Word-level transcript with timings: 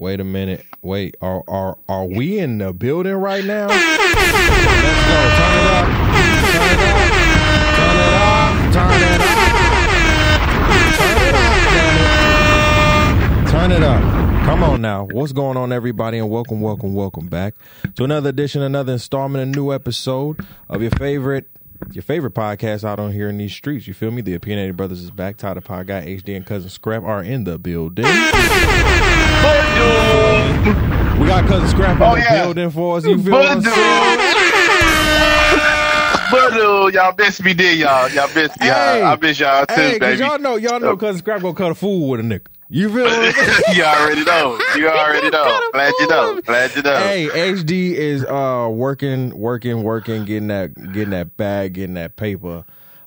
Wait 0.00 0.20
a 0.20 0.24
minute. 0.24 0.64
Wait, 0.80 1.16
are 1.20 1.42
are 1.48 1.76
are 1.88 2.06
we 2.06 2.38
in 2.38 2.58
the 2.58 2.72
building 2.72 3.14
right 3.14 3.44
now? 3.44 3.66
Let's 3.66 3.76
go. 3.76 5.18
Turn 5.34 5.58
it 5.58 5.66
up. 5.74 5.88
Turn 7.74 7.98
it 7.98 8.12
up. 8.14 8.72
Turn 8.72 8.92
it 9.02 9.20
up. 13.42 13.50
Turn 13.50 13.72
it 13.72 13.82
up. 13.82 14.00
Come 14.44 14.62
on 14.62 14.80
now. 14.80 15.08
What's 15.10 15.32
going 15.32 15.56
on, 15.56 15.72
everybody? 15.72 16.18
And 16.18 16.30
welcome, 16.30 16.60
welcome, 16.60 16.94
welcome 16.94 17.26
back 17.26 17.56
to 17.96 18.04
another 18.04 18.30
edition, 18.30 18.62
another 18.62 18.92
installment, 18.92 19.42
a 19.42 19.46
new 19.46 19.72
episode 19.72 20.46
of 20.68 20.80
your 20.80 20.92
favorite 20.92 21.48
your 21.92 22.02
favorite 22.02 22.34
podcast 22.34 22.84
out 22.84 23.00
on 23.00 23.10
here 23.10 23.28
in 23.28 23.38
these 23.38 23.52
streets. 23.52 23.88
You 23.88 23.94
feel 23.94 24.12
me? 24.12 24.22
The 24.22 24.34
Opinionated 24.34 24.76
Bruhtha's 24.76 25.02
is 25.02 25.10
back. 25.10 25.38
Tyler 25.38 25.60
Pod 25.60 25.88
Guy, 25.88 26.06
HD, 26.06 26.36
and 26.36 26.46
Cousin 26.46 26.70
Scrap 26.70 27.02
are 27.02 27.24
in 27.24 27.42
the 27.42 27.58
building. 27.58 28.04
We 31.20 31.26
got 31.26 31.46
Cousin 31.48 31.68
Scrap 31.68 31.96
in 31.96 32.02
Oh, 32.02 32.14
the 32.14 32.20
yeah. 32.20 32.42
building 32.44 32.70
for 32.70 32.96
us. 32.98 33.04
You 33.04 33.22
feel 33.22 33.32
what 33.32 33.46
I'm 33.50 33.62
saying? 33.62 34.18
But 36.30 36.52
uh, 36.52 36.86
y'all 36.92 37.14
miss 37.16 37.40
me, 37.42 37.54
did 37.54 37.78
y'all? 37.78 38.08
Y'all 38.10 38.28
miss 38.34 38.50
me. 38.60 38.66
Hey. 38.66 39.02
I 39.02 39.16
miss 39.16 39.40
y'all 39.40 39.64
too, 39.66 39.74
Hey, 39.74 39.98
baby. 39.98 40.18
y'all 40.22 40.38
know, 40.38 40.56
y'all 40.56 40.78
know, 40.78 40.96
Cousin 40.96 41.18
Scrap 41.20 41.40
gonna 41.40 41.54
cut 41.54 41.70
a 41.70 41.74
fool 41.74 42.10
with 42.10 42.20
a 42.20 42.22
nigga. 42.22 42.46
You 42.68 42.88
feel 42.90 43.06
you 43.74 43.82
already 43.82 44.24
know. 44.24 44.58
You 44.76 44.88
already 44.90 45.30
know. 45.30 45.70
Glad 45.72 45.92
you 45.98 46.06
know. 46.06 46.40
Glad 46.42 46.76
you 46.76 46.82
know. 46.82 46.96
Hey, 46.98 47.28
HD 47.28 47.92
is 47.94 48.24
uh 48.24 48.68
working, 48.70 49.30
working, 49.38 49.82
working, 49.82 50.24
getting 50.26 50.48
that, 50.48 50.74
getting 50.92 51.10
that 51.10 51.36
bag, 51.38 51.72
getting 51.74 51.94
that 51.94 52.16
paper. 52.16 52.64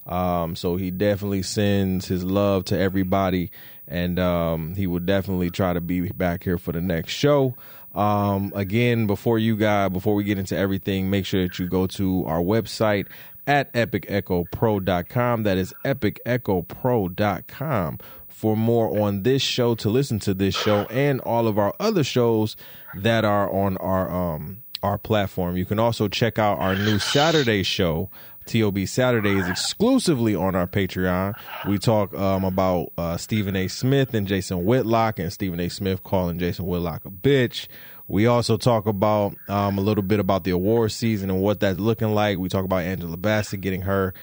Um, 0.08 0.56
so 0.56 0.76
he 0.78 0.90
definitely 0.90 1.44
sends 1.44 2.08
his 2.08 2.24
love 2.24 2.66
to 2.66 2.78
everybody, 2.80 3.52
and 3.88 4.20
um, 4.20 4.76
he 4.76 4.88
will 4.88 5.00
definitely 5.00 5.50
try 5.50 5.74
to 5.74 5.82
be 5.82 6.10
back 6.10 6.44
here 6.44 6.58
for 6.58 6.72
the 6.72 6.82
next 6.82 7.14
show. 7.14 7.56
Um, 7.94 8.54
again, 8.56 9.08
before 9.08 9.38
you 9.38 9.58
guys, 9.58 9.90
before 9.90 10.16
we 10.16 10.24
get 10.24 10.38
into 10.38 10.58
everything, 10.58 11.10
make 11.10 11.26
sure 11.26 11.44
that 11.44 11.60
you 11.60 11.68
go 11.68 11.88
to 11.88 12.26
our 12.26 12.40
website 12.40 13.08
at 13.48 13.74
epicechopro.com. 13.74 15.44
That 15.44 15.58
is 15.58 15.74
epicechopro.com 15.84 18.00
for 18.28 18.58
more 18.58 19.00
on 19.00 19.24
this 19.24 19.42
show, 19.42 19.76
to 19.76 19.90
listen 19.90 20.20
to 20.20 20.34
this 20.34 20.56
show 20.56 20.86
and 20.90 21.20
all 21.22 21.48
of 21.48 21.58
our 21.60 21.74
other 21.80 22.04
shows 22.04 22.58
that 22.96 23.24
are 23.24 23.54
on 23.54 23.78
our 23.78 24.10
um 24.10 24.64
our 24.82 24.98
platform. 24.98 25.58
You 25.58 25.66
can 25.66 25.78
also 25.78 26.08
check 26.08 26.40
out 26.40 26.58
our 26.58 26.76
new 26.76 26.98
Saturday 26.98 27.62
show. 27.62 28.10
TOB 28.52 28.88
Saturdays 28.88 29.48
exclusively 29.48 30.36
on 30.36 30.56
our 30.56 30.68
Patreon. 30.68 31.34
We 31.68 31.78
talk 31.80 32.14
um, 32.14 32.44
about 32.44 32.92
uh, 32.98 33.18
Stephen 33.18 33.56
A. 33.56 33.68
Smith 33.68 34.14
and 34.14 34.28
Jason 34.28 34.66
Whitlock, 34.66 35.20
and 35.20 35.32
Stephen 35.32 35.60
A. 35.60 35.70
Smith 35.70 36.04
calling 36.04 36.40
Jason 36.40 36.66
Whitlock 36.66 37.06
a 37.06 37.10
bitch. 37.10 37.68
We 38.08 38.28
also 38.28 38.58
talk 38.58 38.88
about 38.88 39.36
um, 39.48 39.78
a 39.78 39.82
little 39.82 40.04
bit 40.04 40.20
about 40.20 40.44
the 40.44 40.52
award 40.52 40.92
season 40.92 41.30
and 41.30 41.42
what 41.42 41.62
that's 41.62 41.80
looking 41.80 42.14
like. 42.14 42.38
We 42.40 42.50
talk 42.50 42.66
about 42.66 42.84
Angela 42.84 43.16
Bassett 43.18 43.62
getting 43.62 43.84
her 43.84 44.14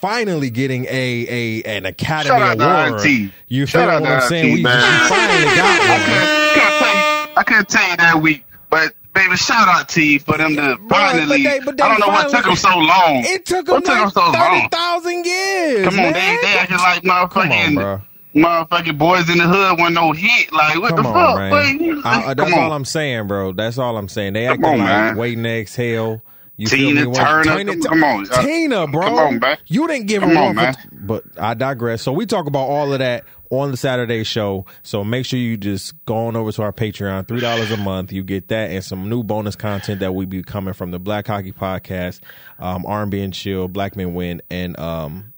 finally 0.00 0.50
getting 0.50 0.84
a 0.86 1.26
a 1.28 1.62
an 1.76 1.86
Academy 1.86 2.28
Shout 2.28 2.42
out 2.42 2.58
to 2.58 2.88
Award. 2.88 3.32
You 3.48 3.66
Shout 3.66 3.82
feel 3.82 3.90
out 3.90 4.02
what 4.02 4.10
I'm 4.10 4.20
saying? 4.22 4.44
Auntie, 4.50 4.62
We 4.62 4.68
finally 5.08 5.44
got 5.44 5.80
I 5.80 5.88
one. 5.90 6.00
couldn't, 6.06 6.54
couldn't 6.54 6.78
tell 6.78 6.94
you, 6.94 7.32
I 7.36 7.42
couldn't 7.44 7.68
tell 7.68 7.90
you 7.90 7.96
that 7.98 8.22
week, 8.22 8.44
but 8.70 8.94
baby, 9.14 9.36
shout 9.36 9.68
out 9.68 9.88
to 9.90 10.02
you 10.02 10.18
for 10.20 10.36
them 10.38 10.56
to 10.56 10.78
but 10.88 10.96
finally. 10.96 11.42
they- 11.42 11.60
but 11.60 11.76
they 11.76 11.82
I 11.82 11.88
don't 11.88 12.00
know 12.00 12.08
what 12.08 12.30
took 12.30 12.44
them 12.44 12.56
so 12.56 12.76
long. 12.78 13.24
It 13.24 13.44
took 13.46 13.68
What 13.68 13.84
them 13.84 13.94
took 13.94 13.96
'em 13.96 14.04
like 14.04 14.12
so 14.14 14.20
long? 14.20 14.32
thirty 14.34 14.68
thousand 14.68 15.26
years. 15.26 15.84
Come 15.88 16.00
on, 16.00 16.12
they 16.12 16.20
man. 16.20 16.38
they 16.42 16.48
acting 16.58 16.76
like 16.78 17.02
Come 17.02 17.10
on, 17.12 17.28
motherfucking 17.28 18.02
motherfucking 18.34 18.98
boys 18.98 19.28
in 19.30 19.38
the 19.38 19.44
hood 19.44 19.78
with 19.80 19.92
no 19.92 20.12
hit. 20.12 20.52
Like 20.52 20.80
what 20.80 20.94
Come 20.96 21.02
the 21.04 21.08
on, 21.08 21.14
fuck? 21.14 21.36
man. 21.36 21.78
Boy, 21.78 22.00
I- 22.04 22.30
I- 22.30 22.34
that's 22.34 22.50
come 22.50 22.58
on. 22.58 22.64
all 22.66 22.72
I'm 22.72 22.84
saying, 22.84 23.26
bro. 23.28 23.52
That's 23.52 23.78
all 23.78 23.96
I'm 23.96 24.08
saying. 24.08 24.32
They 24.34 24.46
Come 24.46 24.64
acting 24.64 24.72
on, 24.72 24.78
like 24.78 24.88
man. 24.88 25.16
waiting 25.16 25.42
to 25.44 25.50
exhale. 25.60 26.22
You 26.58 26.68
Tina 26.68 27.00
feel 27.02 27.10
me? 27.10 27.16
Turner, 27.16 27.56
Tina, 27.58 27.76
come 27.88 28.04
on, 28.04 28.24
Tina, 28.26 28.86
bro. 28.86 29.02
come 29.02 29.18
on, 29.18 29.38
man. 29.40 29.56
You 29.66 29.86
didn't 29.88 30.06
give 30.06 30.20
Come 30.20 30.30
her 30.32 30.38
on, 30.38 30.44
one, 30.48 30.56
man. 30.56 30.74
for, 30.74 30.80
but 30.92 31.24
I 31.40 31.54
digress. 31.54 32.02
So 32.02 32.12
we 32.12 32.26
talk 32.26 32.46
about 32.46 32.68
all 32.68 32.92
of 32.92 32.98
that 33.00 33.24
on 33.52 33.70
the 33.70 33.76
Saturday 33.76 34.24
show. 34.24 34.64
So 34.82 35.04
make 35.04 35.26
sure 35.26 35.38
you 35.38 35.56
just 35.56 35.92
go 36.06 36.26
on 36.26 36.36
over 36.36 36.50
to 36.52 36.62
our 36.62 36.72
Patreon, 36.72 37.28
three 37.28 37.40
dollars 37.40 37.70
a 37.70 37.76
month. 37.76 38.12
You 38.12 38.24
get 38.24 38.48
that 38.48 38.70
and 38.70 38.82
some 38.82 39.08
new 39.08 39.22
bonus 39.22 39.56
content 39.56 40.00
that 40.00 40.14
we 40.14 40.24
be 40.24 40.42
coming 40.42 40.74
from 40.74 40.90
the 40.90 40.98
Black 40.98 41.26
Hockey 41.26 41.52
Podcast, 41.52 42.20
um, 42.58 42.84
R&B 42.86 43.20
and 43.20 43.34
Chill, 43.34 43.68
Black 43.68 43.94
Men 43.94 44.14
Win, 44.14 44.40
and 44.50 44.78
um, 44.80 45.34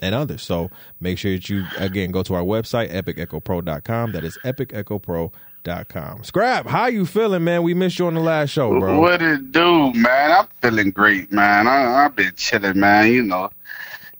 and 0.00 0.14
others. 0.14 0.42
So 0.42 0.70
make 0.98 1.18
sure 1.18 1.32
that 1.32 1.48
you 1.50 1.64
again 1.78 2.10
go 2.10 2.22
to 2.22 2.34
our 2.34 2.42
website, 2.42 2.90
epicechopro.com. 2.90 4.12
That 4.12 4.24
is 4.24 4.38
epicechopro.com. 4.44 6.24
Scrap, 6.24 6.66
how 6.66 6.86
you 6.86 7.04
feeling, 7.06 7.44
man? 7.44 7.62
We 7.62 7.74
missed 7.74 7.98
you 7.98 8.06
on 8.06 8.14
the 8.14 8.20
last 8.20 8.50
show, 8.50 8.80
bro. 8.80 8.98
What 8.98 9.20
it 9.20 9.52
do, 9.52 9.92
man? 9.92 10.32
I'm 10.32 10.48
feeling 10.62 10.90
great, 10.90 11.30
man. 11.30 11.68
I, 11.68 12.04
I've 12.04 12.16
been 12.16 12.32
chilling, 12.34 12.80
man. 12.80 13.12
You 13.12 13.22
know, 13.22 13.50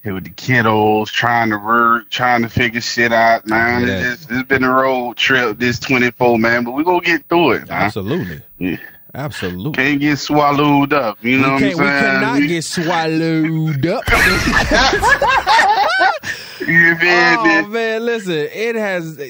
here 0.02 0.14
with 0.14 0.24
the 0.24 0.30
kiddos, 0.30 1.08
trying 1.08 1.50
to 1.50 1.58
work, 1.58 2.10
trying 2.10 2.42
to 2.42 2.48
figure 2.48 2.80
shit 2.80 3.12
out, 3.12 3.46
man. 3.46 3.86
Yeah. 3.86 4.12
It's, 4.12 4.26
just, 4.26 4.30
it's 4.30 4.48
been 4.48 4.64
a 4.64 4.72
road 4.72 5.16
trip, 5.16 5.58
this 5.58 5.78
24, 5.78 6.38
man, 6.38 6.64
but 6.64 6.72
we're 6.72 6.82
gonna 6.82 7.00
get 7.00 7.28
through 7.28 7.52
it, 7.52 7.68
man. 7.68 7.82
Absolutely. 7.82 8.40
Yeah. 8.58 8.78
Absolutely. 9.14 9.72
Can't 9.72 10.00
get 10.00 10.18
swallowed 10.18 10.94
up, 10.94 11.22
you 11.22 11.36
know 11.36 11.52
what 11.52 11.62
I'm 11.62 11.70
saying? 11.72 11.76
We 11.76 11.84
cannot 11.84 12.40
get 12.40 12.64
swallowed 12.64 13.86
up. 13.86 14.04
you 16.60 16.96
feel 16.96 17.10
oh 17.10 17.66
man, 17.68 18.06
listen, 18.06 18.32
it 18.32 18.74
has 18.74 19.20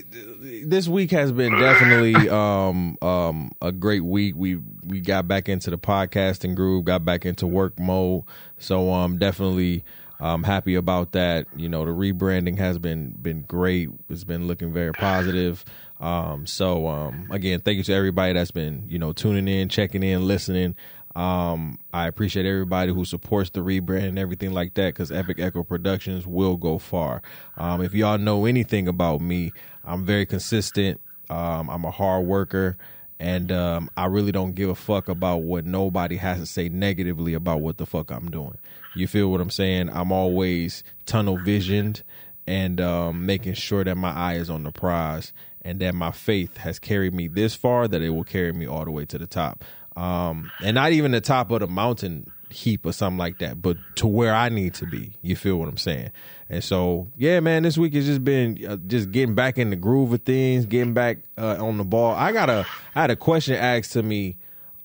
this 0.65 0.87
week 0.87 1.11
has 1.11 1.33
been 1.33 1.59
definitely 1.59 2.29
um 2.29 2.97
um 3.03 3.51
a 3.61 3.73
great 3.73 4.05
week. 4.05 4.37
We 4.37 4.61
we 4.85 5.01
got 5.01 5.27
back 5.27 5.49
into 5.49 5.71
the 5.71 5.79
podcasting 5.79 6.55
groove, 6.55 6.85
got 6.85 7.05
back 7.05 7.27
into 7.27 7.49
work 7.49 7.81
mode. 7.81 8.23
So 8.59 8.93
um 8.93 9.19
definitely 9.19 9.85
um 10.23 10.45
happy 10.45 10.77
about 10.77 11.13
that. 11.13 11.47
You 11.57 11.69
know, 11.69 11.85
the 11.85 11.91
rebranding 11.91 12.57
has 12.59 12.79
been 12.79 13.11
been 13.21 13.43
great. 13.43 13.91
It's 14.09 14.25
been 14.25 14.47
looking 14.47 14.73
very 14.73 14.93
positive. 14.93 15.65
Um 16.01 16.47
so 16.47 16.87
um 16.87 17.29
again, 17.31 17.61
thank 17.61 17.77
you 17.79 17.85
to 17.85 17.93
everybody 17.93 18.33
that's 18.33 18.53
been, 18.53 18.87
you 18.89 18.99
know, 18.99 19.13
tuning 19.13 19.49
in, 19.49 19.69
checking 19.69 20.03
in, 20.03 20.27
listening. 20.27 20.77
Um, 21.15 21.79
I 21.93 22.07
appreciate 22.07 22.47
everybody 22.47 22.91
who 22.93 23.05
supports 23.05 23.51
the 23.51 23.61
rebrand 23.61 24.09
and 24.09 24.19
everything 24.19 24.53
like 24.53 24.75
that 24.75 24.95
because 24.95 25.13
Epic 25.13 25.39
Echo 25.39 25.63
Productions 25.63 26.27
will 26.27 26.57
go 26.57 26.79
far. 26.79 27.21
Um, 27.59 27.83
if 27.83 27.93
y'all 27.93 28.17
know 28.17 28.47
anything 28.47 28.89
about 28.89 29.21
me, 29.21 29.53
I'm 29.85 30.07
very 30.07 30.25
consistent. 30.25 31.01
Um, 31.29 31.69
I'm 31.69 31.85
a 31.85 31.91
hard 31.91 32.25
worker 32.25 32.79
and 33.23 33.53
um, 33.53 33.89
I 33.97 34.07
really 34.07 34.33
don't 34.33 34.57
give 34.57 34.69
a 34.69 34.75
fuck 34.75 35.09
about 35.09 35.43
what 35.43 35.65
nobody 35.65 36.17
has 36.17 36.41
to 36.41 36.47
say 36.47 36.69
negatively 36.69 37.35
about 37.35 37.61
what 37.61 37.77
the 37.77 37.87
fuck 37.87 38.11
I'm 38.11 38.33
doing. 38.33 38.59
You 38.97 39.07
feel 39.07 39.31
what 39.31 39.41
I'm 39.41 39.49
saying? 39.49 39.91
I'm 39.91 40.11
always 40.11 40.83
tunnel 41.07 41.39
visioned 41.39 42.03
and 42.49 42.81
um, 42.81 43.25
making 43.25 43.55
sure 43.55 43.85
that 43.85 43.95
my 43.95 44.11
eye 44.11 44.35
is 44.35 44.51
on 44.51 44.65
the 44.65 44.73
prize 44.73 45.33
and 45.63 45.79
that 45.79 45.95
my 45.95 46.11
faith 46.11 46.57
has 46.57 46.81
carried 46.81 47.15
me 47.15 47.29
this 47.29 47.55
far 47.55 47.87
that 47.87 48.03
it 48.03 48.11
will 48.11 48.25
carry 48.25 48.53
me 48.53 48.67
all 48.67 48.85
the 48.85 48.91
way 48.91 49.05
to 49.05 49.19
the 49.19 49.29
top. 49.29 49.65
Um, 49.95 50.51
and 50.61 50.75
not 50.75 50.91
even 50.91 51.13
the 51.13 51.21
top 51.21 51.53
of 51.53 51.61
the 51.61 51.69
mountain 51.69 52.27
heap 52.51 52.85
or 52.85 52.93
something 52.93 53.19
like 53.19 53.39
that, 53.39 53.63
but 53.63 53.77
to 53.97 54.09
where 54.09 54.35
I 54.35 54.49
need 54.49 54.75
to 54.75 54.87
be. 54.87 55.13
You 55.23 55.37
feel 55.37 55.59
what 55.59 55.69
I'm 55.69 55.77
saying? 55.77 56.11
And 56.53 56.63
so, 56.63 57.09
yeah, 57.17 57.41
man, 57.41 57.63
this 57.63 57.79
week 57.79 57.95
has 57.95 58.05
just 58.05 58.23
been 58.23 58.65
uh, 58.65 58.77
just 58.87 59.11
getting 59.11 59.35
back 59.35 59.57
in 59.57 59.71
the 59.71 59.77
groove 59.77 60.13
of 60.13 60.21
things, 60.23 60.67
getting 60.67 60.93
back 60.93 61.19
uh, 61.39 61.57
on 61.59 61.79
the 61.79 61.85
ball. 61.85 62.15
I 62.15 62.31
got 62.31 62.51
a, 62.51 62.67
I 62.95 63.01
had 63.01 63.11
a 63.11 63.17
question 63.17 63.55
asked 63.55 63.95
to 63.95 64.03
me. 64.03 64.37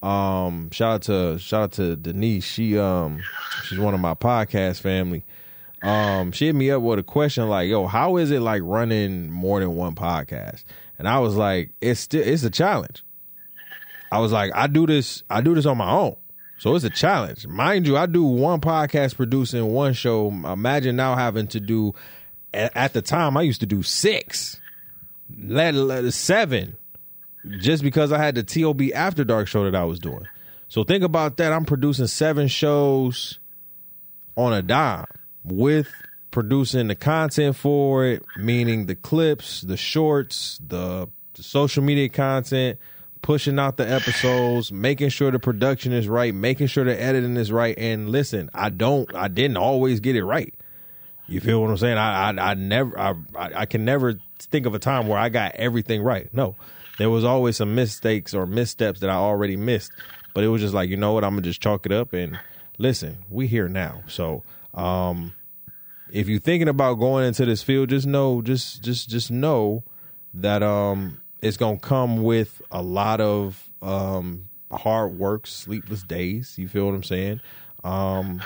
Um, 0.01 0.71
shout 0.71 0.93
out 0.93 1.01
to 1.03 1.39
shout 1.39 1.63
out 1.63 1.71
to 1.73 1.95
Denise. 1.97 2.45
She 2.45 2.77
um, 2.77 3.21
she's 3.65 3.79
one 3.79 3.93
of 3.93 3.99
my 3.99 4.13
podcast 4.13 4.79
family 4.79 5.23
um 5.83 6.31
she 6.31 6.47
hit 6.47 6.55
me 6.55 6.71
up 6.71 6.81
with 6.81 6.97
a 6.97 7.03
question 7.03 7.47
like 7.47 7.69
yo 7.69 7.85
how 7.85 8.17
is 8.17 8.31
it 8.31 8.39
like 8.39 8.61
running 8.65 9.29
more 9.29 9.59
than 9.59 9.75
one 9.75 9.93
podcast 9.93 10.63
and 10.97 11.07
i 11.07 11.19
was 11.19 11.35
like 11.35 11.69
it's 11.81 11.99
still 11.99 12.25
it's 12.25 12.43
a 12.43 12.49
challenge 12.49 13.03
i 14.11 14.19
was 14.19 14.31
like 14.31 14.51
i 14.55 14.65
do 14.65 14.87
this 14.87 15.23
i 15.29 15.39
do 15.39 15.53
this 15.53 15.67
on 15.67 15.77
my 15.77 15.89
own 15.89 16.15
so 16.57 16.75
it's 16.75 16.85
a 16.85 16.89
challenge. 16.89 17.47
Mind 17.47 17.87
you 17.87 17.97
i 17.97 18.05
do 18.05 18.23
one 18.23 18.61
podcast 18.61 19.15
producing 19.15 19.65
one 19.73 19.93
show. 19.93 20.27
Imagine 20.29 20.95
now 20.95 21.15
having 21.15 21.47
to 21.47 21.59
do 21.59 21.93
at, 22.53 22.93
the 22.93 23.01
time 23.01 23.37
i 23.37 23.41
used 23.41 23.59
to 23.59 23.65
do 23.65 23.83
six 23.83 24.59
let 25.37 25.75
seven 26.13 26.77
just 27.59 27.83
because 27.83 28.11
i 28.11 28.17
had 28.17 28.35
the 28.35 28.43
tob 28.43 28.81
after 28.95 29.23
dark 29.23 29.47
show 29.47 29.63
that 29.63 29.75
i 29.75 29.83
was 29.83 29.99
doing. 29.99 30.25
So 30.69 30.83
think 30.83 31.03
about 31.03 31.37
that. 31.37 31.53
I'm 31.53 31.65
producing 31.65 32.07
seven 32.07 32.47
shows 32.47 33.39
on 34.35 34.53
a 34.53 34.61
dime 34.61 35.05
with 35.43 35.89
producing 36.31 36.87
the 36.87 36.95
content 36.95 37.55
for 37.55 38.05
it, 38.05 38.23
meaning 38.35 38.85
the 38.85 38.95
clips, 38.95 39.61
the 39.61 39.77
shorts, 39.77 40.59
the, 40.65 41.09
the 41.33 41.43
social 41.43 41.83
media 41.83 42.09
content, 42.09 42.77
pushing 43.27 43.59
out 43.59 43.75
the 43.75 43.91
episodes, 43.91 44.71
making 44.71 45.09
sure 45.09 45.31
the 45.31 45.37
production 45.37 45.91
is 45.91 46.07
right, 46.07 46.33
making 46.33 46.65
sure 46.65 46.85
the 46.85 46.97
editing 46.97 47.35
is 47.35 47.51
right. 47.51 47.77
And 47.77 48.09
listen, 48.09 48.49
I 48.53 48.69
don't, 48.69 49.13
I 49.13 49.27
didn't 49.27 49.57
always 49.57 49.99
get 49.99 50.15
it 50.15 50.23
right. 50.23 50.53
You 51.27 51.41
feel 51.41 51.61
what 51.61 51.69
I'm 51.69 51.75
saying? 51.75 51.97
I, 51.97 52.29
I, 52.29 52.51
I 52.51 52.53
never, 52.53 52.97
I, 52.97 53.15
I 53.35 53.65
can 53.65 53.83
never 53.83 54.13
think 54.39 54.65
of 54.65 54.73
a 54.73 54.79
time 54.79 55.09
where 55.09 55.19
I 55.19 55.27
got 55.27 55.55
everything 55.55 56.03
right. 56.03 56.33
No, 56.33 56.55
there 56.99 57.09
was 57.09 57.25
always 57.25 57.57
some 57.57 57.75
mistakes 57.75 58.33
or 58.33 58.45
missteps 58.45 59.01
that 59.01 59.09
I 59.09 59.15
already 59.15 59.57
missed, 59.57 59.91
but 60.33 60.45
it 60.45 60.47
was 60.47 60.61
just 60.61 60.73
like, 60.73 60.89
you 60.89 60.95
know 60.95 61.11
what, 61.11 61.25
I'm 61.25 61.31
gonna 61.31 61.41
just 61.41 61.59
chalk 61.61 61.85
it 61.85 61.91
up 61.91 62.13
and 62.13 62.39
listen. 62.77 63.25
We 63.29 63.47
here 63.47 63.67
now, 63.67 64.03
so 64.07 64.43
um, 64.73 65.33
if 66.13 66.29
you're 66.29 66.39
thinking 66.39 66.69
about 66.69 66.93
going 66.93 67.25
into 67.25 67.45
this 67.45 67.61
field, 67.61 67.89
just 67.89 68.07
know, 68.07 68.41
just 68.41 68.81
just 68.83 69.09
just 69.09 69.31
know 69.31 69.83
that 70.33 70.63
um, 70.63 71.19
it's 71.41 71.57
gonna 71.57 71.79
come 71.79 72.23
with 72.23 72.61
a 72.71 72.81
lot 72.81 73.21
of 73.21 73.69
um 73.81 74.47
hard 74.71 75.17
work, 75.17 75.47
sleepless 75.47 76.03
days. 76.03 76.55
You 76.57 76.67
feel 76.67 76.85
what 76.85 76.95
I'm 76.95 77.03
saying? 77.03 77.41
Um, 77.83 78.41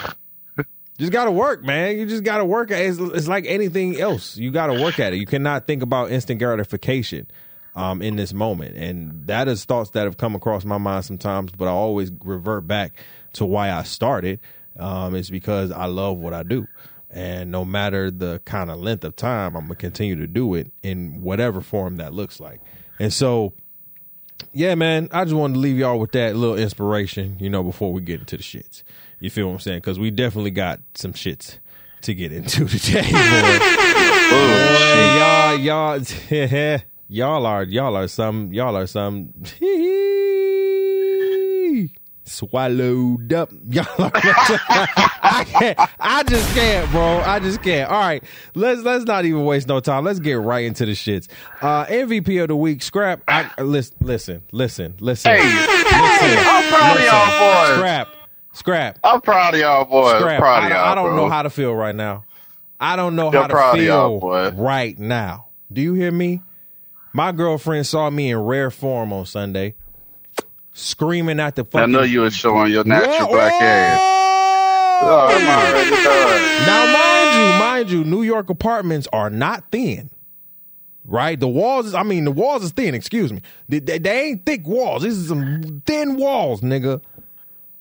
just 0.99 1.11
got 1.11 1.25
to 1.25 1.31
work, 1.31 1.63
man. 1.63 1.97
You 1.97 2.05
just 2.05 2.23
got 2.23 2.38
to 2.38 2.45
work. 2.45 2.71
It's, 2.71 2.99
it's 2.99 3.27
like 3.27 3.45
anything 3.47 3.99
else. 3.99 4.38
You 4.38 4.51
got 4.51 4.67
to 4.67 4.81
work 4.81 4.99
at 4.99 5.13
it. 5.13 5.17
You 5.17 5.25
cannot 5.25 5.67
think 5.67 5.81
about 5.81 6.11
instant 6.11 6.39
gratification 6.39 7.27
um, 7.75 8.01
in 8.01 8.15
this 8.15 8.33
moment. 8.33 8.77
And 8.77 9.27
that 9.27 9.47
is 9.47 9.65
thoughts 9.65 9.91
that 9.91 10.03
have 10.03 10.17
come 10.17 10.35
across 10.35 10.65
my 10.65 10.77
mind 10.77 11.05
sometimes, 11.05 11.51
but 11.51 11.67
I 11.67 11.71
always 11.71 12.11
revert 12.23 12.67
back 12.67 12.97
to 13.33 13.45
why 13.45 13.71
I 13.71 13.83
started. 13.83 14.39
Um, 14.77 15.15
it's 15.15 15.29
because 15.29 15.71
I 15.71 15.85
love 15.85 16.17
what 16.17 16.33
I 16.33 16.43
do. 16.43 16.67
And 17.09 17.51
no 17.51 17.65
matter 17.65 18.09
the 18.09 18.41
kind 18.45 18.71
of 18.71 18.79
length 18.79 19.03
of 19.03 19.17
time, 19.17 19.55
I'm 19.55 19.67
to 19.67 19.75
continue 19.75 20.15
to 20.15 20.27
do 20.27 20.53
it 20.53 20.71
in 20.81 21.21
whatever 21.21 21.59
form 21.59 21.97
that 21.97 22.13
looks 22.13 22.39
like. 22.39 22.61
And 23.01 23.12
so, 23.12 23.53
yeah, 24.53 24.75
man, 24.75 25.09
I 25.12 25.24
just 25.24 25.36
wanted 25.36 25.56
to 25.56 25.59
leave 25.59 25.75
y'all 25.75 25.98
with 25.98 26.12
that 26.12 26.36
little 26.36 26.56
inspiration, 26.56 27.36
you 27.39 27.50
know, 27.50 27.63
before 27.63 27.92
we 27.92 28.00
get 28.00 28.19
into 28.19 28.38
the 28.38 28.44
shits. 28.44 28.83
You 29.19 29.31
feel 29.31 29.48
what 29.48 29.53
I'm 29.53 29.59
saying? 29.59 29.80
Because 29.80 29.98
we 29.98 30.12
definitely 30.12 30.51
got 30.51 30.81
some 30.94 31.13
shits 31.13 31.57
to 32.03 32.13
get 32.13 32.31
into 32.31 32.65
today, 32.68 33.01
boy. 33.01 33.18
y'all, 35.18 35.57
y'all, 35.57 36.00
y'all 37.07 37.45
are, 37.48 37.63
y'all 37.63 37.95
are 37.95 38.07
some, 38.07 38.53
y'all 38.53 38.77
are 38.77 38.86
some. 38.86 39.33
swallowed 42.31 43.31
up. 43.33 43.51
Y'all 43.69 43.86
are, 44.00 44.12
I 44.13 45.45
can't. 45.48 45.80
I 46.00 46.24
just 46.24 46.54
can't, 46.56 46.89
bro. 46.92 47.19
I 47.19 47.39
just 47.39 47.62
can't. 47.62 47.89
All 47.89 48.00
right, 48.00 48.24
let's 48.56 48.81
let's 48.81 49.06
not 49.06 49.25
even 49.25 49.45
waste 49.45 49.68
no 49.68 49.80
time. 49.80 50.06
Let's 50.06 50.19
get 50.19 50.39
right 50.39 50.66
into 50.66 50.86
the 50.86 50.94
shits. 50.94 51.28
Uh, 51.62 51.86
MVP 51.86 52.42
of 52.42 52.48
the 52.48 52.56
week, 52.56 52.81
scrap. 52.81 53.22
I, 53.28 53.50
listen, 53.62 53.98
listen, 54.01 54.44
listen, 54.51 54.95
listen. 55.00 55.31
Hey, 55.31 55.44
listen, 55.44 55.88
hey, 55.89 56.38
I'm 56.39 56.69
proud 56.69 56.95
listen, 56.95 57.07
of 57.07 57.13
y'all 57.13 57.68
boys. 57.68 57.78
Scrap. 57.78 58.07
Scrap. 58.54 59.00
I'm 59.04 59.22
proud 59.22 59.54
of 59.54 59.60
y'all 59.60 59.86
boys. 59.86 60.19
Scrap. 60.19 60.39
Proud 60.39 60.63
of 60.66 60.72
I, 60.72 60.75
y'all, 60.75 60.92
I 60.92 60.95
don't 60.95 61.06
bro. 61.06 61.16
know 61.18 61.30
how 61.30 61.44
to 61.44 61.50
feel 61.50 61.74
right 61.74 61.95
now. 61.95 62.25
I 62.80 62.95
don't 62.95 63.16
know 63.16 63.30
how 63.30 63.48
to 63.48 63.77
feel 63.77 64.19
right 64.54 64.98
now. 64.98 65.48
Do 65.72 65.81
you 65.81 65.94
hear 65.94 66.12
me? 66.12 66.42
My 67.13 67.31
girlfriend 67.31 67.86
saw 67.88 68.10
me 68.10 68.31
in 68.31 68.39
rare 68.39 68.72
form 68.72 69.12
on 69.13 69.25
Sunday, 69.25 69.75
screaming 70.73 71.39
at 71.39 71.56
the 71.56 71.63
fucking. 71.65 71.81
I 71.81 71.85
know 71.85 72.03
you 72.03 72.21
were 72.21 72.31
showing 72.31 72.71
your 72.71 72.83
natural 72.83 73.13
yeah. 73.13 73.27
black 73.27 73.53
ass. 73.62 74.00
Oh, 75.03 75.27
I'm. 75.31 76.65
Now, 76.65 76.94
mind 76.94 77.35
you, 77.35 77.59
mind 77.59 77.91
you, 77.91 78.03
New 78.03 78.23
York 78.23 78.50
apartments 78.50 79.07
are 79.12 79.29
not 79.29 79.63
thin. 79.71 80.09
Right, 81.03 81.39
the 81.39 81.47
walls. 81.47 81.88
Is, 81.88 81.94
I 81.95 82.03
mean, 82.03 82.25
the 82.25 82.31
walls 82.31 82.63
is 82.63 82.71
thin. 82.71 82.94
Excuse 82.94 83.33
me. 83.33 83.41
They, 83.68 83.79
they, 83.79 83.97
they 83.97 84.21
ain't 84.27 84.45
thick 84.45 84.68
walls. 84.68 85.01
This 85.01 85.15
is 85.15 85.27
some 85.27 85.81
thin 85.85 86.18
walls, 86.18 86.62
nigga 86.62 87.01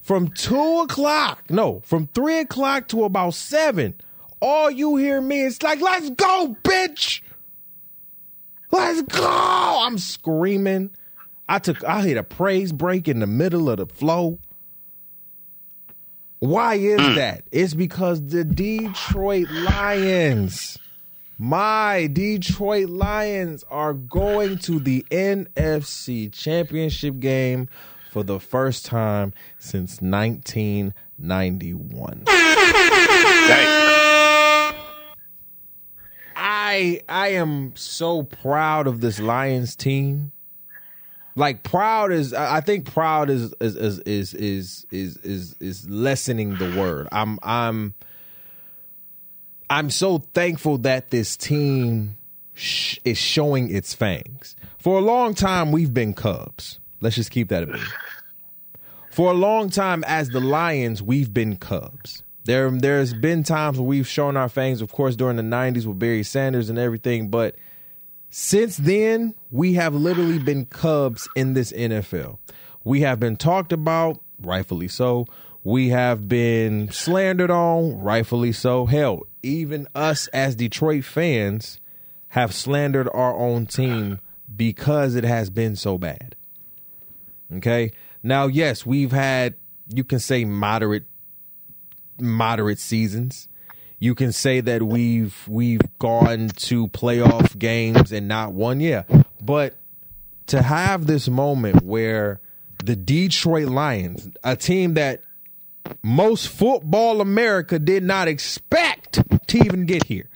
from 0.00 0.28
two 0.28 0.80
o'clock, 0.80 1.44
no, 1.50 1.80
from 1.84 2.08
three 2.08 2.40
o'clock 2.40 2.88
to 2.88 3.04
about 3.04 3.34
seven, 3.34 3.94
all 4.40 4.70
you 4.70 4.96
hear 4.96 5.20
me 5.20 5.42
is 5.42 5.62
like, 5.62 5.80
let's 5.80 6.10
go, 6.10 6.56
bitch. 6.64 7.20
Let's 8.72 9.02
go. 9.02 9.78
I'm 9.82 9.98
screaming. 9.98 10.90
I 11.50 11.58
took 11.58 11.82
I 11.82 12.02
hit 12.02 12.16
a 12.16 12.22
praise 12.22 12.70
break 12.70 13.08
in 13.08 13.18
the 13.18 13.26
middle 13.26 13.68
of 13.68 13.78
the 13.78 13.86
flow. 13.86 14.38
Why 16.38 16.76
is 16.76 17.00
mm. 17.00 17.16
that? 17.16 17.42
It's 17.50 17.74
because 17.74 18.24
the 18.24 18.44
Detroit 18.44 19.50
Lions, 19.50 20.78
my 21.38 22.06
Detroit 22.06 22.88
Lions 22.88 23.64
are 23.68 23.94
going 23.94 24.58
to 24.58 24.78
the 24.78 25.04
NFC 25.10 26.32
Championship 26.32 27.18
game 27.18 27.68
for 28.12 28.22
the 28.22 28.38
first 28.38 28.86
time 28.86 29.34
since 29.58 30.00
1991. 30.00 32.24
I 36.36 37.00
I 37.08 37.28
am 37.30 37.72
so 37.74 38.22
proud 38.22 38.86
of 38.86 39.00
this 39.00 39.18
Lions 39.18 39.74
team. 39.74 40.30
Like 41.36 41.62
proud 41.62 42.12
is 42.12 42.34
I 42.34 42.60
think 42.60 42.92
proud 42.92 43.30
is 43.30 43.54
is 43.60 43.76
is 43.76 43.98
is 44.00 44.34
is 44.34 44.86
is 44.90 45.16
is, 45.18 45.56
is 45.60 45.88
lessening 45.88 46.56
the 46.56 46.76
word. 46.76 47.08
I'm 47.12 47.38
I'm 47.42 47.94
I'm 49.68 49.90
so 49.90 50.18
thankful 50.18 50.78
that 50.78 51.10
this 51.10 51.36
team 51.36 52.16
sh- 52.54 52.98
is 53.04 53.18
showing 53.18 53.74
its 53.74 53.94
fangs. 53.94 54.56
For 54.78 54.98
a 54.98 55.02
long 55.02 55.34
time 55.34 55.70
we've 55.72 55.94
been 55.94 56.14
Cubs. 56.14 56.80
Let's 57.00 57.16
just 57.16 57.30
keep 57.30 57.48
that 57.48 57.62
in 57.62 57.70
mind. 57.70 57.88
For 59.10 59.30
a 59.30 59.34
long 59.34 59.70
time, 59.70 60.04
as 60.06 60.28
the 60.28 60.40
Lions, 60.40 61.02
we've 61.02 61.34
been 61.34 61.56
Cubs. 61.56 62.22
There, 62.44 62.70
there's 62.70 63.12
been 63.12 63.42
times 63.42 63.78
where 63.78 63.86
we've 63.86 64.06
shown 64.06 64.36
our 64.36 64.48
fangs, 64.48 64.80
of 64.80 64.92
course, 64.92 65.16
during 65.16 65.36
the 65.36 65.42
'90s 65.42 65.84
with 65.84 65.98
Barry 65.98 66.22
Sanders 66.22 66.70
and 66.70 66.78
everything. 66.78 67.28
But 67.28 67.56
since 68.30 68.76
then, 68.76 69.34
we 69.50 69.74
have 69.74 69.94
literally 69.94 70.38
been 70.38 70.66
Cubs 70.66 71.28
in 71.34 71.54
this 71.54 71.72
NFL. 71.72 72.38
We 72.84 73.00
have 73.00 73.20
been 73.20 73.36
talked 73.36 73.72
about, 73.72 74.20
rightfully 74.40 74.88
so. 74.88 75.26
We 75.62 75.90
have 75.90 76.28
been 76.28 76.90
slandered 76.90 77.50
on, 77.50 78.00
rightfully 78.00 78.52
so. 78.52 78.86
Hell, 78.86 79.26
even 79.42 79.86
us 79.94 80.28
as 80.28 80.54
Detroit 80.54 81.04
fans 81.04 81.80
have 82.28 82.54
slandered 82.54 83.08
our 83.12 83.36
own 83.36 83.66
team 83.66 84.20
because 84.54 85.14
it 85.14 85.24
has 85.24 85.50
been 85.50 85.76
so 85.76 85.98
bad. 85.98 86.36
Okay. 87.56 87.90
Now, 88.22 88.46
yes, 88.46 88.86
we've 88.86 89.12
had 89.12 89.54
you 89.92 90.04
can 90.04 90.20
say 90.20 90.44
moderate 90.44 91.04
moderate 92.20 92.78
seasons. 92.78 93.48
You 94.02 94.14
can 94.14 94.32
say 94.32 94.60
that 94.62 94.82
we've 94.82 95.36
we've 95.46 95.82
gone 95.98 96.48
to 96.48 96.88
playoff 96.88 97.56
games 97.58 98.12
and 98.12 98.26
not 98.26 98.52
won, 98.52 98.80
yeah. 98.80 99.02
But 99.42 99.76
to 100.46 100.62
have 100.62 101.06
this 101.06 101.28
moment 101.28 101.82
where 101.84 102.40
the 102.82 102.96
Detroit 102.96 103.68
Lions, 103.68 104.30
a 104.42 104.56
team 104.56 104.94
that 104.94 105.22
most 106.02 106.48
football 106.48 107.20
America 107.20 107.78
did 107.78 108.02
not 108.02 108.26
expect 108.26 109.22
to 109.48 109.58
even 109.58 109.84
get 109.84 110.04
here, 110.04 110.30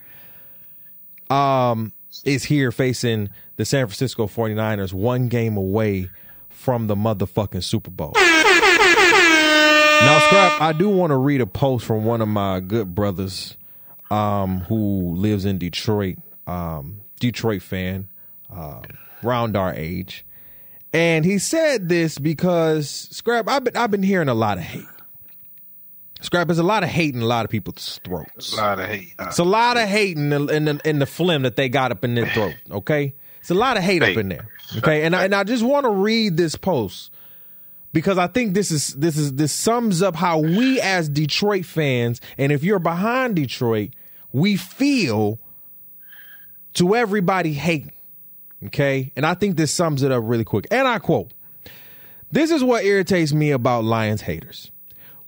um, 1.31 1.91
is 2.23 2.43
here 2.43 2.71
facing 2.71 3.29
the 3.55 3.65
San 3.65 3.87
Francisco 3.87 4.27
49ers, 4.27 4.93
one 4.93 5.27
game 5.27 5.57
away 5.57 6.09
from 6.49 6.85
the 6.87 6.95
motherfucking 6.95 7.63
Super 7.63 7.89
Bowl. 7.89 8.13
Now, 10.05 10.19
Scrap, 10.19 10.61
I 10.61 10.73
do 10.73 10.89
want 10.89 11.11
to 11.11 11.17
read 11.17 11.41
a 11.41 11.47
post 11.47 11.85
from 11.85 12.05
one 12.05 12.21
of 12.21 12.27
my 12.27 12.59
good 12.59 12.93
brothers 12.93 13.57
um, 14.11 14.61
who 14.61 15.15
lives 15.15 15.45
in 15.45 15.57
Detroit, 15.57 16.17
um, 16.47 17.01
Detroit 17.19 17.61
fan, 17.61 18.07
uh, 18.53 18.81
around 19.23 19.55
our 19.55 19.73
age. 19.73 20.25
And 20.93 21.25
he 21.25 21.39
said 21.39 21.89
this 21.89 22.17
because 22.17 22.89
Scrap, 23.11 23.49
I've 23.49 23.63
been 23.63 23.75
I've 23.75 23.91
been 23.91 24.03
hearing 24.03 24.29
a 24.29 24.33
lot 24.33 24.57
of 24.57 24.63
hate. 24.63 24.85
Scrap, 26.21 26.47
there's 26.47 26.59
a 26.59 26.63
lot 26.63 26.83
of 26.83 26.89
hate 26.89 27.13
in 27.13 27.21
a 27.21 27.25
lot 27.25 27.43
of 27.43 27.51
people's 27.51 27.99
throats. 28.03 28.53
A 28.53 28.57
lot 28.57 28.79
of 28.79 28.87
hate. 28.87 29.13
Huh? 29.19 29.25
It's 29.27 29.39
a 29.39 29.43
lot 29.43 29.77
of 29.77 29.87
hate 29.87 30.15
in 30.15 30.29
the, 30.29 30.47
in 30.47 30.65
the 30.65 30.81
in 30.85 30.99
the 30.99 31.05
phlegm 31.05 31.41
that 31.43 31.57
they 31.57 31.67
got 31.67 31.91
up 31.91 32.03
in 32.05 32.15
their 32.15 32.27
throat. 32.27 32.55
Okay, 32.71 33.13
it's 33.41 33.51
a 33.51 33.55
lot 33.55 33.77
of 33.77 33.83
hate, 33.83 34.01
hate. 34.01 34.13
up 34.13 34.21
in 34.21 34.29
there. 34.29 34.47
Okay, 34.77 35.03
and 35.03 35.15
I, 35.15 35.25
and 35.25 35.35
I 35.35 35.43
just 35.43 35.63
want 35.63 35.83
to 35.83 35.91
read 35.91 36.37
this 36.37 36.55
post 36.55 37.11
because 37.95 38.17
I 38.17 38.27
think 38.27 38.53
this 38.53 38.71
is 38.71 38.89
this 38.89 39.17
is 39.17 39.35
this 39.35 39.53
sums 39.53 40.01
up 40.01 40.17
how 40.17 40.39
we 40.39 40.81
as 40.81 41.07
Detroit 41.07 41.63
fans, 41.63 42.19
and 42.37 42.51
if 42.51 42.61
you're 42.61 42.77
behind 42.77 43.37
Detroit, 43.37 43.91
we 44.33 44.57
feel 44.57 45.39
to 46.73 46.93
everybody 46.93 47.53
hating. 47.53 47.93
Okay, 48.65 49.13
and 49.15 49.25
I 49.25 49.33
think 49.33 49.55
this 49.55 49.71
sums 49.71 50.03
it 50.03 50.11
up 50.11 50.23
really 50.25 50.43
quick. 50.43 50.67
And 50.71 50.89
I 50.89 50.99
quote: 50.99 51.31
"This 52.33 52.51
is 52.51 52.65
what 52.65 52.83
irritates 52.83 53.31
me 53.31 53.51
about 53.51 53.85
Lions 53.85 54.23
haters. 54.23 54.71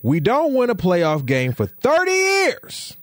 We 0.01 0.19
don't 0.19 0.53
win 0.53 0.69
a 0.69 0.75
playoff 0.75 1.25
game 1.25 1.53
for 1.53 1.67
30 1.67 2.11
years. 2.11 2.97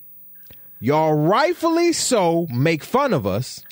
Y'all 0.78 1.14
rightfully 1.14 1.94
so 1.94 2.46
make 2.50 2.84
fun 2.84 3.14
of 3.14 3.26
us." 3.26 3.64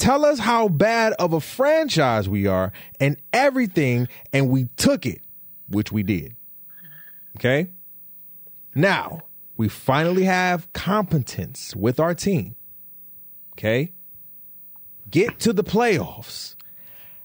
tell 0.00 0.24
us 0.24 0.38
how 0.38 0.66
bad 0.66 1.12
of 1.18 1.34
a 1.34 1.40
franchise 1.40 2.26
we 2.26 2.46
are 2.46 2.72
and 2.98 3.18
everything, 3.34 4.08
and 4.32 4.48
we 4.48 4.64
took 4.76 5.04
it, 5.04 5.20
which 5.70 5.90
we 5.90 6.02
did. 6.02 6.36
Okay? 7.36 7.70
Now, 8.74 9.22
we 9.56 9.68
finally 9.68 10.24
have 10.24 10.72
competence 10.72 11.74
with 11.74 11.98
our 11.98 12.14
team. 12.14 12.56
Okay? 13.52 13.92
get 15.10 15.38
to 15.40 15.52
the 15.52 15.64
playoffs, 15.64 16.54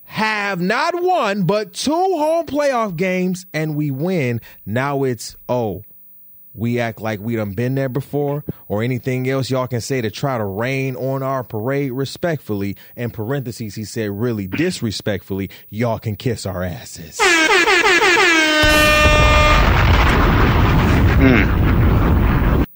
have 0.03 0.59
not 0.61 1.01
one, 1.01 1.43
but 1.43 1.73
two 1.73 1.91
home 1.91 2.45
playoff 2.45 2.95
games, 2.95 3.45
and 3.53 3.75
we 3.75 3.91
win. 3.91 4.41
Now 4.65 5.03
it's, 5.03 5.35
oh, 5.47 5.83
we 6.53 6.79
act 6.79 7.01
like 7.01 7.19
we 7.19 7.35
done 7.35 7.53
been 7.53 7.75
there 7.75 7.89
before 7.89 8.43
or 8.67 8.81
anything 8.81 9.29
else 9.29 9.49
y'all 9.49 9.67
can 9.67 9.81
say 9.81 10.01
to 10.01 10.09
try 10.09 10.37
to 10.37 10.45
rain 10.45 10.95
on 10.95 11.21
our 11.21 11.43
parade 11.43 11.91
respectfully. 11.91 12.77
In 12.95 13.11
parentheses, 13.11 13.75
he 13.75 13.83
said 13.83 14.09
really 14.11 14.47
disrespectfully, 14.47 15.49
y'all 15.69 15.99
can 15.99 16.15
kiss 16.15 16.45
our 16.45 16.63
asses. 16.63 17.19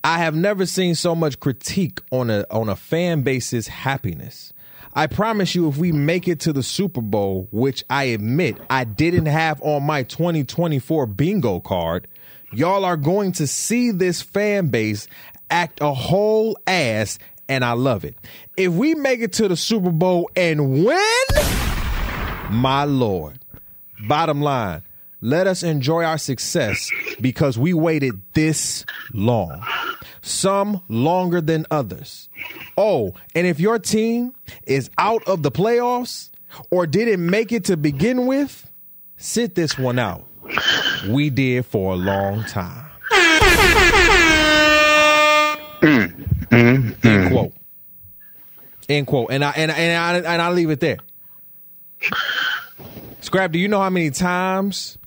I 0.03 0.17
have 0.19 0.36
never 0.36 0.65
seen 0.65 0.96
so 0.96 1.13
much 1.13 1.39
critique 1.39 2.01
on 2.12 2.29
a 2.29 2.46
on 2.50 2.69
a 2.69 2.75
fan 2.75 3.22
base's 3.22 3.67
happiness. 3.67 4.53
I 4.93 5.08
promise 5.08 5.53
you, 5.53 5.67
if 5.69 5.77
we 5.77 5.91
make 5.91 6.27
it 6.27 6.39
to 6.41 6.53
the 6.53 6.63
Super 6.63 7.01
Bowl, 7.01 7.48
which 7.51 7.84
I 7.89 8.05
admit 8.05 8.58
I 8.69 8.86
didn't 8.86 9.27
have 9.27 9.62
on 9.62 9.84
my 9.84 10.03
2024 10.03 11.05
bingo 11.05 11.60
card, 11.60 12.08
y'all 12.51 12.86
are 12.86 12.98
going 12.98 13.34
to 13.34 13.46
see 13.46 13.91
this 13.91 14.22
fan 14.22 14.69
base 14.69 15.08
act 15.51 15.79
a 15.81 15.93
whole 15.93 16.58
ass, 16.65 17.19
and 17.48 17.63
I 17.63 17.74
love 17.74 18.03
it. 18.03 18.15
If 18.58 18.74
we 18.74 18.96
make 18.96 19.19
it 19.22 19.34
to 19.34 19.48
the 19.48 19.55
Super 19.55 19.91
Bowl 19.91 20.29
and 20.36 20.86
win, 20.86 21.27
my 22.50 22.84
lord. 22.86 23.39
Bottom 24.08 24.41
line, 24.41 24.81
let 25.21 25.47
us 25.47 25.63
enjoy 25.63 26.03
our 26.03 26.17
success 26.17 26.89
because 27.19 27.57
we 27.57 27.73
waited 27.73 28.21
this 28.33 28.85
long. 29.13 29.65
Some 30.21 30.81
longer 30.88 31.41
than 31.41 31.65
others. 31.71 32.29
Oh, 32.77 33.13
and 33.35 33.47
if 33.47 33.59
your 33.59 33.79
team 33.79 34.33
is 34.65 34.89
out 34.97 35.27
of 35.27 35.43
the 35.43 35.51
playoffs 35.51 36.29
or 36.71 36.88
didn't 36.88 37.25
make 37.25 37.51
it 37.51 37.65
to 37.65 37.77
begin 37.77 38.25
with, 38.27 38.69
sit 39.17 39.55
this 39.55 39.77
one 39.77 39.99
out. 39.99 40.25
We 41.09 41.29
did 41.29 41.65
for 41.65 41.93
a 41.93 41.95
long 41.95 42.43
time. 42.45 42.85
End 45.81 47.31
quote. 47.31 47.53
End 48.88 49.07
quote. 49.07 49.31
And 49.31 49.43
I 49.43 49.51
and 49.51 49.71
and 49.71 50.27
I 50.27 50.33
and 50.33 50.41
I 50.41 50.51
leave 50.51 50.69
it 50.69 50.79
there. 50.79 50.97
Scrap, 53.21 53.51
do 53.51 53.59
you 53.59 53.67
know 53.67 53.79
how 53.79 53.89
many 53.89 54.11
times 54.11 54.97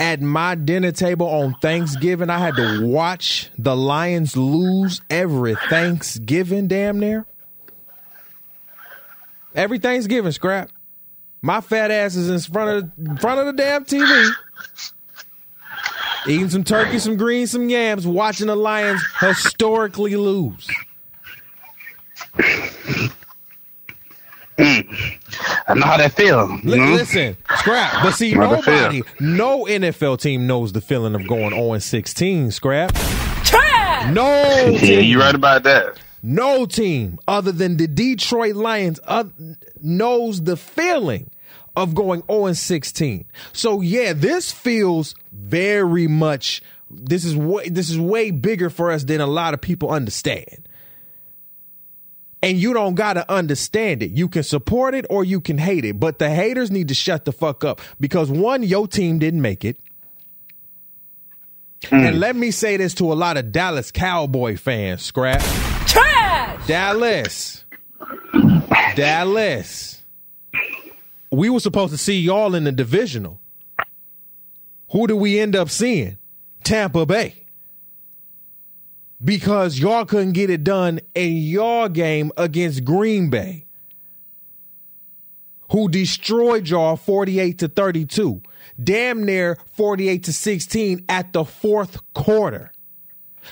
at 0.00 0.22
my 0.22 0.54
dinner 0.54 0.92
table 0.92 1.28
on 1.28 1.54
Thanksgiving 1.60 2.30
I 2.30 2.38
had 2.38 2.56
to 2.56 2.86
watch 2.86 3.50
the 3.58 3.76
Lions 3.76 4.34
lose 4.34 5.02
every 5.10 5.54
Thanksgiving 5.68 6.66
damn 6.68 6.98
near? 6.98 7.26
Every 9.54 9.78
Thanksgiving, 9.78 10.32
Scrap. 10.32 10.70
My 11.42 11.60
fat 11.60 11.90
ass 11.90 12.16
is 12.16 12.30
in 12.30 12.52
front 12.52 12.70
of 12.70 13.06
in 13.06 13.16
front 13.18 13.40
of 13.40 13.46
the 13.46 13.52
damn 13.52 13.84
TV. 13.84 14.30
Eating 16.26 16.50
some 16.50 16.64
turkey, 16.64 16.98
some 16.98 17.16
greens, 17.16 17.50
some 17.50 17.68
yams, 17.68 18.06
watching 18.06 18.46
the 18.46 18.56
Lions 18.56 19.02
historically 19.20 20.16
lose. 20.16 20.68
Mm. 24.58 25.19
I 25.68 25.74
know 25.74 25.86
how 25.86 25.96
that 25.96 26.12
feel. 26.12 26.48
You 26.62 26.70
Li- 26.70 26.78
know? 26.78 26.92
Listen, 26.92 27.36
scrap. 27.58 28.02
But 28.02 28.12
see, 28.12 28.32
How 28.32 28.50
that 28.50 28.64
feel? 28.64 28.74
nobody, 28.74 29.02
no 29.20 29.64
NFL 29.64 30.20
team 30.20 30.46
knows 30.46 30.72
the 30.72 30.80
feeling 30.80 31.14
of 31.14 31.26
going 31.26 31.50
0 31.50 31.78
16. 31.78 32.50
Scrap. 32.50 32.92
No 34.12 34.22
Yeah, 34.70 34.78
team, 34.78 35.04
you 35.04 35.20
right 35.20 35.34
about 35.34 35.62
that. 35.64 35.98
no 36.22 36.64
team 36.66 37.18
other 37.28 37.52
than 37.52 37.76
the 37.76 37.86
Detroit 37.86 38.56
Lions 38.56 38.98
uh, 39.06 39.24
knows 39.80 40.42
the 40.42 40.56
feeling 40.56 41.30
of 41.76 41.94
going 41.94 42.22
0 42.30 42.52
16. 42.54 43.24
So 43.52 43.80
yeah, 43.80 44.12
this 44.14 44.50
feels 44.52 45.14
very 45.32 46.06
much. 46.06 46.62
This 46.90 47.24
is 47.24 47.36
way, 47.36 47.68
this 47.68 47.90
is 47.90 47.98
way 47.98 48.30
bigger 48.30 48.70
for 48.70 48.90
us 48.90 49.04
than 49.04 49.20
a 49.20 49.26
lot 49.26 49.54
of 49.54 49.60
people 49.60 49.90
understand. 49.90 50.66
And 52.42 52.56
you 52.56 52.72
don't 52.72 52.94
gotta 52.94 53.30
understand 53.30 54.02
it. 54.02 54.12
You 54.12 54.28
can 54.28 54.42
support 54.42 54.94
it 54.94 55.06
or 55.10 55.24
you 55.24 55.40
can 55.40 55.58
hate 55.58 55.84
it. 55.84 56.00
But 56.00 56.18
the 56.18 56.30
haters 56.30 56.70
need 56.70 56.88
to 56.88 56.94
shut 56.94 57.24
the 57.26 57.32
fuck 57.32 57.64
up 57.64 57.80
because 58.00 58.30
one, 58.30 58.62
your 58.62 58.88
team 58.88 59.18
didn't 59.18 59.42
make 59.42 59.64
it. 59.64 59.76
Hmm. 61.86 61.96
And 61.96 62.20
let 62.20 62.36
me 62.36 62.50
say 62.50 62.76
this 62.76 62.94
to 62.94 63.12
a 63.12 63.14
lot 63.14 63.36
of 63.36 63.52
Dallas 63.52 63.90
Cowboy 63.90 64.56
fans, 64.56 65.02
scrap. 65.02 65.40
Trash! 65.86 66.66
Dallas. 66.66 67.64
Dallas. 68.96 70.02
We 71.30 71.48
were 71.48 71.60
supposed 71.60 71.92
to 71.92 71.98
see 71.98 72.20
y'all 72.20 72.54
in 72.54 72.64
the 72.64 72.72
divisional. 72.72 73.40
Who 74.90 75.06
do 75.06 75.16
we 75.16 75.38
end 75.38 75.54
up 75.54 75.70
seeing? 75.70 76.18
Tampa 76.64 77.06
Bay. 77.06 77.39
Because 79.22 79.78
y'all 79.78 80.06
couldn't 80.06 80.32
get 80.32 80.50
it 80.50 80.64
done 80.64 81.00
in 81.14 81.36
your 81.36 81.88
game 81.88 82.32
against 82.36 82.84
Green 82.84 83.28
Bay. 83.28 83.66
Who 85.72 85.88
destroyed 85.88 86.68
y'all 86.68 86.96
48 86.96 87.58
to 87.58 87.68
32. 87.68 88.42
Damn 88.82 89.24
near 89.24 89.58
48 89.74 90.24
to 90.24 90.32
16 90.32 91.04
at 91.08 91.32
the 91.32 91.44
fourth 91.44 92.00
quarter. 92.14 92.72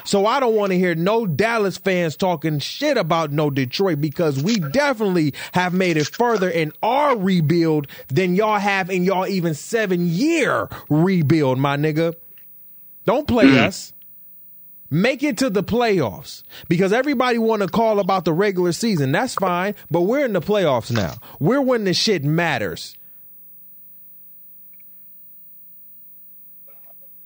So 0.05 0.27
I 0.27 0.41
don't 0.41 0.55
want 0.55 0.73
to 0.73 0.79
hear 0.79 0.95
no 0.95 1.27
Dallas 1.27 1.77
fans 1.77 2.17
talking 2.17 2.59
shit 2.59 2.97
about 2.97 3.33
no 3.33 3.51
Detroit 3.51 4.01
because 4.01 4.43
we 4.43 4.59
definitely 4.59 5.35
have 5.53 5.73
made 5.73 5.97
it 5.97 6.07
further 6.07 6.49
in 6.49 6.73
our 6.83 7.17
rebuild 7.17 7.89
than 8.09 8.35
y'all 8.35 8.59
have 8.59 8.91
in 8.91 9.05
y'all 9.05 9.27
even 9.27 9.55
seven 9.55 10.09
year 10.09 10.69
rebuild, 10.89 11.59
my 11.59 11.77
nigga. 11.77 12.15
Don't 13.05 13.27
play 13.27 13.47
mm. 13.47 13.59
us. 13.59 13.93
Make 14.91 15.23
it 15.23 15.39
to 15.39 15.51
the 15.51 15.63
playoffs 15.63 16.43
because 16.69 16.93
everybody 16.95 17.37
want 17.37 17.61
to 17.61 17.69
call 17.69 18.01
about 18.01 18.25
the 18.25 18.33
regular 18.33 18.73
season. 18.73 19.13
That's 19.13 19.35
fine, 19.35 19.75
but 19.91 20.03
we're 20.03 20.25
in 20.25 20.33
the 20.33 20.41
playoffs 20.41 20.91
now. 20.91 21.17
We're 21.39 21.61
when 21.61 21.85
the 21.85 21.93
shit 21.93 22.25
matters. 22.25 22.97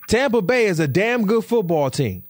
Tampa 0.08 0.42
Bay 0.42 0.66
is 0.66 0.80
a 0.80 0.88
damn 0.88 1.26
good 1.26 1.44
football 1.44 1.88
team. 1.88 2.24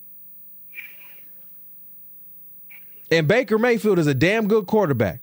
And 3.11 3.27
Baker 3.27 3.59
Mayfield 3.59 3.99
is 3.99 4.07
a 4.07 4.15
damn 4.15 4.49
good 4.49 4.67
quarterback. 4.67 5.22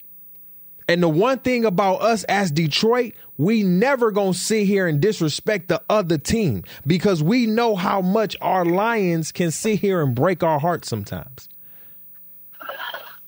And 0.89 1.01
the 1.03 1.07
one 1.07 1.37
thing 1.37 1.65
about 1.65 2.01
us 2.01 2.23
as 2.23 2.49
Detroit, 2.49 3.13
we 3.37 3.61
never 3.61 4.09
gonna 4.09 4.33
sit 4.33 4.65
here 4.65 4.87
and 4.87 4.99
disrespect 4.99 5.67
the 5.67 5.79
other 5.87 6.17
team 6.17 6.63
because 6.87 7.21
we 7.21 7.45
know 7.45 7.75
how 7.75 8.01
much 8.01 8.35
our 8.41 8.65
Lions 8.65 9.31
can 9.31 9.51
sit 9.51 9.79
here 9.79 10.01
and 10.01 10.15
break 10.15 10.41
our 10.41 10.59
hearts 10.59 10.89
sometimes. 10.89 11.47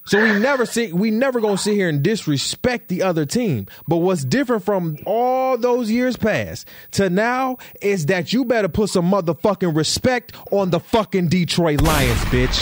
So 0.08 0.20
we 0.24 0.40
never 0.40 0.66
sit 0.66 0.92
we 0.96 1.12
never 1.12 1.40
gonna 1.40 1.56
sit 1.56 1.76
here 1.76 1.88
and 1.88 2.02
disrespect 2.02 2.88
the 2.88 3.04
other 3.04 3.28
team. 3.28 3.68
But 3.88 3.98
what's 3.98 4.26
different 4.26 4.64
from 4.64 4.98
all 5.06 5.56
those 5.56 5.92
years 5.92 6.18
past 6.18 6.68
to 6.94 7.12
now 7.12 7.58
is 7.80 8.08
that 8.08 8.34
you 8.34 8.44
better 8.44 8.70
put 8.70 8.90
some 8.90 9.12
motherfucking 9.12 9.78
respect 9.78 10.36
on 10.52 10.72
the 10.72 10.80
fucking 10.80 11.28
Detroit 11.28 11.82
Lions, 11.82 12.22
bitch. 12.22 12.60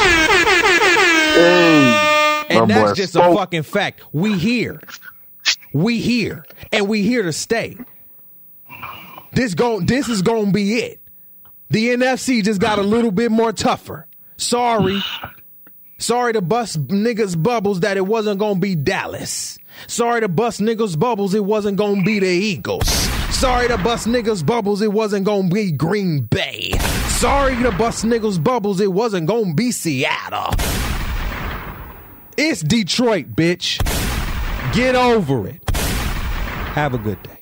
And 2.50 2.70
that's 2.70 2.98
just 2.98 3.15
a 3.15 3.20
fucking 3.20 3.63
fact. 3.63 4.01
We 4.12 4.38
here. 4.38 4.82
We 5.74 6.00
here. 6.00 6.46
And 6.72 6.88
we 6.88 7.03
here 7.03 7.24
to 7.24 7.34
stay. 7.34 7.77
This 9.32 9.53
gon' 9.53 9.86
this 9.86 10.10
is 10.10 10.22
gonna 10.22 10.51
be 10.51 10.75
it. 10.79 11.00
The 11.70 11.89
NFC 11.89 12.44
just 12.44 12.60
got 12.60 12.79
a 12.79 12.84
little 12.84 13.12
bit 13.12 13.32
more 13.32 13.53
tougher. 13.53 14.08
Sorry. 14.38 15.01
Sorry 16.00 16.34
to 16.34 16.41
bust 16.41 16.88
niggas 16.88 17.41
bubbles 17.41 17.82
that 17.82 17.98
it 17.98 18.08
wasn't 18.08 18.39
gonna 18.39 18.60
be 18.60 18.74
Dallas. 18.74 19.60
Sorry 19.88 20.22
to 20.22 20.27
bust 20.27 20.62
niggas 20.62 20.98
bubbles 20.98 21.34
it 21.34 21.44
wasn't 21.44 21.77
gonna 21.77 22.03
be 22.03 22.20
the 22.20 22.27
Eagles. 22.27 22.88
Sorry 23.36 23.68
to 23.68 23.77
bust 23.77 24.08
niggas 24.08 24.46
bubbles 24.46 24.82
it 24.82 24.91
wasn't 24.91 25.25
gonna 25.25 25.50
be 25.50 25.72
Green 25.72 26.22
Bay. 26.22 26.72
Sorry 27.20 27.56
to 27.63 27.72
bust 27.72 28.06
niggas 28.06 28.44
bubbles 28.44 28.82
it 28.82 28.91
wasn't 28.91 29.27
gonna 29.27 29.53
be 29.53 29.72
Seattle. 29.72 30.53
It's 32.38 32.62
Detroit, 32.62 33.36
bitch. 33.36 33.84
Get 34.74 34.96
over 34.96 35.48
it. 35.48 35.62
Have 35.76 36.94
a 36.94 36.98
good 36.98 37.22
day. 37.24 37.38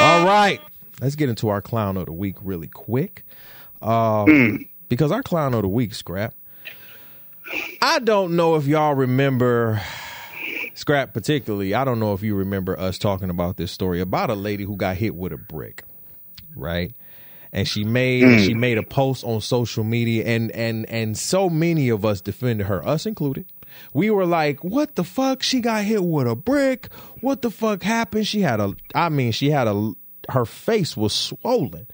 All 0.00 0.24
right. 0.26 0.60
Let's 1.00 1.14
get 1.16 1.28
into 1.28 1.48
our 1.48 1.60
clown 1.60 1.96
of 1.96 2.06
the 2.06 2.12
week 2.12 2.36
really 2.42 2.68
quick. 2.68 3.24
Uh, 3.82 4.24
Because 4.88 5.10
our 5.10 5.22
clown 5.22 5.52
of 5.54 5.62
the 5.62 5.68
week, 5.68 5.94
Scrap. 5.94 6.32
I 7.82 7.98
don't 7.98 8.36
know 8.36 8.54
if 8.54 8.66
y'all 8.66 8.94
remember, 8.94 9.80
Scrap 10.74 11.12
particularly, 11.12 11.74
I 11.74 11.84
don't 11.84 11.98
know 11.98 12.14
if 12.14 12.22
you 12.22 12.34
remember 12.36 12.78
us 12.78 12.96
talking 12.98 13.28
about 13.30 13.56
this 13.56 13.72
story 13.72 14.00
about 14.00 14.30
a 14.30 14.34
lady 14.34 14.62
who 14.64 14.76
got 14.76 14.96
hit 14.96 15.14
with 15.16 15.32
a 15.32 15.36
brick, 15.36 15.82
right? 16.54 16.92
And 17.56 17.66
she 17.66 17.82
made 17.82 18.44
she 18.44 18.52
mm. 18.52 18.58
made 18.58 18.78
a 18.78 18.82
post 18.82 19.24
on 19.24 19.40
social 19.40 19.82
media 19.82 20.24
and 20.26 20.52
and 20.52 20.88
and 20.90 21.16
so 21.16 21.48
many 21.48 21.88
of 21.88 22.04
us 22.04 22.20
defended 22.20 22.66
her 22.66 22.86
us 22.86 23.06
included 23.06 23.46
We 23.94 24.10
were 24.10 24.26
like, 24.26 24.62
what 24.62 24.94
the 24.94 25.04
fuck? 25.04 25.42
She 25.42 25.60
got 25.60 25.84
hit 25.84 26.04
with 26.04 26.28
a 26.28 26.36
brick. 26.36 26.92
What 27.20 27.42
the 27.42 27.50
fuck 27.50 27.82
happened? 27.82 28.26
She 28.26 28.42
had 28.42 28.60
a, 28.60 28.74
I 28.94 29.08
mean, 29.08 29.32
she 29.32 29.50
had 29.50 29.66
a, 29.66 29.92
her 30.28 30.44
face 30.44 30.96
was 30.96 31.12
swollen. 31.12 31.86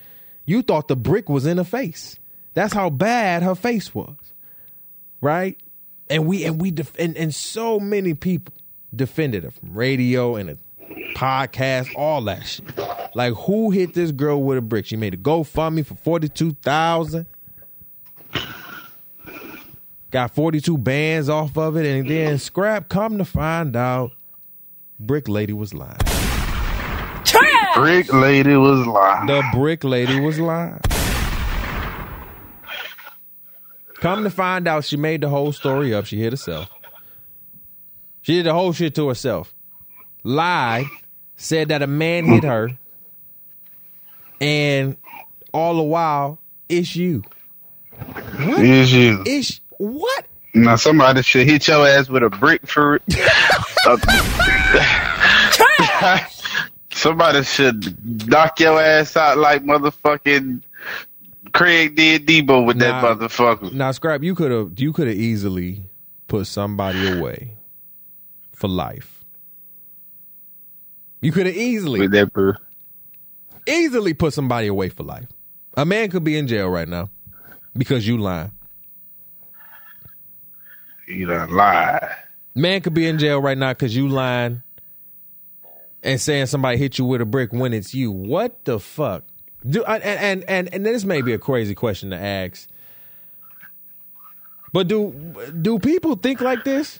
You 0.45 0.62
thought 0.62 0.88
the 0.88 0.97
brick 0.97 1.28
was 1.28 1.47
in 1.47 1.59
her 1.59 1.64
face. 1.64 2.19
That's 2.54 2.75
how 2.75 2.90
bad 2.90 3.42
her 3.42 3.54
face 3.54 3.95
was. 3.95 4.16
Right? 5.21 5.57
And 6.11 6.26
we, 6.26 6.45
and 6.45 6.61
we, 6.61 6.71
def- 6.73 6.99
and, 6.99 7.16
and 7.16 7.35
so 7.35 7.81
many 7.81 8.14
people 8.14 8.54
defended 8.95 9.45
her 9.45 9.50
from 9.50 9.73
radio 9.73 10.37
and 10.37 10.50
a 10.50 10.59
podcast, 11.14 11.95
all 11.97 12.23
that 12.23 12.47
shit. 12.47 12.64
Like, 13.14 13.35
who 13.35 13.71
hit 13.71 13.95
this 13.95 14.12
girl 14.12 14.42
with 14.42 14.59
a 14.59 14.62
brick? 14.62 14.87
She 14.87 14.97
made 14.97 15.14
a 15.14 15.19
GoFundMe 15.19 15.85
for 15.85 15.95
42000 15.95 17.26
Got 20.11 20.35
42 20.35 20.76
bands 20.76 21.31
off 21.31 21.57
of 21.57 21.76
it, 21.78 21.87
and 21.87 22.09
then 22.09 22.38
scrap. 22.38 22.90
Come 22.90 23.16
to 23.16 23.25
find 23.25 23.75
out, 23.75 24.12
Brick 25.00 25.26
Lady 25.26 25.54
was 25.54 25.73
lying. 25.73 25.97
Brick 27.75 28.12
lady 28.12 28.54
was 28.54 28.87
lying. 28.87 29.26
The 29.26 29.42
Brick 29.54 29.83
Lady 29.83 30.21
was 30.21 30.38
lying. 30.38 30.78
Come 33.95 34.25
to 34.25 34.31
find 34.31 34.69
out, 34.69 34.85
she 34.85 34.99
made 34.99 35.23
the 35.23 35.31
whole 35.31 35.52
story 35.52 35.95
up. 35.95 36.04
She 36.04 36.21
hit 36.21 36.33
herself. 36.35 36.69
She 38.21 38.35
did 38.35 38.47
the 38.47 38.52
whole 38.52 38.73
shit 38.73 38.95
to 38.97 39.09
herself. 39.09 39.54
Lied, 40.25 40.85
said 41.43 41.69
that 41.69 41.83
a 41.83 41.87
man 41.87 42.25
hit 42.27 42.45
her, 42.45 42.79
and 44.41 44.97
all 45.53 45.77
the 45.77 45.83
while, 45.83 46.39
it's 46.69 46.95
you. 46.97 47.23
What? 47.97 48.65
Is 48.65 48.93
you. 48.93 49.23
It's 49.27 49.61
what? 49.79 50.27
Now 50.55 50.77
somebody 50.77 51.23
should 51.23 51.47
hit 51.47 51.67
your 51.69 51.87
ass 51.87 52.09
with 52.09 52.23
a 52.23 52.31
brick 52.31 52.67
for 52.67 52.97
it. 52.97 53.03
Uh, 53.87 53.97
somebody 56.93 57.43
should 57.43 58.29
knock 58.29 58.61
your 58.61 58.81
ass 58.81 59.17
out 59.17 59.39
like 59.39 59.65
motherfucking 59.65 60.63
Craig 61.53 61.97
did 61.97 62.27
Debo 62.27 62.65
with 62.65 62.79
that 62.79 63.03
motherfucker. 63.03 63.73
Now, 63.73 63.91
scrap. 63.93 64.23
You 64.23 64.35
could 64.35 64.51
have. 64.51 64.73
You 64.79 64.93
could 64.93 65.09
have 65.09 65.17
easily 65.17 65.83
put 66.29 66.47
somebody 66.47 67.19
away 67.19 67.57
for 68.53 68.69
life. 68.69 69.12
You 71.23 71.33
could 71.33 71.47
have 71.47 71.57
easily, 71.57 72.09
bro. 72.09 72.55
easily 73.67 74.12
put 74.12 74.35
somebody 74.35 74.67
away 74.67 74.88
for 74.88 75.05
life. 75.05 75.29
A 75.76 75.87
man 75.87 76.11
could 76.11 76.25
be 76.25 76.37
in 76.37 76.49
jail 76.49 76.69
right 76.69 76.88
now 76.88 77.11
because 77.76 78.07
you 78.07 78.19
lying. 78.19 78.50
You 81.07 81.26
done 81.26 81.50
lied. 81.55 82.11
Man 82.55 82.81
could 82.81 82.93
be 82.95 83.07
in 83.07 83.19
jail 83.19 83.41
right 83.41 83.57
now 83.57 83.73
because 83.73 83.95
you 83.97 84.09
lying 84.09 84.62
and 86.02 86.21
saying 86.21 86.47
somebody 86.47 86.76
hit 86.76 86.99
you 86.99 87.05
with 87.05 87.21
a 87.21 87.25
brick 87.25 87.52
when 87.52 87.73
it's 87.73 87.95
you. 87.95 88.11
What 88.11 88.64
the 88.64 88.81
fuck? 88.81 89.25
Do 89.67 89.85
and 89.85 90.02
and 90.02 90.45
and, 90.49 90.75
and 90.75 90.85
this 90.85 91.05
may 91.05 91.23
be 91.23 91.33
a 91.33 91.38
crazy 91.38 91.75
question 91.75 92.11
to 92.11 92.19
ask, 92.19 92.69
but 94.73 94.88
do 94.88 95.12
do 95.62 95.79
people 95.79 96.17
think 96.17 96.41
like 96.41 96.64
this? 96.64 96.99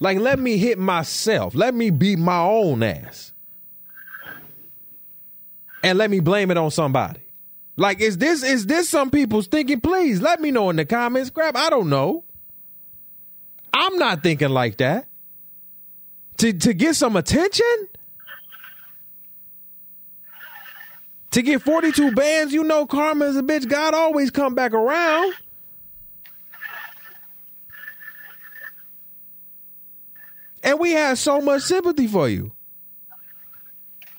Like, 0.00 0.18
let 0.18 0.38
me 0.38 0.58
hit 0.58 0.78
myself. 0.78 1.54
Let 1.54 1.74
me 1.74 1.90
beat 1.90 2.18
my 2.18 2.40
own 2.40 2.82
ass, 2.82 3.32
and 5.82 5.98
let 5.98 6.10
me 6.10 6.20
blame 6.20 6.50
it 6.50 6.56
on 6.56 6.70
somebody. 6.70 7.20
Like, 7.76 8.00
is 8.00 8.18
this 8.18 8.42
is 8.42 8.66
this 8.66 8.88
some 8.88 9.10
people's 9.10 9.46
thinking? 9.46 9.80
Please 9.80 10.20
let 10.20 10.40
me 10.40 10.50
know 10.50 10.70
in 10.70 10.76
the 10.76 10.84
comments. 10.84 11.30
Grab. 11.30 11.56
I 11.56 11.70
don't 11.70 11.88
know. 11.88 12.24
I'm 13.72 13.96
not 13.98 14.22
thinking 14.22 14.50
like 14.50 14.78
that. 14.78 15.06
To 16.38 16.52
to 16.52 16.74
get 16.74 16.96
some 16.96 17.16
attention? 17.16 17.88
To 21.32 21.42
get 21.42 21.62
42 21.62 22.12
bands, 22.12 22.52
you 22.52 22.64
know 22.64 22.86
karma 22.86 23.26
is 23.26 23.36
a 23.36 23.42
bitch. 23.42 23.68
God 23.68 23.94
always 23.94 24.30
come 24.30 24.54
back 24.54 24.72
around. 24.72 25.34
And 30.62 30.78
we 30.80 30.92
had 30.92 31.18
so 31.18 31.40
much 31.40 31.62
sympathy 31.62 32.06
for 32.06 32.28
you. 32.28 32.52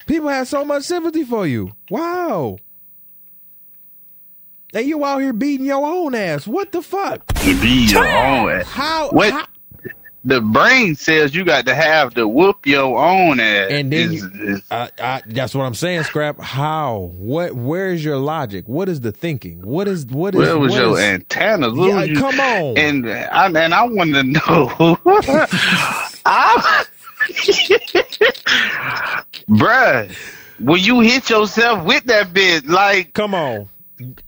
People 0.08 0.30
had 0.30 0.47
so 0.47 0.65
much 0.65 0.84
sympathy 0.84 1.23
for 1.23 1.45
you. 1.45 1.71
Wow. 1.89 2.58
And 4.73 4.86
you 4.88 5.04
out 5.04 5.19
here 5.19 5.34
beating 5.34 5.65
your 5.65 5.86
own 5.86 6.15
ass. 6.15 6.45
What 6.47 6.71
the 6.71 6.82
fuck? 6.82 7.25
To 7.28 7.62
be 7.62 7.88
your 7.89 8.08
own 8.08 8.52
ass. 8.52 8.67
How? 8.67 9.10
What? 9.10 9.32
how- 9.32 9.45
The 10.25 10.41
brain 10.41 10.95
says 10.95 11.34
you 11.34 11.43
got 11.45 11.65
to 11.65 11.73
have 11.73 12.13
to 12.15 12.28
whoop 12.28 12.65
your 12.67 12.97
own 13.04 13.39
ass. 13.39 13.71
And 13.71 13.91
then 13.91 14.12
Is- 14.13 14.21
you- 14.21 14.32
is- 14.56 14.62
I, 14.69 14.89
I, 15.02 15.21
that's 15.28 15.56
what 15.56 15.63
I'm 15.63 15.73
saying, 15.73 16.04
Scrap. 16.04 16.39
How? 16.39 17.12
What? 17.17 17.54
Where 17.54 17.91
is 17.91 18.04
your 18.04 18.17
logic? 18.17 18.67
What 18.67 18.89
is 18.89 18.99
the 19.02 19.12
thinking? 19.12 19.62
What 19.65 19.88
is 19.88 20.06
what 20.08 20.36
is? 20.36 20.39
where 20.39 20.58
was 20.60 20.71
what 20.73 20.82
your 20.82 20.97
is- 20.99 21.04
antennas? 21.04 21.73
What 21.73 21.88
Yeah, 21.88 22.04
you- 22.04 22.17
come 22.19 22.39
on. 22.39 22.78
And 22.78 23.10
I 23.10 23.45
and 23.47 23.73
I 23.73 23.84
want 23.88 24.13
to 24.13 24.23
know, 24.23 24.97
I, 26.31 26.85
bruh, 29.49 30.15
will 30.59 30.77
you 30.77 30.99
hit 31.01 31.29
yourself 31.29 31.85
with 31.85 32.03
that 32.05 32.33
bit? 32.33 32.65
Like, 32.67 33.13
Come 33.13 33.33
on. 33.33 33.69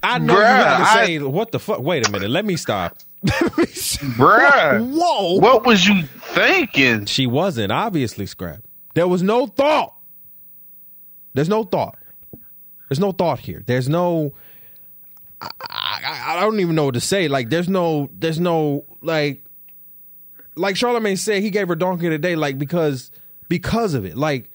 I 0.04 0.20
know 0.20 0.34
you 0.34 0.40
Bruh, 0.40 0.78
have 0.78 1.06
to 1.08 1.14
I- 1.14 1.18
what 1.30 1.52
the 1.54 1.60
fuck. 1.60 1.80
Wait 1.80 2.06
a 2.08 2.12
minute. 2.12 2.30
Let 2.30 2.44
me 2.44 2.58
stop. 2.58 2.98
Let 3.24 3.58
me 3.58 3.66
stop. 3.68 4.10
bruh, 4.18 4.90
Whoa. 4.92 5.36
what 5.36 5.66
was 5.66 5.88
you 5.88 6.04
thinking? 6.04 7.06
She 7.06 7.26
wasn't 7.28 7.72
obviously 7.72 8.26
Scrap. 8.26 8.64
There 8.96 9.08
was 9.08 9.24
no 9.24 9.48
thought. 9.48 9.96
There's 11.34 11.48
no 11.48 11.64
thought. 11.64 11.98
There's 12.90 13.00
no 13.00 13.14
thought 13.14 13.40
here. 13.40 13.64
There's 13.66 13.88
no. 13.88 14.34
I, 15.40 15.50
I, 15.70 16.38
I 16.38 16.42
don't 16.42 16.60
even 16.60 16.76
know 16.76 16.86
what 16.86 16.96
to 16.96 17.00
say. 17.00 17.30
Like, 17.30 17.50
there's 17.50 17.70
no. 17.70 18.10
There's 18.14 18.40
no 18.40 18.84
like. 19.02 19.46
Like 20.56 20.76
Charlamagne 20.76 21.18
said, 21.18 21.42
he 21.42 21.50
gave 21.50 21.68
her 21.68 21.76
donkey 21.76 22.10
today, 22.10 22.36
like 22.36 22.58
because 22.58 23.12
because 23.50 23.94
of 23.94 24.06
it, 24.06 24.18
like 24.18 24.50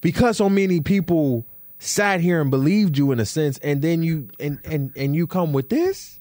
because 0.00 0.36
so 0.36 0.48
many 0.48 0.80
people 0.80 1.46
sat 1.78 2.20
here 2.20 2.40
and 2.40 2.50
believed 2.50 2.96
you 2.98 3.10
in 3.12 3.20
a 3.20 3.26
sense, 3.26 3.58
and 3.58 3.82
then 3.82 4.02
you 4.02 4.28
and 4.38 4.60
and 4.64 4.92
and 4.96 5.14
you 5.16 5.26
come 5.26 5.52
with 5.52 5.68
this 5.68 6.14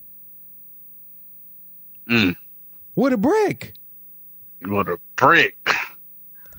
Mm, 2.09 2.37
with 2.95 3.11
a 3.11 3.17
brick. 3.17 3.73
what 4.65 4.87
a 4.87 4.97
brick! 5.17 5.57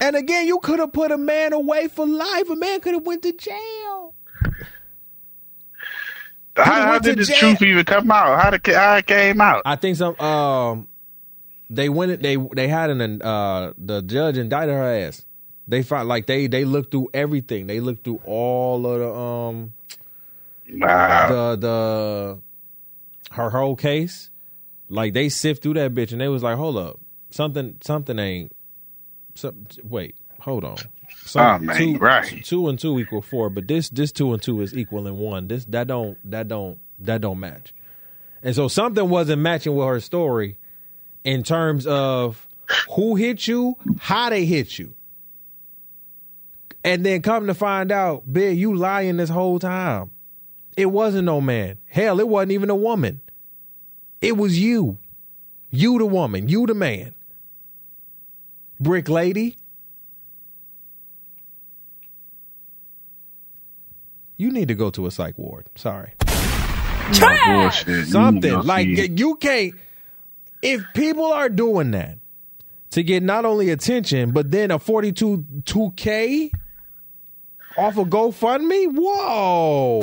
And 0.01 0.15
again, 0.15 0.47
you 0.47 0.59
could 0.61 0.79
have 0.79 0.93
put 0.93 1.11
a 1.11 1.17
man 1.19 1.53
away 1.55 1.89
for 1.89 2.07
life. 2.07 2.51
A 2.51 2.55
man 2.57 2.81
could 2.81 2.93
have 2.95 3.07
went 3.07 3.23
to 3.23 3.33
jail. 3.33 4.15
How, 6.55 6.65
how 6.65 6.99
did 6.99 7.19
the 7.19 7.25
jail. 7.25 7.37
truth 7.39 7.63
even 7.63 7.85
come 7.85 8.11
out? 8.11 8.41
How, 8.43 8.51
did, 8.51 8.67
how 8.75 8.97
it 8.97 9.07
came 9.07 9.41
out? 9.41 9.63
I 9.65 9.77
think 9.77 9.97
some 9.97 10.19
um 10.21 10.89
they 11.71 11.89
went 11.89 12.23
they 12.23 12.37
they 12.55 12.69
had 12.69 12.91
an 12.91 13.23
uh 13.23 13.73
the 13.77 14.03
judge 14.03 14.39
indicted 14.39 14.75
her 14.75 14.83
ass. 15.07 15.25
They 15.67 15.83
found 15.83 16.09
like 16.09 16.27
they 16.27 16.47
they 16.47 16.65
looked 16.65 16.91
through 16.91 17.09
everything. 17.13 17.67
They 17.67 17.81
looked 17.81 18.05
through 18.05 18.21
all 18.25 18.87
of 18.87 18.99
the 19.01 19.15
um 19.15 19.75
Wow. 20.71 21.29
the 21.29 21.57
the 21.57 23.35
her 23.35 23.51
whole 23.51 23.77
case. 23.77 24.31
Like 24.89 25.13
they 25.13 25.29
sift 25.29 25.63
through 25.63 25.75
that 25.75 25.95
bitch 25.95 26.13
and 26.13 26.21
they 26.21 26.29
was 26.29 26.43
like, 26.43 26.57
hold 26.57 26.77
up, 26.77 26.99
something 27.31 27.77
something 27.83 28.19
ain't. 28.19 28.53
Some, 29.35 29.67
wait, 29.85 30.17
hold 30.41 30.65
on. 30.65 30.77
Oh, 31.37 31.59
man, 31.59 31.77
two, 31.77 31.99
right. 31.99 32.45
Two 32.45 32.69
and 32.69 32.79
two 32.79 32.99
equal 32.99 33.23
four, 33.23 33.51
but 33.51 33.69
this 33.69 33.91
this 33.91 34.11
two 34.13 34.33
and 34.33 34.43
two 34.43 34.61
is 34.63 34.75
equal 34.75 35.07
in 35.07 35.17
one. 35.17 35.49
This 35.49 35.65
that 35.67 35.87
don't 35.87 36.19
that 36.31 36.49
don't 36.49 36.79
that 37.01 37.21
don't 37.21 37.39
match. 37.39 37.75
And 38.43 38.55
so 38.55 38.69
something 38.69 39.09
wasn't 39.09 39.43
matching 39.43 39.75
with 39.77 39.87
her 39.87 40.01
story 40.01 40.59
in 41.25 41.43
terms 41.43 41.87
of 41.87 42.47
who 42.91 43.15
hit 43.17 43.47
you, 43.47 43.77
how 43.99 44.31
they 44.31 44.45
hit 44.45 44.79
you. 44.79 44.95
And 46.85 47.05
then 47.05 47.23
come 47.23 47.47
to 47.49 47.55
find 47.55 47.91
out, 47.93 48.33
Big, 48.33 48.59
you 48.59 48.75
lying 48.75 49.17
this 49.17 49.29
whole 49.29 49.59
time. 49.59 50.11
It 50.77 50.87
wasn't 50.87 51.25
no 51.25 51.41
man. 51.41 51.79
Hell, 51.87 52.21
it 52.21 52.29
wasn't 52.29 52.53
even 52.53 52.71
a 52.71 52.77
woman. 52.77 53.21
It 54.21 54.37
was 54.37 54.59
you. 54.59 54.99
You 55.71 55.99
the 55.99 56.07
woman. 56.07 56.49
You 56.49 56.67
the 56.67 56.75
man. 56.75 57.15
Brick 58.81 59.09
lady. 59.09 59.57
You 64.37 64.53
need 64.53 64.69
to 64.69 64.75
go 64.75 64.91
to 64.91 65.07
a 65.07 65.11
psych 65.11 65.37
ward. 65.37 65.67
Sorry. 65.75 66.13
You 67.13 68.05
Something 68.05 68.63
like 68.63 68.87
you 68.87 69.35
can't. 69.37 69.75
If 70.63 70.83
people 70.95 71.25
are 71.25 71.49
doing 71.49 71.93
that 71.93 72.19
to 72.91 73.03
get 73.03 73.23
not 73.23 73.45
only 73.45 73.71
attention, 73.71 74.33
but 74.33 74.51
then 74.51 74.71
a 74.71 74.79
42 74.79 75.45
2K 75.63 76.51
off 77.77 77.97
of 77.97 78.09
GoFundMe, 78.09 78.93
whoa. 78.93 80.01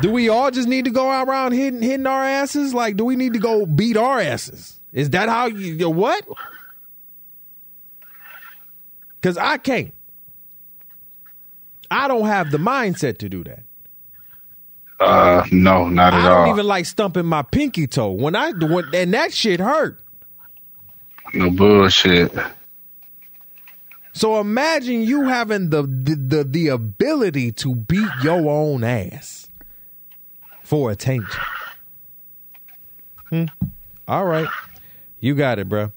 Do 0.00 0.12
we 0.12 0.28
all 0.28 0.50
just 0.52 0.68
need 0.68 0.84
to 0.84 0.92
go 0.92 1.22
around 1.22 1.52
hitting 1.52 1.82
hitting 1.82 2.06
our 2.06 2.22
asses? 2.22 2.72
Like, 2.72 2.96
do 2.96 3.04
we 3.04 3.16
need 3.16 3.32
to 3.32 3.40
go 3.40 3.66
beat 3.66 3.96
our 3.96 4.20
asses? 4.20 4.78
Is 4.92 5.10
that 5.10 5.28
how 5.28 5.46
you 5.46 5.90
what? 5.90 6.26
Because 9.20 9.36
I 9.36 9.58
can't. 9.58 9.92
I 11.90 12.06
don't 12.06 12.26
have 12.26 12.50
the 12.50 12.58
mindset 12.58 13.18
to 13.18 13.28
do 13.28 13.42
that. 13.44 13.64
Uh, 15.00 15.44
no, 15.52 15.88
not 15.88 16.12
at 16.12 16.24
all. 16.24 16.26
I 16.26 16.44
don't 16.46 16.54
even 16.54 16.66
like 16.66 16.86
stumping 16.86 17.26
my 17.26 17.42
pinky 17.42 17.86
toe 17.86 18.10
when 18.10 18.34
I 18.34 18.50
when, 18.50 18.86
and 18.94 19.14
that 19.14 19.32
shit 19.32 19.60
hurt. 19.60 20.00
No 21.34 21.50
bullshit. 21.50 22.32
So 24.12 24.40
imagine 24.40 25.02
you 25.02 25.24
having 25.24 25.70
the 25.70 25.82
the 25.82 26.16
the, 26.16 26.44
the 26.44 26.68
ability 26.68 27.52
to 27.52 27.74
beat 27.74 28.08
your 28.22 28.50
own 28.50 28.82
ass 28.82 29.48
for 30.64 30.90
attention. 30.90 31.40
Hmm. 33.30 33.44
All 34.08 34.24
right. 34.24 34.48
You 35.20 35.34
got 35.34 35.58
it, 35.58 35.68
bro. 35.68 35.92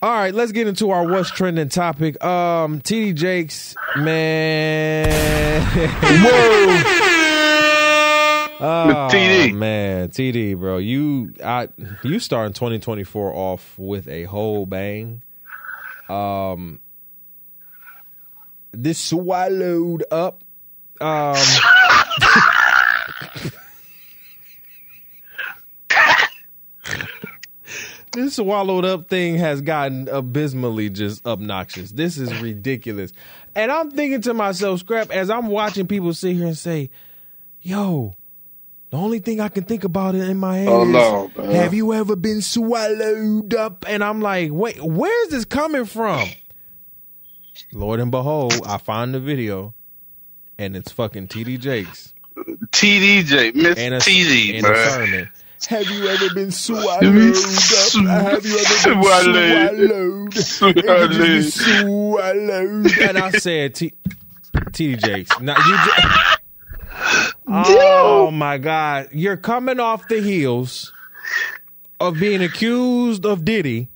All 0.00 0.10
right, 0.10 0.34
let's 0.34 0.52
get 0.52 0.66
into 0.66 0.90
our 0.90 1.06
what's 1.06 1.30
trending 1.30 1.68
topic. 1.68 2.22
Um, 2.24 2.80
TD 2.80 3.14
Jakes, 3.14 3.74
man. 3.96 5.62
Whoa. 6.22 7.08
Oh, 8.64 9.08
TD. 9.10 9.54
man, 9.54 10.10
TD, 10.10 10.56
bro, 10.56 10.78
you 10.78 11.34
I 11.44 11.68
you 12.04 12.20
starting 12.20 12.52
2024 12.52 13.34
off 13.34 13.74
with 13.76 14.06
a 14.06 14.22
whole 14.22 14.66
bang. 14.66 15.20
Um, 16.08 16.78
this 18.70 19.00
swallowed 19.00 20.04
up. 20.12 20.44
Um, 21.00 21.34
this 28.12 28.36
swallowed 28.36 28.84
up 28.84 29.08
thing 29.08 29.38
has 29.38 29.60
gotten 29.60 30.08
abysmally 30.08 30.88
just 30.88 31.26
obnoxious. 31.26 31.90
This 31.90 32.16
is 32.16 32.32
ridiculous. 32.40 33.12
And 33.56 33.72
I'm 33.72 33.90
thinking 33.90 34.20
to 34.22 34.34
myself, 34.34 34.78
scrap, 34.78 35.10
as 35.10 35.30
I'm 35.30 35.48
watching 35.48 35.88
people 35.88 36.14
sit 36.14 36.36
here 36.36 36.46
and 36.46 36.56
say, 36.56 36.90
yo, 37.60 38.14
the 38.92 38.98
only 38.98 39.18
thing 39.18 39.40
I 39.40 39.48
can 39.48 39.64
think 39.64 39.82
about 39.84 40.14
it 40.14 40.28
in 40.28 40.36
my 40.36 40.58
head 40.58 40.68
Oh, 40.68 40.82
is, 40.84 40.88
no, 40.90 41.28
have 41.52 41.74
you 41.74 41.92
ever 41.94 42.14
been 42.14 42.40
swallowed 42.42 43.52
up? 43.54 43.84
And 43.88 44.04
I'm 44.04 44.20
like, 44.20 44.50
wait, 44.52 44.80
where's 44.80 45.28
this 45.28 45.44
coming 45.44 45.86
from? 45.86 46.28
Lord 47.72 47.98
and 48.00 48.10
behold, 48.10 48.54
I 48.66 48.76
find 48.78 49.14
the 49.14 49.20
video, 49.20 49.74
and 50.58 50.76
it's 50.76 50.92
fucking 50.92 51.28
TD 51.28 51.58
Jakes 51.58 52.12
TDJ, 52.36 53.54
Miss 53.54 53.78
and 53.78 53.94
a, 53.94 53.98
TD, 53.98 54.56
and 54.58 54.66
a 54.66 54.90
sermon. 54.90 55.28
Have 55.68 55.88
you 55.90 56.08
ever 56.08 56.34
been 56.34 56.50
swallowed 56.50 56.86
up? 56.88 57.02
Have 57.04 57.14
you 57.94 58.08
ever 58.08 58.40
been 58.40 58.58
Swallowed. 59.04 60.34
swallowed? 60.34 60.84
Have 60.84 61.12
you 61.12 61.18
been 61.18 61.42
swallowed? 61.42 62.98
And 63.00 63.18
I 63.18 63.30
said, 63.32 63.74
T- 63.76 63.92
TD 64.54 64.98
Jakes. 65.02 65.40
Now 65.40 65.56
you. 65.58 65.76
J- 65.76 66.31
oh 67.46 68.30
my 68.30 68.58
God! 68.58 69.08
You're 69.12 69.36
coming 69.36 69.80
off 69.80 70.08
the 70.08 70.20
heels 70.20 70.92
of 72.00 72.18
being 72.18 72.42
accused 72.42 73.24
of 73.24 73.44
Diddy. 73.44 73.88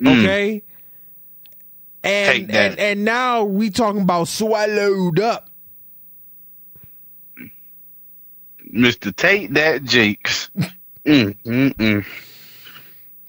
Okay. 0.00 0.62
Take 2.02 2.42
And, 2.42 2.50
and 2.50 2.78
and 2.78 3.04
now 3.04 3.44
we 3.44 3.70
talking 3.70 4.02
about 4.02 4.28
swallowed 4.28 5.20
up. 5.20 5.50
Mr. 8.72 9.14
Tate 9.14 9.52
That 9.54 9.84
Jakes. 9.84 10.50
Mm, 11.04 11.36
mm, 11.44 12.06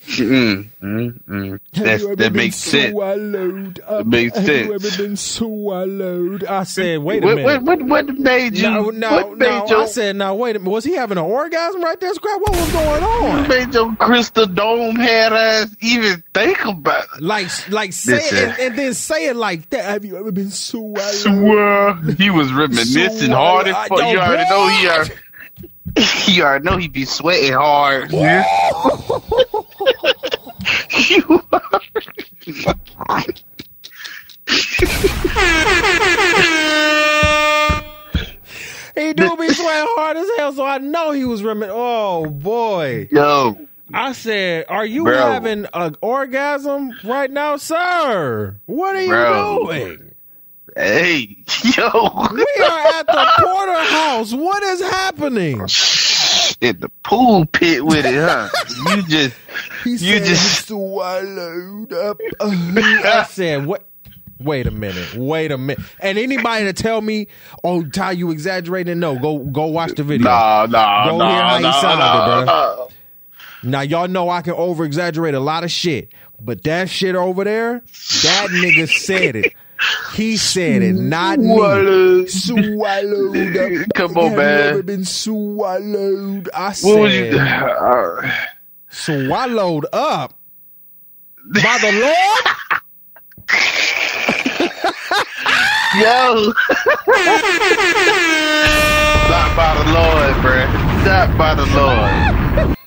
mm. 0.08 0.68
Mm, 0.82 1.24
mm. 1.24 1.60
That's, 1.74 2.06
that 2.16 2.34
makes 2.34 2.56
sense. 2.56 2.92
Swallowed 2.92 3.80
up? 3.88 4.06
makes 4.08 4.36
Have 4.36 4.46
sense. 4.46 4.68
you 4.68 4.74
ever 4.74 4.98
been 4.98 5.16
swallowed? 5.18 6.44
I 6.46 6.64
said, 6.64 7.00
wait 7.00 7.24
a 7.24 7.26
What, 7.28 7.36
minute. 7.36 7.64
what, 7.64 7.80
what, 7.80 8.08
what 8.08 8.18
made 8.18 8.58
you? 8.58 8.64
no, 8.64 8.90
no, 8.90 9.12
what 9.12 9.38
made 9.38 9.48
no. 9.50 9.68
your, 9.68 9.82
I 9.84 9.86
said, 9.86 10.16
now 10.16 10.34
wait 10.36 10.56
a 10.56 10.60
minute. 10.60 10.72
Was 10.72 10.84
he 10.84 10.96
having 10.96 11.18
an 11.18 11.24
orgasm 11.24 11.84
right 11.84 12.00
there? 12.00 12.14
Scrap. 12.14 12.42
What 12.42 12.52
was 12.52 12.72
going 12.72 12.88
what 12.88 13.04
on? 13.04 13.48
made 13.48 13.74
your 13.74 13.96
crystal 13.98 14.46
dome 14.48 14.96
head 14.96 15.34
ass 15.34 15.76
even 15.82 16.24
think 16.34 16.64
about 16.66 17.06
it? 17.16 17.22
Like, 17.22 17.70
like 17.70 17.94
say 17.94 18.18
it 18.18 18.34
and, 18.34 18.60
and 18.60 18.78
then 18.80 18.94
say 18.94 19.28
it 19.28 19.36
like 19.36 19.70
that. 19.70 19.86
Have 19.86 20.04
you 20.06 20.18
ever 20.18 20.32
been 20.32 20.50
swallowed? 20.52 20.98
Swear 21.00 21.96
he 22.18 22.30
was 22.30 22.52
reminiscing 22.52 23.32
hard 23.32 23.68
as 23.68 23.76
fuck. 23.88 24.00
You 24.00 24.20
already 24.20 24.50
know 24.50 24.68
he 24.68 24.88
already, 24.88 25.14
you 26.32 26.44
already 26.44 26.66
know 26.66 26.78
he 26.78 26.88
be 26.88 27.06
sweating 27.06 27.54
hard. 27.54 28.12
Yeah. 31.12 31.22
You 31.28 31.42
He 38.96 39.14
do 39.14 39.36
be 39.38 39.48
sweating 39.50 39.88
hard 39.96 40.18
as 40.18 40.28
hell, 40.38 40.52
so 40.54 40.66
I 40.66 40.78
know 40.80 41.12
he 41.12 41.24
was 41.24 41.42
remi- 41.44 41.68
Oh 41.70 42.26
boy! 42.26 43.08
Yo, 43.10 43.58
I 43.94 44.12
said, 44.12 44.66
"Are 44.68 44.86
you 44.86 45.06
Bro. 45.06 45.16
having 45.18 45.66
an 45.74 45.96
orgasm 46.02 46.92
right 47.06 47.32
now, 47.32 47.56
sir? 47.56 48.58
What 48.66 48.96
are 48.96 49.02
you 49.02 49.08
Bro. 49.10 49.60
doing? 49.66 50.12
hey, 50.76 51.38
yo. 51.78 51.90
We 52.34 52.46
are 52.64 52.80
at 53.00 53.08
the 53.08 53.32
Potter's 53.40 53.90
House. 53.90 54.34
What 54.34 54.62
is 54.64 54.82
happening?" 54.82 55.62
In 56.62 56.80
the 56.80 56.92
pool 57.04 57.46
pit 57.48 57.84
with 57.84 58.06
it, 58.06 58.14
huh? 58.14 58.50
You 58.96 59.02
just, 59.08 59.36
He 59.84 59.92
You 59.92 59.98
said 59.98 60.24
just- 60.26 60.68
swallowed 60.68 61.94
up. 61.94 62.20
I 62.42 63.26
said, 63.30 63.66
"What? 63.66 63.86
Wait 64.40 64.66
a 64.68 64.72
minute. 64.72 65.14
Wait 65.16 65.52
a 65.52 65.58
minute." 65.58 65.84
And 66.00 66.18
anybody 66.18 66.66
to 66.66 66.74
tell 66.74 67.02
me, 67.02 67.28
"Oh, 67.64 67.84
Ty, 67.84 68.12
you 68.14 68.32
exaggerating?" 68.32 69.00
No, 69.00 69.18
go 69.20 69.40
go 69.40 69.66
watch 69.68 69.94
the 69.94 70.04
video. 70.04 70.26
nah, 70.30 70.66
nah, 70.70 71.10
Go 71.10 71.18
nah, 71.18 71.30
hear 71.32 71.42
how 71.44 71.58
he 71.58 71.64
nah, 71.64 71.82
sounded, 71.82 72.46
nah. 72.46 72.88
Now 73.64 73.82
y'all 73.82 74.08
know 74.08 74.30
I 74.30 74.42
can 74.42 74.54
over 74.54 74.84
exaggerate 74.86 75.36
a 75.36 75.40
lot 75.40 75.64
of 75.64 75.72
shit, 75.72 76.12
but 76.40 76.64
that 76.64 76.90
shit 76.90 77.16
over 77.16 77.44
there, 77.44 77.84
that 78.24 78.48
nigga 78.52 78.88
said 78.90 79.36
it. 79.36 79.54
He 80.14 80.38
said 80.38 80.82
it, 80.84 80.94
not 80.94 81.40
me. 81.40 81.56
Swallowed. 81.56 82.30
Swallowed 82.30 83.58
up. 83.58 83.72
Come 83.96 84.18
on, 84.18 84.36
man. 84.36 84.58
You 84.64 84.70
ever 84.70 84.84
been 84.84 85.06
swallowed? 85.06 86.50
I 86.54 86.68
What 86.68 86.76
said 86.76 87.34
swallowed 88.92 89.86
up 89.94 90.34
by 91.54 91.78
the 91.82 91.92
Lord. 92.00 92.56
yo, 95.96 96.54
not 99.30 99.56
by 99.56 99.74
the 99.78 99.92
Lord, 99.92 100.34
bruh. 100.44 100.68
Not 101.12 101.36
by 101.38 101.56
the 101.56 101.66
Lord. 101.66 102.78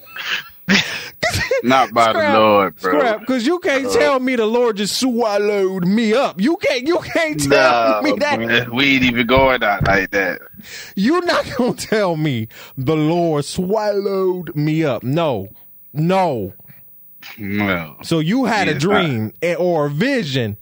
Not 1.65 1.93
by 1.93 2.13
the 2.13 2.39
Lord, 2.39 2.77
bro. 2.77 2.93
Scrap, 2.99 3.21
because 3.21 3.45
you 3.47 3.59
can't 3.59 3.87
uh, 3.87 3.93
tell 3.93 4.21
me 4.21 4.37
the 4.37 4.47
Lord 4.47 4.77
just 4.77 4.99
swallowed 5.01 5.85
me 5.87 6.15
up. 6.15 6.41
You 6.41 6.57
can't. 6.59 6.87
You 6.87 6.99
can't 7.01 7.41
tell 7.43 8.01
Nah, 8.01 8.03
me 8.03 8.13
that. 8.19 8.39
bruh. 8.39 8.69
we 8.73 8.95
ain't 8.95 9.05
even 9.05 9.27
going 9.27 9.63
out 9.65 9.85
like 9.87 10.11
that. 10.13 10.41
You're 10.95 11.25
not 11.25 11.45
gonna 11.57 11.75
tell 11.75 12.17
me 12.17 12.47
the 12.77 12.95
Lord 12.97 13.45
swallowed 13.45 14.55
me 14.55 14.85
up. 14.85 15.03
No, 15.03 15.49
no. 15.95 16.53
No. 17.39 17.97
So 18.03 18.19
you 18.19 18.45
had 18.45 18.69
a 18.69 18.79
dream 18.79 19.33
eh, 19.41 19.55
or 19.55 19.87
a 19.87 19.91
vision 19.91 20.59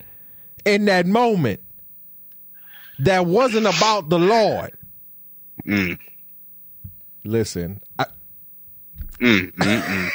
in 0.64 0.84
that 0.84 1.06
moment 1.06 1.60
that 3.00 3.26
wasn't 3.26 3.66
about 3.66 4.08
the 4.10 4.18
Lord. 4.18 4.70
Mm, 5.66 5.98
Listen, 7.24 7.80
I, 7.98 8.06
mm, 9.20 9.52
mm, 9.52 9.80
mm. 9.82 10.10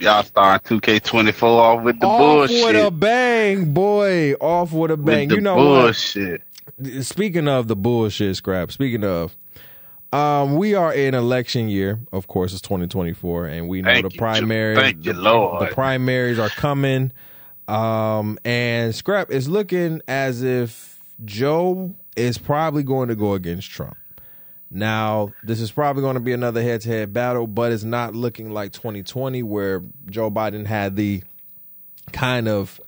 Y'all 0.00 0.22
starting 0.24 0.78
2K24 0.80 1.42
off 1.42 1.82
with 1.84 1.98
the 2.00 2.06
off 2.06 2.18
bullshit. 2.18 2.62
Off 2.62 2.72
with 2.74 2.86
a 2.86 2.90
bang, 2.90 3.72
boy. 3.72 4.34
Off 4.34 4.72
with 4.72 4.90
a 4.90 4.96
with 4.96 5.04
bang. 5.04 5.28
the 5.28 5.36
You 5.36 5.40
know 5.40 5.54
bullshit. 5.56 6.42
what? 6.78 7.04
Speaking 7.04 7.48
of 7.48 7.68
the 7.68 7.76
bullshit, 7.76 8.36
scrap. 8.36 8.72
Speaking 8.72 9.04
of, 9.04 9.36
um, 10.14 10.56
we 10.56 10.74
are 10.74 10.94
in 10.94 11.14
election 11.14 11.68
year. 11.68 11.98
Of 12.12 12.28
course, 12.28 12.52
it's 12.52 12.62
2024, 12.62 13.46
and 13.46 13.68
we 13.68 13.82
know 13.82 13.92
Thank 13.92 14.12
the 14.12 14.16
primaries. 14.16 14.78
Thank 14.78 15.04
you, 15.04 15.12
the- 15.12 15.20
Lord. 15.20 15.68
The 15.68 15.74
primaries 15.74 16.38
are 16.38 16.50
coming. 16.50 17.10
Um, 17.66 18.38
and 18.44 18.94
Scrap 18.94 19.32
is 19.32 19.48
looking 19.48 20.02
as 20.06 20.42
if 20.42 21.02
Joe 21.24 21.96
is 22.14 22.38
probably 22.38 22.84
going 22.84 23.08
to 23.08 23.16
go 23.16 23.32
against 23.34 23.70
Trump. 23.70 23.96
Now, 24.70 25.32
this 25.42 25.60
is 25.60 25.72
probably 25.72 26.02
going 26.02 26.14
to 26.14 26.20
be 26.20 26.32
another 26.32 26.62
head 26.62 26.82
to 26.82 26.88
head 26.88 27.12
battle, 27.12 27.48
but 27.48 27.72
it's 27.72 27.84
not 27.84 28.14
looking 28.14 28.50
like 28.50 28.72
2020 28.72 29.42
where 29.42 29.82
Joe 30.10 30.30
Biden 30.30 30.66
had 30.66 30.94
the 30.94 31.22
kind 32.12 32.46
of 32.46 32.80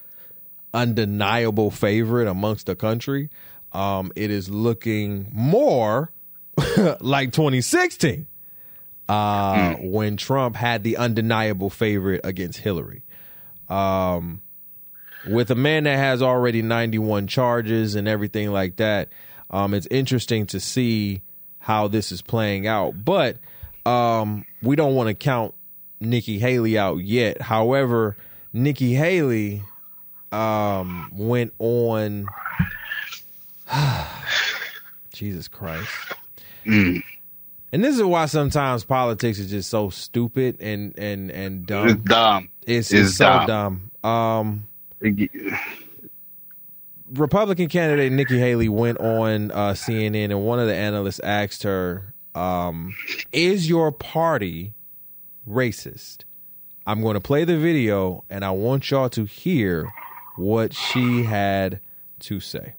undeniable 0.72 1.70
favorite 1.70 2.28
amongst 2.28 2.66
the 2.66 2.76
country. 2.76 3.30
Um, 3.72 4.12
it 4.14 4.30
is 4.30 4.48
looking 4.48 5.28
more 5.32 6.12
like 7.00 7.32
2016. 7.32 8.26
uh, 9.08 9.54
mm. 9.54 9.90
when 9.90 10.16
Trump 10.16 10.56
had 10.56 10.82
the 10.82 10.96
undeniable 10.96 11.70
favorite 11.70 12.20
against 12.24 12.58
Hillary. 12.58 13.02
Um, 13.68 14.42
with 15.28 15.50
a 15.50 15.54
man 15.54 15.84
that 15.84 15.96
has 15.96 16.22
already 16.22 16.62
91 16.62 17.26
charges 17.26 17.94
and 17.94 18.08
everything 18.08 18.52
like 18.52 18.76
that, 18.76 19.08
um, 19.50 19.74
it's 19.74 19.86
interesting 19.90 20.46
to 20.46 20.60
see 20.60 21.22
how 21.58 21.88
this 21.88 22.12
is 22.12 22.22
playing 22.22 22.66
out. 22.66 23.04
But 23.04 23.38
um, 23.84 24.44
we 24.62 24.76
don't 24.76 24.94
want 24.94 25.08
to 25.08 25.14
count 25.14 25.54
Nikki 26.00 26.38
Haley 26.38 26.78
out 26.78 26.96
yet. 26.98 27.40
However, 27.40 28.16
Nikki 28.52 28.94
Haley 28.94 29.62
um, 30.32 31.10
went 31.12 31.52
on. 31.58 32.26
Jesus 35.12 35.48
Christ. 35.48 35.88
Mm. 36.66 37.02
And 37.72 37.84
this 37.84 37.96
is 37.96 38.02
why 38.02 38.26
sometimes 38.26 38.84
politics 38.84 39.38
is 39.38 39.50
just 39.50 39.68
so 39.68 39.90
stupid 39.90 40.58
and 40.60 40.98
and 40.98 41.30
and 41.30 41.66
dumb. 41.66 41.88
It's 41.88 42.02
dumb. 42.02 42.48
It's, 42.62 42.92
it's, 42.92 43.08
it's 43.08 43.16
so 43.16 43.44
dumb. 43.46 43.90
Um, 44.02 44.68
Republican 47.12 47.68
candidate 47.68 48.12
Nikki 48.12 48.38
Haley 48.38 48.68
went 48.68 48.98
on 48.98 49.50
uh, 49.50 49.72
CNN, 49.72 50.24
and 50.24 50.44
one 50.44 50.58
of 50.58 50.66
the 50.66 50.74
analysts 50.74 51.20
asked 51.20 51.64
her, 51.64 52.14
um, 52.34 52.94
"Is 53.32 53.68
your 53.68 53.92
party 53.92 54.74
racist?" 55.48 56.24
I'm 56.86 57.02
going 57.02 57.14
to 57.14 57.20
play 57.20 57.44
the 57.44 57.58
video, 57.58 58.24
and 58.30 58.44
I 58.44 58.52
want 58.52 58.90
y'all 58.90 59.08
to 59.10 59.24
hear 59.24 59.92
what 60.36 60.72
she 60.72 61.24
had 61.24 61.80
to 62.20 62.38
say. 62.38 62.74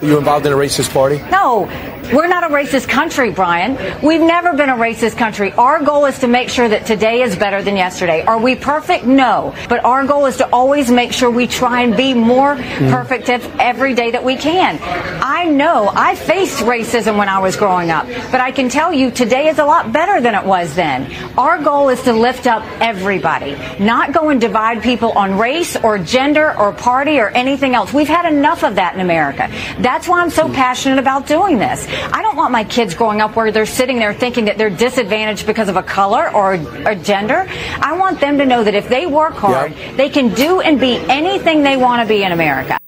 Are 0.00 0.06
you 0.06 0.18
involved 0.18 0.46
in 0.46 0.52
a 0.52 0.56
racist 0.56 0.92
party? 0.92 1.18
No, 1.30 1.68
we're 2.12 2.26
not 2.26 2.44
a 2.44 2.52
racist 2.52 2.88
country, 2.88 3.30
Brian. 3.30 3.78
We've 4.02 4.20
never 4.20 4.52
been 4.52 4.68
a 4.68 4.74
racist 4.74 5.16
country. 5.16 5.52
Our 5.52 5.82
goal 5.82 6.06
is 6.06 6.18
to 6.18 6.26
make 6.26 6.48
sure 6.48 6.68
that 6.68 6.84
today 6.84 7.22
is 7.22 7.36
better 7.36 7.62
than 7.62 7.76
yesterday. 7.76 8.22
Are 8.22 8.38
we 8.38 8.54
perfect? 8.54 9.04
No. 9.04 9.54
But 9.68 9.84
our 9.84 10.04
goal 10.06 10.26
is 10.26 10.36
to 10.38 10.48
always 10.50 10.90
make 10.90 11.12
sure 11.12 11.30
we 11.30 11.46
try 11.46 11.82
and 11.82 11.96
be 11.96 12.12
more 12.12 12.56
mm. 12.56 12.90
perfect 12.90 13.28
every 13.28 13.94
day 13.94 14.10
that 14.10 14.24
we 14.24 14.36
can. 14.36 14.78
I 15.22 15.44
know 15.44 15.90
I 15.94 16.14
faced 16.16 16.64
racism 16.64 17.16
when 17.16 17.28
I 17.28 17.38
was 17.38 17.56
growing 17.56 17.90
up, 17.90 18.06
but 18.30 18.40
I 18.40 18.50
can 18.50 18.68
tell 18.68 18.92
you 18.92 19.10
today 19.10 19.48
is 19.48 19.58
a 19.58 19.64
lot 19.64 19.92
better 19.92 20.20
than 20.20 20.34
it 20.34 20.44
was 20.44 20.74
then. 20.74 21.10
Our 21.38 21.62
goal 21.62 21.88
is 21.88 22.02
to 22.02 22.12
lift 22.12 22.46
up 22.46 22.62
everybody, 22.80 23.56
not 23.78 24.12
go 24.12 24.28
and 24.28 24.40
divide 24.40 24.82
people 24.82 25.12
on 25.12 25.38
race 25.38 25.76
or 25.76 25.98
gender 25.98 26.58
or 26.58 26.72
party 26.72 27.20
or 27.20 27.28
anything 27.28 27.74
else. 27.74 27.92
We've 27.92 28.08
had 28.08 28.30
enough 28.30 28.64
of 28.64 28.74
that 28.74 28.94
in 28.94 29.00
America. 29.00 29.48
That's 29.82 30.06
why 30.06 30.22
I'm 30.22 30.30
so 30.30 30.48
passionate 30.48 31.00
about 31.00 31.26
doing 31.26 31.58
this. 31.58 31.88
I 31.88 32.22
don't 32.22 32.36
want 32.36 32.52
my 32.52 32.62
kids 32.62 32.94
growing 32.94 33.20
up 33.20 33.34
where 33.34 33.50
they're 33.50 33.66
sitting 33.66 33.98
there 33.98 34.14
thinking 34.14 34.44
that 34.44 34.56
they're 34.56 34.70
disadvantaged 34.70 35.44
because 35.44 35.68
of 35.68 35.74
a 35.74 35.82
color 35.82 36.30
or 36.32 36.54
a 36.54 36.94
gender. 36.94 37.46
I 37.80 37.98
want 37.98 38.20
them 38.20 38.38
to 38.38 38.46
know 38.46 38.62
that 38.62 38.74
if 38.74 38.88
they 38.88 39.06
work 39.06 39.34
hard, 39.34 39.74
yep. 39.74 39.96
they 39.96 40.08
can 40.08 40.32
do 40.34 40.60
and 40.60 40.78
be 40.78 40.98
anything 41.08 41.64
they 41.64 41.76
want 41.76 42.00
to 42.00 42.06
be 42.06 42.22
in 42.22 42.30
America. 42.30 42.78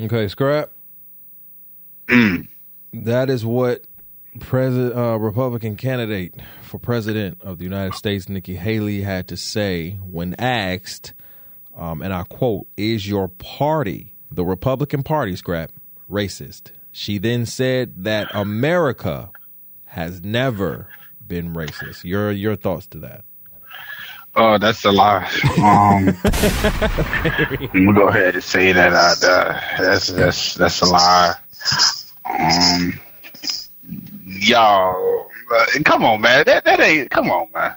Okay, 0.00 0.26
scrap. 0.26 0.70
that 2.08 3.30
is 3.30 3.46
what 3.46 3.84
President 4.40 4.96
uh, 4.96 5.16
Republican 5.18 5.76
candidate 5.76 6.34
for 6.62 6.78
president 6.78 7.40
of 7.42 7.58
the 7.58 7.64
United 7.64 7.94
States 7.94 8.28
Nikki 8.28 8.56
Haley 8.56 9.02
had 9.02 9.28
to 9.28 9.36
say 9.36 9.92
when 10.02 10.34
asked, 10.40 11.12
um, 11.76 12.02
and 12.02 12.12
I 12.12 12.24
quote, 12.24 12.66
"Is 12.76 13.06
your 13.06 13.28
party 13.28 14.11
the 14.34 14.44
Republican 14.44 15.02
Party, 15.02 15.36
scrap, 15.36 15.72
racist. 16.10 16.70
She 16.90 17.18
then 17.18 17.46
said 17.46 18.04
that 18.04 18.28
America 18.34 19.30
has 19.86 20.22
never 20.22 20.88
been 21.26 21.54
racist. 21.54 22.04
Your 22.04 22.30
your 22.30 22.56
thoughts 22.56 22.86
to 22.88 22.98
that? 22.98 23.24
Oh, 24.34 24.56
that's 24.56 24.84
a 24.84 24.92
lie. 24.92 25.26
Um, 25.58 26.08
I'm 27.74 27.84
gonna 27.86 27.92
go 27.92 28.08
ahead 28.08 28.34
and 28.34 28.44
say 28.44 28.72
that. 28.72 28.92
I, 28.94 29.12
Uh, 29.26 29.60
that's 29.82 30.06
that's 30.08 30.54
that's 30.54 30.80
a 30.80 30.86
lie. 30.86 31.34
Um, 32.24 32.98
y'all, 34.24 35.26
uh, 35.54 35.66
come 35.84 36.04
on, 36.04 36.20
man. 36.22 36.44
That 36.46 36.64
that 36.64 36.80
ain't. 36.80 37.10
Come 37.10 37.30
on, 37.30 37.48
man. 37.54 37.74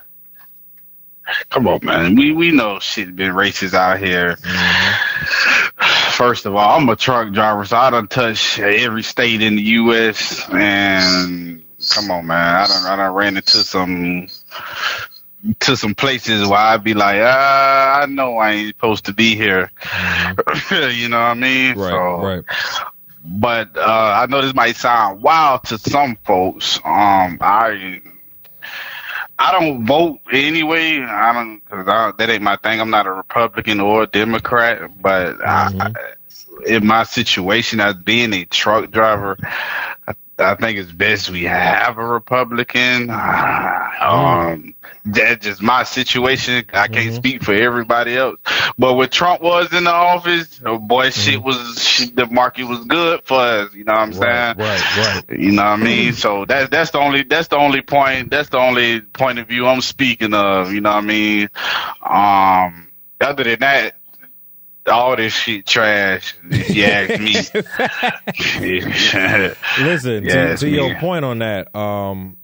Come 1.49 1.67
on, 1.67 1.79
man. 1.83 2.15
We 2.15 2.31
we 2.31 2.51
know 2.51 2.79
shit 2.79 3.15
been 3.15 3.33
racist 3.33 3.73
out 3.73 3.99
here. 3.99 4.35
Mm-hmm. 4.37 5.74
First 6.15 6.45
of 6.45 6.55
all, 6.55 6.77
I'm 6.77 6.87
a 6.87 6.95
truck 6.95 7.33
driver, 7.33 7.65
so 7.65 7.75
I 7.75 7.89
don't 7.89 8.09
touch 8.09 8.57
every 8.59 9.03
state 9.03 9.41
in 9.41 9.57
the 9.57 9.61
U.S. 9.61 10.47
And 10.49 11.61
come 11.89 12.09
on, 12.09 12.27
man, 12.27 12.55
I 12.55 12.67
don't 12.67 12.85
I 12.85 12.95
don't 12.95 13.13
ran 13.13 13.35
into 13.35 13.57
some 13.57 14.27
to 15.59 15.75
some 15.75 15.93
places 15.93 16.47
where 16.47 16.57
I'd 16.57 16.83
be 16.85 16.93
like, 16.93 17.19
ah, 17.21 18.01
I 18.01 18.05
know 18.05 18.37
I 18.37 18.51
ain't 18.51 18.75
supposed 18.75 19.05
to 19.05 19.13
be 19.13 19.35
here. 19.35 19.71
You 20.71 21.09
know 21.09 21.19
what 21.19 21.25
I 21.25 21.33
mean? 21.33 21.77
Right, 21.77 21.91
so, 21.91 22.21
right. 22.21 22.43
But 23.23 23.75
uh, 23.75 23.81
I 24.21 24.25
know 24.27 24.41
this 24.41 24.55
might 24.55 24.75
sound 24.77 25.21
wild 25.21 25.65
to 25.65 25.77
some 25.77 26.17
folks. 26.23 26.77
Um, 26.85 27.39
I 27.41 28.01
I 29.37 29.51
don't 29.51 29.85
vote 29.85 30.19
anyway. 30.31 31.01
I 31.01 31.33
don't 31.33 31.61
because 31.65 32.13
that 32.17 32.29
ain't 32.29 32.43
my 32.43 32.55
thing. 32.57 32.79
I'm 32.79 32.89
not 32.89 33.07
a 33.07 33.11
Republican 33.11 33.79
or 33.79 34.03
a 34.03 34.07
Democrat, 34.07 34.89
but 35.01 35.37
mm-hmm. 35.37 35.81
I, 35.81 35.93
in 36.65 36.85
my 36.85 37.03
situation 37.03 37.79
as 37.79 37.95
being 37.95 38.33
a 38.33 38.45
truck 38.45 38.91
driver, 38.91 39.37
I, 40.07 40.13
I 40.39 40.55
think 40.55 40.77
it's 40.77 40.91
best 40.91 41.29
we 41.29 41.43
have 41.43 41.97
a 41.97 42.05
Republican. 42.05 43.09
Um, 43.95 44.74
that's 45.05 45.45
just 45.45 45.61
my 45.61 45.83
situation. 45.83 46.65
I 46.73 46.87
can't 46.87 47.07
mm-hmm. 47.07 47.15
speak 47.15 47.43
for 47.43 47.53
everybody 47.53 48.17
else. 48.17 48.39
But 48.77 48.95
when 48.95 49.09
Trump 49.09 49.41
was 49.41 49.71
in 49.71 49.83
the 49.83 49.91
office, 49.91 50.59
oh 50.65 50.79
boy, 50.79 51.09
mm-hmm. 51.09 51.19
shit 51.19 51.43
was 51.43 51.83
shit, 51.83 52.15
the 52.15 52.25
market 52.25 52.65
was 52.65 52.83
good 52.85 53.21
for 53.23 53.39
us. 53.39 53.73
You 53.73 53.83
know 53.83 53.93
what 53.93 53.99
I'm 53.99 54.11
right, 54.11 54.57
saying? 54.57 54.67
Right, 54.67 55.23
right. 55.29 55.39
You 55.39 55.51
know 55.51 55.63
what 55.63 55.79
I 55.79 55.83
mean? 55.83 56.13
So 56.13 56.45
that's 56.45 56.69
that's 56.69 56.91
the 56.91 56.99
only 56.99 57.23
that's 57.23 57.49
the 57.49 57.57
only 57.57 57.81
point 57.81 58.31
that's 58.31 58.49
the 58.49 58.57
only 58.57 59.01
point 59.01 59.37
of 59.37 59.47
view 59.47 59.67
I'm 59.67 59.81
speaking 59.81 60.33
of. 60.33 60.73
You 60.73 60.81
know 60.81 60.91
what 60.91 61.03
I 61.03 61.07
mean? 61.07 61.49
Um, 62.01 62.87
other 63.21 63.43
than 63.43 63.59
that, 63.59 63.95
all 64.87 65.15
this 65.15 65.33
shit 65.33 65.65
trash. 65.65 66.35
Ask 66.51 67.19
me. 67.19 67.33
Listen 69.79 70.23
to, 70.23 70.57
to 70.57 70.69
your 70.69 70.95
point 70.95 71.25
on 71.25 71.39
that. 71.39 71.75
Um, 71.75 72.37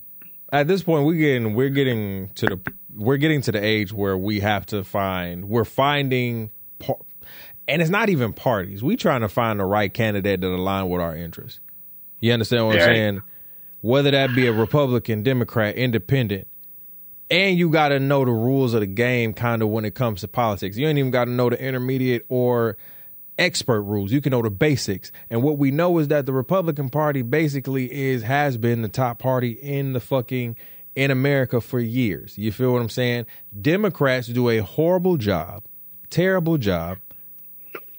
at 0.51 0.67
this 0.67 0.83
point, 0.83 1.05
we're 1.05 1.13
getting 1.13 1.53
we're 1.55 1.69
getting 1.69 2.29
to 2.29 2.45
the 2.45 2.73
we're 2.93 3.17
getting 3.17 3.41
to 3.41 3.51
the 3.51 3.63
age 3.63 3.93
where 3.93 4.17
we 4.17 4.41
have 4.41 4.65
to 4.67 4.83
find 4.83 5.47
we're 5.47 5.65
finding, 5.65 6.51
and 7.67 7.81
it's 7.81 7.91
not 7.91 8.09
even 8.09 8.33
parties. 8.33 8.83
We 8.83 8.97
trying 8.97 9.21
to 9.21 9.29
find 9.29 9.59
the 9.59 9.65
right 9.65 9.93
candidate 9.93 10.41
that 10.41 10.47
align 10.47 10.89
with 10.89 11.01
our 11.01 11.15
interests. 11.15 11.59
You 12.19 12.33
understand 12.33 12.67
what. 12.67 12.75
I'm 12.75 12.81
saying? 12.81 13.21
Whether 13.81 14.11
that 14.11 14.35
be 14.35 14.45
a 14.45 14.53
Republican, 14.53 15.23
Democrat, 15.23 15.75
Independent, 15.75 16.47
and 17.31 17.57
you 17.57 17.69
got 17.71 17.89
to 17.89 17.99
know 17.99 18.25
the 18.25 18.31
rules 18.31 18.75
of 18.75 18.81
the 18.81 18.87
game 18.87 19.33
kind 19.33 19.63
of 19.63 19.69
when 19.69 19.85
it 19.85 19.95
comes 19.95 20.21
to 20.21 20.27
politics. 20.27 20.77
You 20.77 20.87
ain't 20.87 20.99
even 20.99 21.11
got 21.11 21.25
to 21.25 21.31
know 21.31 21.49
the 21.49 21.59
intermediate 21.59 22.25
or 22.29 22.77
expert 23.41 23.82
rules. 23.82 24.12
You 24.12 24.21
can 24.21 24.32
know 24.32 24.41
the 24.41 24.51
basics. 24.51 25.12
And 25.30 25.41
what 25.41 25.58
we 25.58 25.71
know 25.71 25.97
is 25.97 26.08
that 26.10 26.25
the 26.25 26.34
Republican 26.34 26.89
Party 26.89 27.23
basically 27.23 27.91
is 27.91 28.23
has 28.23 28.58
been 28.58 28.84
the 28.84 28.88
top 28.88 29.19
party 29.19 29.51
in 29.51 29.93
the 29.93 29.99
fucking 29.99 30.56
in 30.95 31.10
America 31.10 31.60
for 31.60 31.80
years. 31.80 32.38
You 32.38 32.51
feel 32.51 32.73
what 32.73 32.82
I'm 32.82 32.89
saying? 32.89 33.25
Democrats 33.60 34.27
do 34.27 34.49
a 34.49 34.60
horrible 34.60 35.17
job, 35.17 35.65
terrible 36.10 36.58
job 36.58 36.99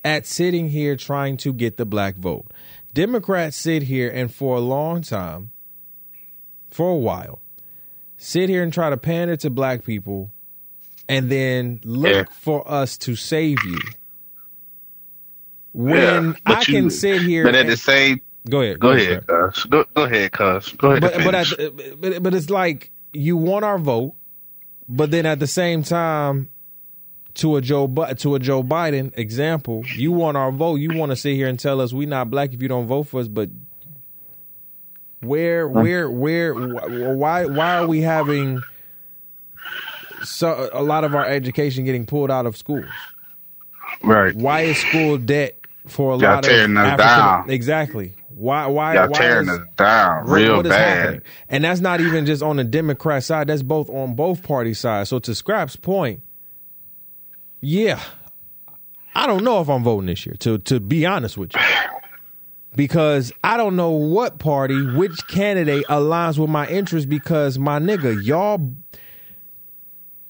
at 0.04 0.26
sitting 0.26 0.70
here 0.70 0.96
trying 0.96 1.36
to 1.38 1.52
get 1.52 1.76
the 1.76 1.86
black 1.86 2.16
vote. 2.16 2.46
Democrats 2.94 3.56
sit 3.56 3.84
here 3.84 4.10
and 4.10 4.32
for 4.32 4.56
a 4.56 4.60
long 4.60 5.02
time, 5.02 5.50
for 6.68 6.90
a 6.90 6.96
while, 6.96 7.40
sit 8.16 8.48
here 8.48 8.62
and 8.62 8.72
try 8.72 8.90
to 8.90 8.96
pander 8.96 9.36
to 9.36 9.50
black 9.50 9.84
people 9.84 10.32
and 11.08 11.30
then 11.30 11.80
look 11.84 12.28
yeah. 12.28 12.34
for 12.38 12.70
us 12.70 12.96
to 12.98 13.16
save 13.16 13.58
you. 13.64 13.78
When 15.72 15.96
yeah, 15.96 16.32
I 16.44 16.64
can 16.64 16.90
sit 16.90 17.22
here, 17.22 17.44
but 17.44 17.54
at 17.54 17.62
and, 17.62 17.70
the 17.70 17.76
same, 17.76 18.20
go 18.48 18.60
ahead, 18.60 18.78
go, 18.78 18.94
go 18.94 19.00
ahead, 19.00 19.26
cuz, 19.26 19.64
go, 19.64 19.84
go 19.94 20.04
ahead, 20.04 20.32
cuz, 20.32 20.72
go 20.72 20.90
ahead. 20.90 21.00
But 21.00 21.24
but, 21.24 21.34
at, 21.34 22.00
but 22.00 22.22
but 22.22 22.34
it's 22.34 22.50
like 22.50 22.90
you 23.12 23.36
want 23.36 23.64
our 23.64 23.78
vote, 23.78 24.14
but 24.88 25.10
then 25.10 25.24
at 25.24 25.38
the 25.38 25.46
same 25.46 25.82
time, 25.82 26.50
to 27.34 27.56
a 27.56 27.60
Joe 27.62 27.86
to 28.18 28.34
a 28.34 28.38
Joe 28.38 28.62
Biden 28.62 29.16
example, 29.16 29.82
you 29.96 30.12
want 30.12 30.36
our 30.36 30.52
vote. 30.52 30.76
You 30.76 30.96
want 30.96 31.10
to 31.10 31.16
sit 31.16 31.34
here 31.34 31.48
and 31.48 31.58
tell 31.58 31.80
us 31.80 31.92
we 31.92 32.06
not 32.06 32.30
black 32.30 32.52
if 32.52 32.60
you 32.60 32.68
don't 32.68 32.86
vote 32.86 33.04
for 33.04 33.20
us, 33.20 33.28
but 33.28 33.48
where, 35.20 35.68
hmm. 35.68 35.74
where, 35.74 36.10
where, 36.10 36.54
why, 36.54 37.46
why 37.46 37.78
are 37.78 37.86
we 37.86 38.00
having 38.00 38.62
so 40.24 40.68
a 40.72 40.82
lot 40.82 41.04
of 41.04 41.14
our 41.14 41.24
education 41.24 41.84
getting 41.84 42.06
pulled 42.06 42.30
out 42.30 42.46
of 42.46 42.56
schools? 42.56 42.86
Right. 44.02 44.34
Why 44.34 44.62
is 44.62 44.78
school 44.78 45.16
debt 45.16 45.58
for 45.86 46.14
a 46.14 46.18
Y'all 46.18 46.34
lot 46.34 46.44
tearing 46.44 46.76
of 46.76 46.84
us 46.86 46.98
down. 46.98 47.50
exactly. 47.50 48.14
Why? 48.34 48.66
Why? 48.66 48.94
Y'all 48.94 49.08
why 49.10 49.18
tearing 49.18 49.48
is- 49.48 49.58
us 49.58 49.66
down 49.76 50.24
what- 50.26 50.32
real 50.34 50.56
what 50.56 50.68
bad. 50.68 50.98
happening? 50.98 51.22
And 51.48 51.64
that's 51.64 51.80
not 51.80 52.00
even 52.00 52.24
just 52.26 52.42
on 52.42 52.56
the 52.56 52.64
Democrat 52.64 53.22
side. 53.24 53.48
That's 53.48 53.62
both 53.62 53.90
on 53.90 54.14
both 54.14 54.42
party 54.42 54.74
sides. 54.74 55.10
So 55.10 55.18
to 55.20 55.34
Scrap's 55.34 55.76
point, 55.76 56.22
yeah, 57.60 58.00
I 59.14 59.26
don't 59.26 59.44
know 59.44 59.60
if 59.60 59.68
I'm 59.68 59.82
voting 59.84 60.06
this 60.06 60.24
year. 60.24 60.34
To 60.40 60.58
to 60.58 60.80
be 60.80 61.04
honest 61.04 61.36
with 61.36 61.54
you, 61.54 61.60
because 62.74 63.32
I 63.44 63.56
don't 63.56 63.76
know 63.76 63.90
what 63.90 64.38
party, 64.38 64.80
which 64.94 65.26
candidate 65.28 65.84
aligns 65.88 66.38
with 66.38 66.48
my 66.50 66.66
interest. 66.68 67.08
Because 67.08 67.58
my 67.58 67.78
nigga, 67.78 68.24
y'all, 68.24 68.72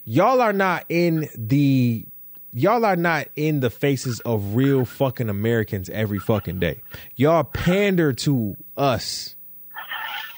y'all 0.05 0.41
are 0.41 0.53
not 0.53 0.85
in 0.89 1.29
the. 1.37 2.05
Y'all 2.53 2.85
are 2.85 2.97
not 2.97 3.29
in 3.35 3.61
the 3.61 3.71
faces 3.71 4.21
of 4.21 4.55
real 4.55 4.85
fucking 4.85 5.31
Americans 5.31 5.89
every 5.89 6.19
fucking 6.19 6.59
day. 6.59 6.83
Y'all 7.17 7.45
pander 7.45 8.13
to 8.13 8.57
us 8.77 9.35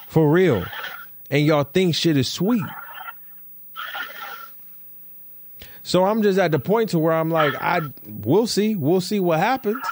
for 0.07 0.31
real. 0.31 0.65
And 1.29 1.45
y'all 1.45 1.65
think 1.65 1.93
shit 1.93 2.15
is 2.15 2.29
sweet. 2.29 2.63
So 5.83 6.05
I'm 6.05 6.23
just 6.23 6.39
at 6.39 6.51
the 6.51 6.59
point 6.59 6.91
to 6.91 6.99
where 6.99 7.13
I'm 7.13 7.29
like, 7.29 7.53
I 7.55 7.81
we'll 8.07 8.47
see. 8.47 8.75
We'll 8.75 9.01
see 9.01 9.19
what 9.19 9.39
happens. 9.39 9.83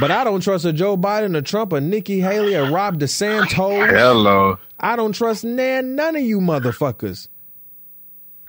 But 0.00 0.10
I 0.10 0.24
don't 0.24 0.40
trust 0.40 0.64
a 0.64 0.72
Joe 0.72 0.96
Biden, 0.96 1.36
a 1.36 1.42
Trump, 1.42 1.72
a 1.72 1.80
Nikki 1.80 2.20
Haley, 2.20 2.54
a 2.54 2.70
Rob 2.70 2.98
DeSantis. 2.98 3.90
Hello. 3.90 4.58
I 4.80 4.96
don't 4.96 5.12
trust 5.12 5.44
nan, 5.44 5.96
none 5.96 6.16
of 6.16 6.22
you 6.22 6.40
motherfuckers. 6.40 7.28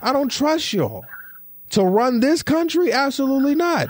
I 0.02 0.13
don't 0.13 0.30
trust 0.32 0.71
y'all. 0.73 1.06
To 1.70 1.84
run 1.84 2.20
this 2.20 2.42
country? 2.44 2.92
Absolutely 2.92 3.56
not. 3.56 3.88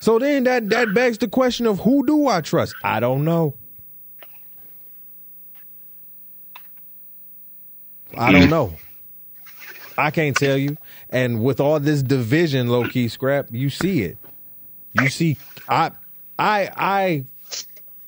So 0.00 0.18
then 0.18 0.44
that 0.44 0.68
that 0.70 0.92
begs 0.94 1.18
the 1.18 1.28
question 1.28 1.66
of 1.66 1.80
who 1.80 2.06
do 2.06 2.28
I 2.28 2.40
trust? 2.40 2.74
I 2.84 3.00
don't 3.00 3.24
know. 3.24 3.54
I 8.16 8.32
don't 8.32 8.50
know. 8.50 8.74
I 9.96 10.10
can't 10.10 10.36
tell 10.36 10.56
you. 10.56 10.76
And 11.10 11.42
with 11.42 11.60
all 11.60 11.80
this 11.80 12.02
division, 12.02 12.68
low 12.68 12.88
key 12.88 13.08
scrap, 13.08 13.48
you 13.50 13.70
see 13.70 14.02
it. 14.02 14.18
You 15.00 15.08
see, 15.08 15.36
I, 15.68 15.90
I, 16.38 16.70
I, 16.76 17.24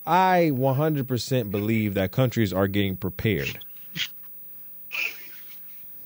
I 0.06 0.50
100% 0.52 1.50
believe 1.50 1.94
that 1.94 2.12
countries 2.12 2.52
are 2.52 2.68
getting 2.68 2.96
prepared. 2.96 3.58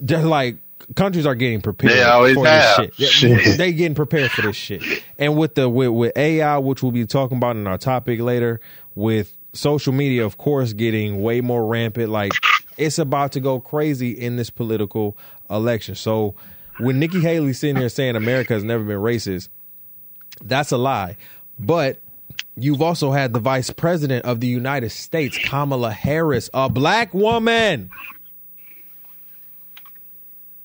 They're 0.00 0.22
like 0.24 0.56
countries 0.94 1.26
are 1.26 1.34
getting 1.34 1.60
prepared 1.60 1.92
They 1.92 2.02
always 2.02 2.34
for 2.34 2.46
have. 2.46 2.90
this 2.96 3.10
shit. 3.10 3.30
Shit. 3.44 3.58
They 3.58 3.72
getting 3.72 3.94
prepared 3.94 4.30
for 4.30 4.42
this 4.42 4.56
shit. 4.56 4.82
And 5.18 5.36
with 5.36 5.54
the 5.54 5.68
with, 5.68 5.90
with 5.90 6.16
AI, 6.16 6.58
which 6.58 6.82
we'll 6.82 6.92
be 6.92 7.06
talking 7.06 7.36
about 7.36 7.56
in 7.56 7.66
our 7.66 7.78
topic 7.78 8.20
later, 8.20 8.60
with 8.94 9.36
social 9.52 9.92
media, 9.92 10.24
of 10.24 10.38
course, 10.38 10.72
getting 10.72 11.22
way 11.22 11.40
more 11.40 11.66
rampant. 11.66 12.10
Like 12.10 12.32
it's 12.76 12.98
about 12.98 13.32
to 13.32 13.40
go 13.40 13.60
crazy 13.60 14.10
in 14.12 14.36
this 14.36 14.50
political 14.50 15.16
election. 15.48 15.94
So 15.94 16.34
when 16.78 16.98
Nikki 16.98 17.20
Haley 17.20 17.52
sitting 17.52 17.76
here 17.76 17.88
saying 17.88 18.16
America 18.16 18.54
has 18.54 18.64
never 18.64 18.82
been 18.84 18.98
racist, 18.98 19.48
that's 20.42 20.72
a 20.72 20.78
lie. 20.78 21.16
But 21.58 22.00
you've 22.56 22.80
also 22.82 23.10
had 23.12 23.32
the 23.32 23.40
vice 23.40 23.70
president 23.70 24.24
of 24.24 24.40
the 24.40 24.46
United 24.46 24.90
States, 24.90 25.38
Kamala 25.44 25.90
Harris, 25.92 26.48
a 26.54 26.68
black 26.68 27.12
woman. 27.12 27.90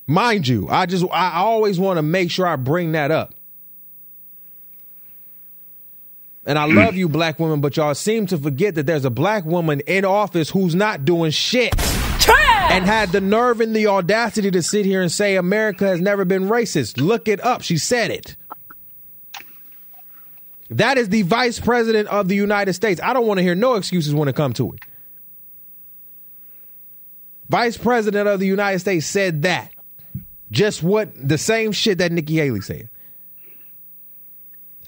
Mind 0.06 0.46
you, 0.46 0.68
I 0.68 0.86
just 0.86 1.04
I 1.12 1.38
always 1.38 1.80
want 1.80 1.98
to 1.98 2.02
make 2.02 2.30
sure 2.30 2.46
I 2.46 2.56
bring 2.56 2.92
that 2.92 3.10
up. 3.10 3.34
And 6.46 6.58
I 6.58 6.68
mm. 6.68 6.76
love 6.76 6.94
you, 6.94 7.08
black 7.08 7.40
women, 7.40 7.60
but 7.60 7.76
y'all 7.76 7.94
seem 7.94 8.26
to 8.28 8.38
forget 8.38 8.76
that 8.76 8.86
there's 8.86 9.04
a 9.04 9.10
black 9.10 9.44
woman 9.44 9.80
in 9.80 10.04
office 10.04 10.48
who's 10.50 10.74
not 10.74 11.04
doing 11.04 11.32
shit. 11.32 11.74
And 12.68 12.84
had 12.84 13.10
the 13.10 13.20
nerve 13.20 13.60
and 13.60 13.74
the 13.74 13.86
audacity 13.86 14.50
to 14.50 14.60
sit 14.60 14.84
here 14.84 15.00
and 15.00 15.10
say 15.10 15.36
America 15.36 15.86
has 15.86 16.00
never 16.00 16.24
been 16.24 16.48
racist. 16.48 17.00
Look 17.00 17.28
it 17.28 17.42
up. 17.44 17.62
She 17.62 17.78
said 17.78 18.10
it. 18.10 18.36
That 20.70 20.98
is 20.98 21.08
the 21.08 21.22
vice 21.22 21.60
president 21.60 22.08
of 22.08 22.26
the 22.26 22.34
United 22.34 22.72
States. 22.72 23.00
I 23.02 23.12
don't 23.12 23.26
want 23.26 23.38
to 23.38 23.44
hear 23.44 23.54
no 23.54 23.74
excuses 23.74 24.14
when 24.14 24.28
it 24.28 24.34
comes 24.34 24.56
to 24.56 24.72
it. 24.72 24.80
Vice 27.48 27.76
president 27.76 28.28
of 28.28 28.40
the 28.40 28.46
United 28.46 28.80
States 28.80 29.06
said 29.06 29.42
that. 29.42 29.70
Just 30.50 30.82
what 30.82 31.10
the 31.16 31.38
same 31.38 31.72
shit 31.72 31.98
that 31.98 32.12
Nikki 32.12 32.36
Haley 32.36 32.60
said. 32.60 32.88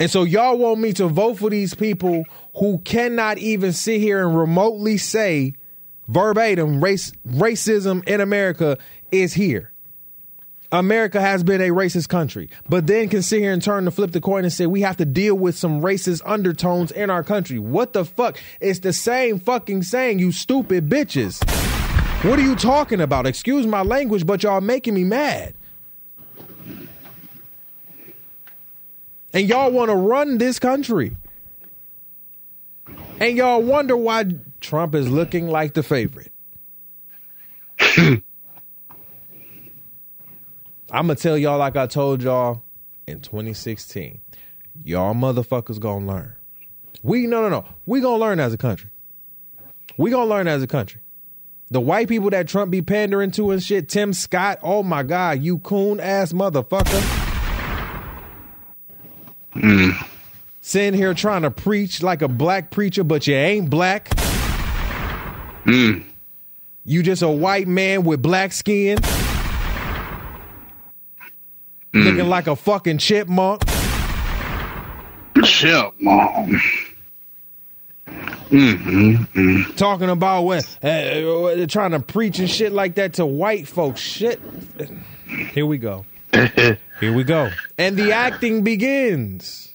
And 0.01 0.11
so 0.11 0.23
y'all 0.23 0.57
want 0.57 0.81
me 0.81 0.93
to 0.95 1.09
vote 1.09 1.39
for 1.39 1.51
these 1.51 1.75
people 1.75 2.25
who 2.57 2.79
cannot 2.79 3.39
even 3.39 3.73
sit 3.73 4.01
here 4.01 4.25
and 4.25 4.39
remotely 4.39 4.97
say 4.97 5.55
verbatim 6.07 6.83
race 6.83 7.13
racism 7.27 8.07
in 8.09 8.21
America 8.21 8.79
is 9.11 9.35
here. 9.35 9.73
America 10.71 11.19
has 11.21 11.43
been 11.43 11.63
a 11.63 11.71
racist 11.71 12.11
country, 12.11 12.51
but 12.69 12.87
then 12.87 13.09
can 13.09 13.23
sit 13.23 13.41
here 13.41 13.53
and 13.53 13.63
turn 13.63 13.87
to 13.87 13.91
flip 13.91 14.13
the 14.13 14.21
coin 14.21 14.45
and 14.45 14.53
say 14.53 14.67
we 14.67 14.83
have 14.83 14.99
to 14.99 15.07
deal 15.07 15.35
with 15.35 15.57
some 15.57 15.81
racist 15.81 16.21
undertones 16.27 16.91
in 16.93 17.09
our 17.09 17.25
country. 17.25 17.59
What 17.59 17.95
the 17.95 18.05
fuck? 18.05 18.39
It's 18.61 18.81
the 18.81 18.93
same 18.93 19.41
fucking 19.41 19.83
saying, 19.83 20.19
you 20.19 20.31
stupid 20.31 20.89
bitches. 20.89 21.43
What 22.23 22.41
are 22.41 22.43
you 22.43 22.57
talking 22.57 23.01
about? 23.01 23.29
Excuse 23.29 23.65
my 23.65 23.83
language, 23.83 24.27
but 24.27 24.43
y'all 24.43 24.61
making 24.61 24.95
me 24.95 25.05
mad. 25.05 25.55
And 29.33 29.49
y'all 29.49 29.71
want 29.71 29.91
to 29.91 29.95
run 29.95 30.39
this 30.39 30.59
country. 30.59 31.17
And 33.21 33.37
y'all 33.37 33.63
wonder 33.63 33.97
why 33.97 34.25
Trump 34.61 34.97
is 34.97 35.09
looking 35.09 35.47
like 35.47 35.75
the 35.75 35.85
favorite. 35.85 36.33
I'm 37.79 38.23
going 40.91 41.09
to 41.09 41.15
tell 41.15 41.39
y'all 41.39 41.59
like 41.59 41.77
I 41.77 41.87
told 41.87 42.25
y'all 42.25 42.65
in 43.07 43.21
2016. 43.21 44.21
Y'all 44.83 45.15
motherfuckers 45.15 45.79
going 45.79 46.07
to 46.07 46.13
learn. 46.13 46.35
We 47.05 47.29
no 47.29 47.43
no 47.43 47.49
no. 47.49 47.65
We 47.87 48.01
going 48.01 48.19
to 48.19 48.25
learn 48.25 48.41
as 48.41 48.53
a 48.53 48.59
country. 48.59 48.91
We 49.97 50.11
going 50.11 50.27
to 50.27 50.35
learn 50.35 50.49
as 50.49 50.65
a 50.65 50.67
country. 50.67 51.01
The 51.71 51.81
white 51.81 52.09
people 52.09 52.31
that 52.31 52.49
Trump 52.49 52.71
be 52.71 52.81
pandering 52.81 53.31
to 53.33 53.51
and 53.51 53.63
shit, 53.63 53.91
Tim 53.91 54.15
Scott, 54.15 54.59
oh 54.63 54.83
my 54.83 55.03
God, 55.03 55.43
you 55.43 55.59
coon 55.59 56.01
ass 56.01 56.33
motherfucker. 56.33 57.27
Mm. 59.55 59.93
Sitting 60.63 60.95
here 60.95 61.13
trying 61.13 61.43
to 61.43 61.51
preach 61.51 62.03
like 62.03 62.23
a 62.23 62.29
black 62.29 62.71
preacher, 62.71 63.05
but 63.05 63.27
you 63.27 63.35
ain't 63.35 63.69
black. 63.69 64.09
Mm. 65.65 66.05
You 66.85 67.03
just 67.03 67.21
a 67.21 67.29
white 67.29 67.69
man 67.69 68.05
with 68.05 68.23
black 68.23 68.53
skin. 68.53 68.97
Mm. 71.93 72.05
Looking 72.05 72.29
like 72.31 72.47
a 72.47 72.57
fucking 72.57 72.97
chipmunk. 72.97 73.63
chipmunk. 75.45 76.63
Chip, 78.51 78.81
mom. 78.81 79.73
Talking 79.77 80.09
about 80.11 80.43
what 80.43 80.79
uh, 80.83 80.87
uh, 80.89 81.67
trying 81.67 81.91
to 81.93 82.01
preach 82.01 82.39
and 82.39 82.49
shit 82.51 82.73
like 82.73 82.95
that 82.97 83.15
to 83.15 83.27
white 83.27 83.69
folks. 83.69 84.01
Shit. 84.01 84.41
Here 85.53 85.67
we 85.67 85.79
go. 85.79 86.07
Here 86.33 87.13
we 87.15 87.25
go. 87.25 87.51
And 87.77 87.97
the 87.97 88.13
acting 88.13 88.63
begins. 88.65 89.73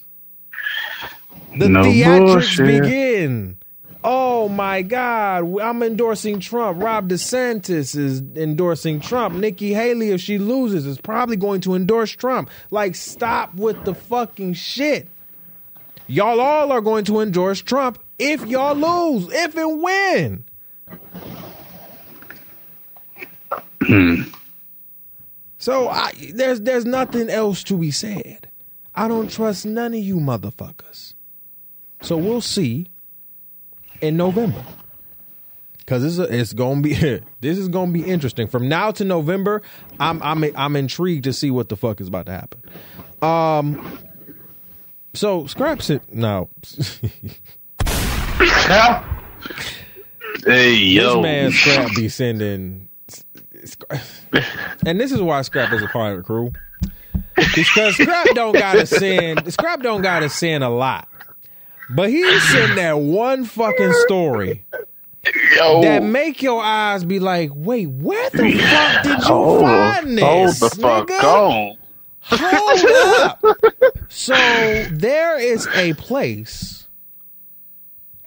The 1.56 1.68
No 1.68 1.82
theatrics 1.82 2.26
bullshit. 2.56 2.82
begin. 2.82 3.56
Oh 4.02 4.48
my 4.48 4.82
God. 4.82 5.60
I'm 5.60 5.82
endorsing 5.82 6.40
Trump. 6.40 6.82
Rob 6.82 7.08
DeSantis 7.08 7.96
is 7.96 8.20
endorsing 8.36 9.00
Trump. 9.00 9.36
Nikki 9.36 9.72
Haley, 9.72 10.10
if 10.10 10.20
she 10.20 10.36
loses, 10.38 10.84
is 10.84 10.98
probably 10.98 11.36
going 11.36 11.60
to 11.62 11.74
endorse 11.74 12.10
Trump. 12.10 12.50
Like, 12.70 12.96
stop 12.96 13.54
with 13.54 13.84
the 13.84 13.94
fucking 13.94 14.54
shit. 14.54 15.08
Y'all 16.06 16.40
all 16.40 16.70
are 16.72 16.82
going 16.82 17.04
to 17.06 17.20
endorse 17.20 17.62
Trump 17.62 17.98
if 18.18 18.46
y'all 18.46 18.74
lose, 18.74 19.32
if 19.32 19.56
and 19.56 19.82
when. 19.82 20.44
so 25.58 25.88
I, 25.88 26.12
there's 26.32 26.60
there's 26.60 26.84
nothing 26.84 27.28
else 27.28 27.62
to 27.64 27.76
be 27.76 27.90
said. 27.90 28.48
I 28.94 29.08
don't 29.08 29.30
trust 29.30 29.66
none 29.66 29.94
of 29.94 30.00
you 30.00 30.16
motherfuckers. 30.16 31.14
So 32.00 32.16
we'll 32.16 32.40
see 32.40 32.86
in 34.00 34.16
November. 34.16 34.64
Cause 35.86 36.02
it's 36.02 36.16
a, 36.18 36.34
it's 36.34 36.54
gonna 36.54 36.80
be 36.80 36.94
this 37.40 37.58
is 37.58 37.68
gonna 37.68 37.92
be 37.92 38.02
interesting. 38.02 38.46
From 38.46 38.68
now 38.68 38.90
to 38.92 39.04
November, 39.04 39.60
I'm 40.00 40.22
I'm 40.22 40.44
I'm 40.56 40.76
intrigued 40.76 41.24
to 41.24 41.32
see 41.32 41.50
what 41.50 41.68
the 41.68 41.76
fuck 41.76 42.00
is 42.00 42.08
about 42.08 42.26
to 42.26 42.32
happen. 42.32 42.62
Um. 43.20 43.98
So 45.12 45.46
scraps 45.46 45.90
it 45.90 46.02
now. 46.12 46.48
Hey 50.44 50.74
yo, 50.74 51.14
This 51.14 51.22
man 51.22 51.52
Scrap 51.52 51.94
be 51.96 52.08
sending, 52.10 52.88
and 54.86 55.00
this 55.00 55.12
is 55.12 55.22
why 55.22 55.40
Scrap 55.42 55.72
is 55.72 55.82
a 55.82 55.86
part 55.86 56.12
of 56.12 56.18
the 56.18 56.24
crew. 56.24 56.52
because 57.54 57.94
Scrap 57.96 58.26
don't 58.34 58.52
gotta 58.52 58.84
send 58.86 59.50
Scrap 59.52 59.80
don't 59.80 60.02
gotta 60.02 60.28
send 60.28 60.62
a 60.62 60.68
lot. 60.68 61.08
But 61.90 62.10
he 62.10 62.22
sent 62.40 62.76
that 62.76 62.98
one 62.98 63.44
fucking 63.44 63.92
story 64.06 64.64
Yo, 65.56 65.80
that 65.82 66.02
make 66.02 66.42
your 66.42 66.62
eyes 66.62 67.04
be 67.04 67.20
like, 67.20 67.50
wait, 67.54 67.86
where 67.88 68.28
the 68.30 68.52
fuck 68.52 69.02
did 69.04 69.18
you 69.18 69.24
hold, 69.24 69.60
find 69.62 70.18
this? 70.18 70.24
hold 70.24 70.50
the 70.50 70.76
fuck 70.80 71.08
nigga? 71.08 71.24
on. 71.24 71.76
Hold 72.20 72.84
up. 73.22 73.42
So 74.10 74.34
there 74.92 75.38
is 75.38 75.66
a 75.74 75.94
place, 75.94 76.83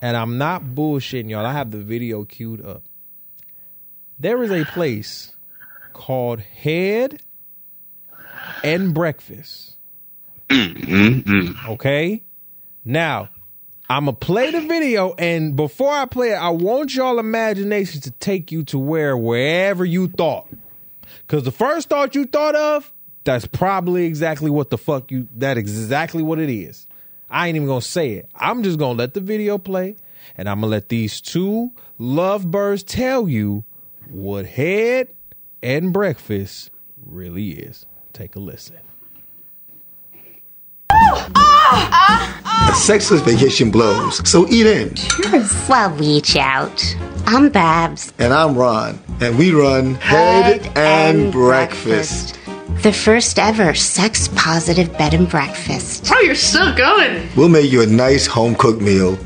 and 0.02 0.16
I'm 0.18 0.38
not 0.38 0.64
bullshitting 0.64 1.30
y'all. 1.30 1.46
I 1.46 1.54
have 1.54 1.72
the 1.72 1.80
video 1.80 2.24
queued 2.24 2.66
up. 2.66 2.84
There 4.20 4.42
is 4.44 4.52
a 4.52 4.66
place 4.66 5.34
called 5.94 6.40
Head 6.40 7.22
and 8.64 8.94
Breakfast. 8.94 9.76
Mm-hmm. 10.50 11.70
Okay? 11.72 12.24
Now, 12.84 13.30
I'm 13.90 14.06
going 14.06 14.16
to 14.16 14.26
play 14.26 14.52
the 14.52 14.62
video, 14.62 15.14
and 15.14 15.56
before 15.56 15.92
I 15.92 16.06
play 16.06 16.32
it, 16.32 16.36
I 16.36 16.50
want 16.50 16.96
y'all 16.96 17.20
imagination 17.20 18.02
to 18.02 18.12
take 18.12 18.52
you 18.52 18.64
to 18.66 18.80
where, 18.80 19.16
wherever 19.16 19.86
you 19.86 20.08
thought. 20.08 20.48
Because 21.26 21.44
the 21.44 21.52
first 21.52 21.90
thought 21.90 22.16
you 22.16 22.26
thought 22.26 22.56
of, 22.56 22.92
that's 23.24 23.46
probably 23.46 24.06
exactly 24.06 24.50
what 24.50 24.70
the 24.70 24.78
fuck 24.78 25.12
you, 25.12 25.28
that 25.36 25.58
exactly 25.58 26.24
what 26.24 26.40
it 26.40 26.50
is. 26.50 26.87
I 27.30 27.48
ain't 27.48 27.56
even 27.56 27.68
going 27.68 27.82
to 27.82 27.88
say 27.88 28.14
it. 28.14 28.30
I'm 28.36 28.64
just 28.64 28.80
going 28.80 28.96
to 28.96 29.00
let 29.00 29.14
the 29.14 29.20
video 29.20 29.58
play, 29.58 29.96
and 30.38 30.48
I'm 30.50 30.62
going 30.62 30.70
to 30.70 30.76
let 30.76 30.90
these 30.90 31.20
two 31.22 31.72
lovebirds 31.98 32.84
tell 32.84 33.28
you 33.28 33.66
what 34.10 34.46
head 34.46 35.10
and 35.62 35.92
breakfast 35.92 36.72
really 37.06 37.52
is. 37.52 37.86
Take 38.14 38.36
a 38.36 38.40
listen. 38.40 38.78
A 40.90 42.74
sexless 42.76 43.22
vacation 43.22 43.72
blows, 43.72 44.28
so 44.30 44.48
eat 44.50 44.66
in. 44.66 44.94
Well, 45.68 45.92
reach 45.92 46.36
out. 46.38 46.96
I'm 47.26 47.50
Babs. 47.50 48.14
And 48.20 48.34
I'm 48.34 48.58
Ron, 48.58 49.00
and 49.20 49.38
we 49.38 49.52
run 49.52 49.96
Head, 49.96 50.72
and, 50.78 51.32
breakfast. 51.32 52.37
The 52.84 52.94
first 52.94 53.40
ever 53.40 53.74
sex 53.74 54.28
positive 54.30 54.96
bed 54.98 55.14
and 55.14 55.28
breakfast. 55.28 56.10
Oh, 56.12 56.20
you're 56.22 56.36
still 56.36 56.74
going. 56.76 57.28
We'll 57.36 57.50
make 57.50 57.72
you 57.72 57.82
a 57.82 57.88
nice 57.88 58.28
home 58.28 58.56
cooked 58.56 58.82
meal. 58.82 59.18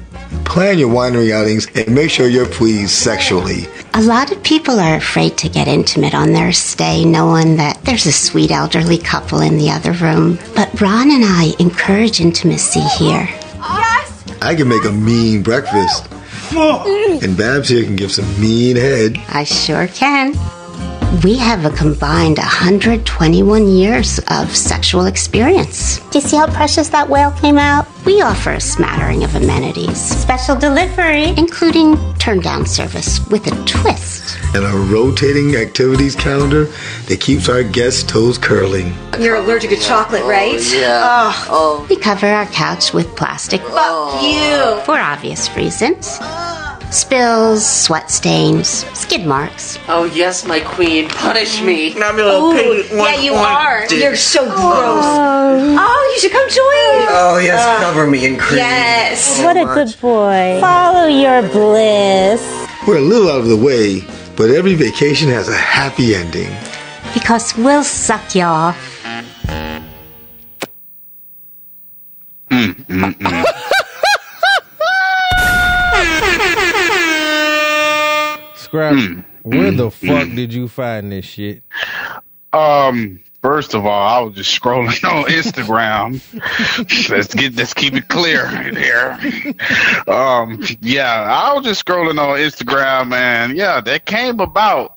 Plan 0.46 0.80
your 0.80 0.90
winery 0.90 1.32
outings 1.32 1.68
and 1.76 1.94
make 1.94 2.10
sure 2.10 2.28
you're 2.28 2.48
pleased 2.48 2.92
sexually. 2.92 3.68
A 3.94 4.02
lot 4.02 4.32
of 4.32 4.42
people 4.42 4.80
are 4.80 4.96
afraid 4.96 5.38
to 5.40 5.50
get 5.50 5.68
intimate 5.68 6.16
on 6.16 6.32
their 6.32 6.54
stay, 6.54 7.04
knowing 7.04 7.58
that 7.58 7.84
there's 7.84 8.06
a 8.06 8.12
sweet 8.12 8.52
elderly 8.52 8.98
couple 8.98 9.42
in 9.42 9.58
the 9.58 9.70
other 9.70 9.92
room. 9.92 10.40
But 10.56 10.80
Ron 10.80 11.12
and 11.12 11.24
I 11.26 11.54
encourage 11.60 12.22
intimacy 12.22 12.82
here. 12.98 13.28
Yes! 13.58 14.24
I 14.42 14.56
can 14.56 14.70
make 14.70 14.86
a 14.86 14.92
mean 14.92 15.44
breakfast. 15.44 16.08
And 16.54 17.38
Babs 17.38 17.70
here 17.70 17.84
can 17.84 17.98
give 17.98 18.12
some 18.12 18.42
mean 18.42 18.78
head. 18.78 19.18
I 19.30 19.44
sure 19.44 19.88
can. 19.88 20.36
We 21.20 21.36
have 21.36 21.66
a 21.66 21.70
combined 21.72 22.38
121 22.38 23.68
years 23.68 24.20
of 24.30 24.56
sexual 24.56 25.06
experience. 25.08 26.00
Do 26.10 26.20
you 26.20 26.22
see 26.26 26.38
how 26.38 26.48
precious 26.48 26.88
that 26.90 27.10
whale 27.10 27.32
came 27.32 27.58
out? 27.58 27.86
We 28.06 28.22
offer 28.22 28.52
a 28.52 28.62
smattering 28.62 29.26
of 29.26 29.36
amenities, 29.36 29.98
special 30.00 30.56
delivery, 30.56 31.26
including 31.38 31.98
turn 32.16 32.40
down 32.40 32.66
service 32.66 33.20
with 33.28 33.46
a 33.48 33.66
twist. 33.66 34.40
And 34.56 34.64
a 34.64 34.70
rotating 34.70 35.58
activities 35.58 36.16
calendar 36.16 36.66
that 37.08 37.20
keeps 37.20 37.50
our 37.50 37.62
guests' 37.62 38.04
toes 38.04 38.38
curling. 38.38 38.94
You're 39.20 39.36
allergic 39.36 39.72
to 39.72 39.78
chocolate, 39.78 40.22
oh, 40.24 40.30
right? 40.30 40.62
Yeah. 40.74 41.34
Oh. 41.50 41.86
We 41.90 41.98
cover 41.98 42.26
our 42.26 42.46
couch 42.48 42.94
with 42.94 43.14
plastic 43.18 43.62
Fuck 43.62 44.24
you. 44.24 44.82
for 44.86 44.98
obvious 44.98 45.54
reasons. 45.58 46.18
Spills, 46.92 47.66
sweat 47.66 48.12
stains, 48.12 48.68
skid 49.00 49.26
marks. 49.26 49.80
Oh, 49.88 50.04
yes, 50.04 50.46
my 50.46 50.60
queen. 50.60 51.08
Punish 51.08 51.62
me. 51.62 51.94
Now 51.94 52.10
I'm 52.10 52.20
a 52.20 52.24
little 52.24 52.52
Ooh, 52.52 52.84
yeah, 52.98 53.16
you 53.16 53.34
are. 53.34 53.86
You're 53.90 54.18
so 54.18 54.44
gross. 54.44 54.60
Oh, 54.60 55.78
oh, 55.80 56.14
you 56.14 56.20
should 56.20 56.34
come 56.34 56.50
join. 56.50 57.08
us. 57.08 57.10
Oh 57.12 57.40
yes, 57.42 57.60
uh, 57.66 57.80
cover 57.86 58.08
me 58.08 58.26
in 58.26 58.38
cream. 58.38 58.58
Yes. 58.58 59.40
Oh, 59.40 59.46
what 59.46 59.56
a 59.56 59.64
good 59.64 60.02
boy. 60.02 60.58
Follow 60.60 61.08
your 61.08 61.42
bliss. 61.44 62.42
We're 62.86 62.98
a 62.98 63.02
little 63.02 63.30
out 63.30 63.40
of 63.40 63.48
the 63.48 63.56
way, 63.56 64.02
but 64.36 64.50
every 64.50 64.74
vacation 64.76 65.30
has 65.30 65.48
a 65.48 65.56
happy 65.56 66.14
ending. 66.14 66.54
Because 67.14 67.56
we'll 67.56 67.86
suck 67.86 68.36
you 68.36 68.44
off. 68.44 68.78
Mm, 72.50 72.74
mm, 72.86 73.14
mm. 73.14 73.68
Scrap, 78.72 79.26
where 79.44 79.72
the 79.72 79.92
fuck 79.92 80.30
did 80.30 80.54
you 80.54 80.70
find 80.70 81.12
this 81.12 81.26
shit? 81.26 81.62
Um, 82.54 83.20
first 83.42 83.74
of 83.74 83.86
all, 83.86 84.08
I 84.08 84.20
was 84.22 84.36
just 84.36 84.58
scrolling 84.58 85.04
on 85.10 85.26
Instagram. 85.26 86.22
let's 87.10 87.36
get 87.36 87.54
let's 87.56 87.74
keep 87.74 87.96
it 87.96 88.08
clear 88.08 88.48
here. 88.72 89.20
Um, 90.08 90.64
yeah, 90.80 91.12
I 91.22 91.54
was 91.54 91.66
just 91.66 91.86
scrolling 91.86 92.18
on 92.18 92.40
Instagram, 92.40 93.14
and 93.14 93.58
yeah, 93.58 93.82
that 93.82 94.06
came 94.06 94.40
about. 94.40 94.96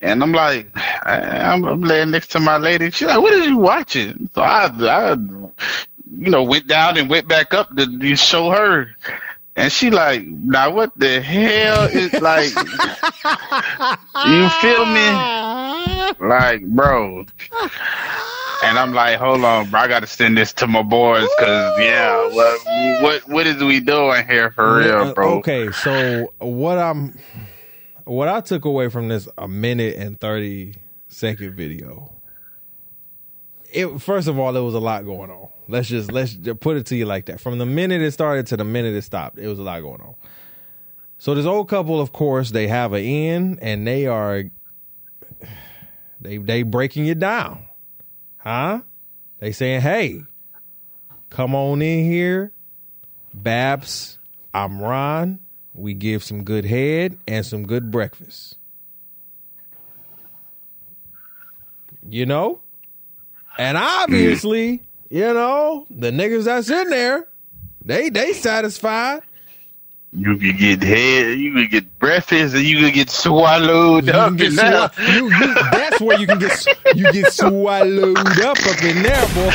And 0.00 0.22
I'm 0.22 0.30
like, 0.30 0.70
I- 0.76 1.50
I'm, 1.52 1.64
I'm 1.64 1.80
laying 1.80 2.12
next 2.12 2.28
to 2.32 2.38
my 2.40 2.58
lady. 2.58 2.92
She's 2.92 3.08
like, 3.08 3.20
"What 3.20 3.34
are 3.34 3.42
you 3.44 3.56
watching?" 3.56 4.30
So 4.36 4.42
I, 4.42 4.66
I, 4.66 5.12
you 5.14 6.30
know, 6.30 6.44
went 6.44 6.68
down 6.68 6.96
and 6.96 7.10
went 7.10 7.26
back 7.26 7.52
up 7.54 7.74
to, 7.76 7.98
to 7.98 8.14
show 8.16 8.50
her. 8.50 8.94
And 9.58 9.72
she 9.72 9.90
like, 9.90 10.26
now 10.26 10.70
what 10.70 10.92
the 10.96 11.20
hell 11.20 11.84
is 11.84 12.12
like? 12.20 12.50
you 14.26 14.48
feel 14.60 14.84
me? 14.84 16.26
Like, 16.28 16.62
bro. 16.66 17.24
And 18.64 18.78
I'm 18.78 18.92
like, 18.92 19.18
hold 19.18 19.44
on, 19.44 19.70
bro. 19.70 19.80
I 19.80 19.88
got 19.88 20.00
to 20.00 20.06
send 20.06 20.36
this 20.36 20.52
to 20.54 20.66
my 20.66 20.82
boys 20.82 21.28
because, 21.38 21.78
yeah, 21.80 22.28
what, 22.34 23.02
what, 23.02 23.28
what 23.28 23.46
is 23.46 23.62
we 23.62 23.80
doing 23.80 24.26
here 24.26 24.50
for 24.50 24.78
real, 24.78 24.94
Uh, 24.98 25.14
bro? 25.14 25.38
Okay, 25.38 25.70
so 25.72 26.32
what 26.38 26.78
I'm 26.78 27.18
what 28.04 28.28
I 28.28 28.40
took 28.40 28.64
away 28.66 28.88
from 28.88 29.08
this 29.08 29.28
a 29.36 29.48
minute 29.48 29.96
and 29.96 30.18
30 30.20 30.74
second 31.08 31.54
video. 31.54 32.12
It 33.72 34.00
first 34.00 34.28
of 34.28 34.38
all, 34.38 34.52
there 34.52 34.62
was 34.62 34.74
a 34.74 34.80
lot 34.80 35.04
going 35.04 35.30
on. 35.30 35.48
Let's 35.68 35.88
just 35.88 36.12
let's 36.12 36.34
just 36.34 36.60
put 36.60 36.76
it 36.76 36.86
to 36.86 36.96
you 36.96 37.06
like 37.06 37.26
that. 37.26 37.40
From 37.40 37.58
the 37.58 37.66
minute 37.66 38.00
it 38.00 38.12
started 38.12 38.46
to 38.48 38.56
the 38.56 38.64
minute 38.64 38.94
it 38.94 39.02
stopped, 39.02 39.38
it 39.38 39.48
was 39.48 39.58
a 39.58 39.62
lot 39.62 39.80
going 39.80 40.00
on. 40.00 40.14
So 41.18 41.34
this 41.34 41.46
old 41.46 41.68
couple, 41.68 42.00
of 42.00 42.12
course, 42.12 42.50
they 42.50 42.68
have 42.68 42.92
an 42.92 43.02
in 43.02 43.58
and 43.60 43.86
they 43.86 44.06
are 44.06 44.44
they 46.20 46.38
they 46.38 46.62
breaking 46.62 47.06
it 47.06 47.18
down. 47.18 47.66
Huh? 48.38 48.82
They 49.40 49.52
saying, 49.52 49.80
hey, 49.80 50.22
come 51.30 51.54
on 51.54 51.82
in 51.82 52.04
here. 52.04 52.52
Babs, 53.34 54.18
I'm 54.54 54.80
Ron. 54.80 55.40
We 55.74 55.94
give 55.94 56.22
some 56.22 56.44
good 56.44 56.64
head 56.64 57.18
and 57.26 57.44
some 57.44 57.66
good 57.66 57.90
breakfast. 57.90 58.56
You 62.08 62.24
know? 62.24 62.60
And 63.58 63.76
obviously, 63.76 64.85
you 65.10 65.20
know, 65.32 65.86
the 65.90 66.10
niggas 66.10 66.44
that's 66.44 66.70
in 66.70 66.90
there, 66.90 67.28
they 67.84 68.10
they 68.10 68.32
satisfied. 68.32 69.22
You 70.12 70.36
can 70.38 70.56
get 70.56 70.82
head, 70.82 71.38
you 71.38 71.52
can 71.52 71.68
get 71.68 71.98
breakfast, 71.98 72.54
and 72.54 72.64
you 72.64 72.78
can 72.78 72.92
get 72.94 73.10
swallowed 73.10 74.06
You 74.06 74.12
up 74.12 74.36
get 74.36 74.48
in 74.50 74.54
there. 74.56 74.90
you, 75.10 75.30
you, 75.30 75.54
that's 75.54 76.00
where 76.00 76.18
you 76.18 76.26
can 76.26 76.38
get 76.38 76.66
you 76.94 77.12
get 77.12 77.32
swallowed 77.32 78.16
up 78.16 78.56
up 78.66 78.82
in 78.82 79.02
there, 79.02 79.26
boy. 79.34 79.50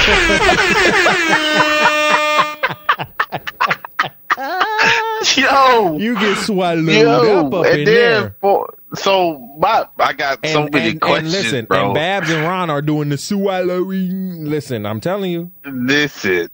Yo, 5.38 5.98
you 5.98 6.16
get 6.20 6.38
swallowed 6.38 6.86
yo, 6.88 7.46
up 7.48 7.54
up 7.54 7.66
in 7.68 7.86
there. 7.86 8.36
for 8.42 8.74
so 8.96 9.38
my 9.58 9.86
I 10.00 10.14
got 10.14 10.46
so 10.46 10.64
And, 10.64 10.74
many 10.74 10.90
and, 10.92 11.02
questions, 11.02 11.34
and 11.36 11.44
listen, 11.44 11.66
bro. 11.66 11.86
and 11.86 11.94
Babs 11.94 12.30
and 12.30 12.44
Ron 12.44 12.70
are 12.70 12.82
doing 12.82 13.10
the 13.10 13.18
swallowing. 13.18 14.46
Listen, 14.46 14.86
I'm 14.86 15.00
telling 15.00 15.32
you, 15.32 15.52
Listen, 15.66 16.50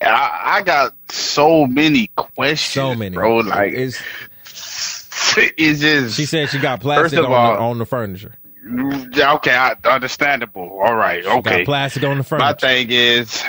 I, 0.00 0.40
I 0.58 0.62
got 0.62 0.94
so 1.10 1.66
many 1.66 2.08
questions, 2.16 2.72
so 2.72 2.94
many, 2.94 3.14
bro. 3.14 3.38
Like 3.38 3.72
it's, 3.74 4.00
it's 5.36 5.80
just 5.80 6.16
she 6.16 6.26
said 6.26 6.48
she 6.50 6.58
got 6.58 6.80
plastic 6.80 7.18
on, 7.18 7.26
all- 7.26 7.52
the, 7.54 7.58
on 7.60 7.78
the 7.78 7.86
furniture. 7.86 8.34
okay, 8.66 9.54
I, 9.54 9.74
understandable. 9.84 10.80
All 10.82 10.94
right, 10.94 11.24
okay. 11.24 11.58
Got 11.58 11.64
plastic 11.66 12.04
on 12.04 12.18
the 12.18 12.24
furniture. 12.24 12.44
My 12.44 12.54
thing 12.54 12.88
is 12.90 13.42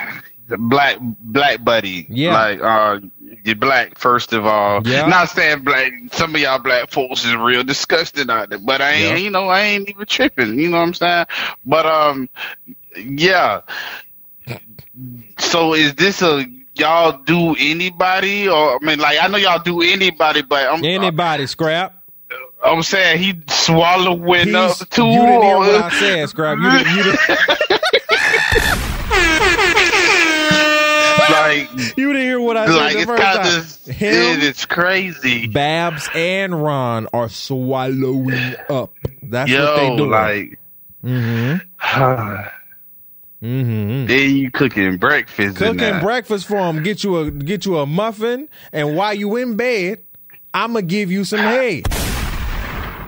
the 0.48 0.58
black 0.58 0.98
black 1.00 1.64
buddy. 1.64 2.06
Yeah. 2.08 2.32
Like 2.34 2.60
uh 2.60 3.00
you're 3.44 3.56
black 3.56 3.98
first 3.98 4.32
of 4.32 4.44
all. 4.46 4.86
Yeah. 4.86 5.06
Not 5.06 5.28
saying 5.30 5.64
black 5.64 5.92
some 6.12 6.34
of 6.34 6.40
y'all 6.40 6.58
black 6.58 6.90
folks 6.90 7.24
is 7.24 7.34
real 7.36 7.64
disgusting 7.64 8.28
out 8.30 8.50
there. 8.50 8.58
But 8.58 8.80
I 8.80 8.92
ain't 8.92 9.10
Yeah. 9.18 9.24
you 9.24 9.30
know, 9.30 9.48
I 9.48 9.60
ain't 9.60 9.88
even 9.88 10.06
tripping, 10.06 10.58
you 10.58 10.68
know 10.68 10.78
what 10.78 10.82
I'm 10.88 10.94
saying? 10.94 11.26
But 11.64 11.86
um 11.86 12.28
yeah. 12.96 13.62
so 15.38 15.74
is 15.74 15.94
this 15.94 16.22
a 16.22 16.44
y'all 16.76 17.18
do 17.24 17.54
anybody 17.58 18.48
or 18.48 18.76
I 18.76 18.78
mean 18.84 18.98
like 18.98 19.18
I 19.22 19.28
know 19.28 19.38
y'all 19.38 19.62
do 19.62 19.80
anybody, 19.82 20.42
but 20.42 20.68
I'm 20.68 20.84
Anybody 20.84 21.46
scrap? 21.46 22.00
I'm 22.62 22.82
saying 22.82 23.18
he 23.22 23.34
swallowing 23.48 24.54
up 24.54 24.76
He's- 24.76 24.88
two. 24.88 25.04
You 25.04 25.20
didn't 25.20 25.42
hear 25.42 25.56
what 25.58 25.82
I 25.84 25.90
said, 25.98 26.28
scrap. 26.30 26.56
You 26.58 26.70
didn't, 26.70 26.96
you 26.96 27.02
didn't, 27.02 27.20
like 31.58 31.96
you 31.96 32.12
didn't 32.12 32.22
hear 32.22 32.40
what 32.40 32.56
I 32.56 32.66
said 32.66 32.74
like 32.76 32.92
the 32.94 32.98
it's 33.00 33.06
first 33.06 33.84
time. 33.86 33.90
of 33.90 33.96
Him, 33.96 34.40
it's 34.40 34.66
crazy. 34.66 35.46
Babs, 35.46 36.08
and 36.14 36.62
Ron 36.62 37.08
are 37.12 37.28
swallowing 37.28 38.54
up. 38.68 38.92
That's 39.22 39.50
what 39.50 39.76
they 39.76 39.88
Yo, 39.88 39.96
do. 39.96 40.10
like 40.10 40.58
mm-hmm. 41.04 41.56
Mm-hmm. 43.42 44.06
then 44.06 44.36
you 44.36 44.50
cooking 44.50 44.96
breakfast. 44.96 45.56
Cooking 45.56 46.00
breakfast 46.00 46.46
for 46.46 46.56
them. 46.56 46.82
Get 46.82 47.04
you 47.04 47.16
a 47.18 47.30
get 47.30 47.66
you 47.66 47.78
a 47.78 47.86
muffin, 47.86 48.48
and 48.72 48.96
while 48.96 49.14
you 49.14 49.36
in 49.36 49.56
bed, 49.56 50.02
I'ma 50.52 50.80
give 50.80 51.10
you 51.10 51.24
some 51.24 51.40
head. 51.40 51.86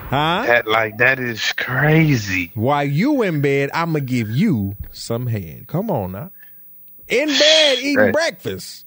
Huh? 0.09 0.43
That 0.47 0.67
like 0.67 0.99
that 0.99 1.19
is 1.19 1.51
crazy. 1.53 2.51
While 2.55 2.85
you 2.85 3.23
in 3.23 3.41
bed, 3.41 3.69
I'ma 3.73 3.99
give 3.99 4.29
you 4.29 4.77
some 4.91 5.27
head. 5.27 5.67
Come 5.67 5.91
on 5.91 6.13
now. 6.13 6.31
In 7.07 7.27
bed 7.27 7.77
eating 7.79 7.97
Right. 7.97 8.13
breakfast. 8.13 8.85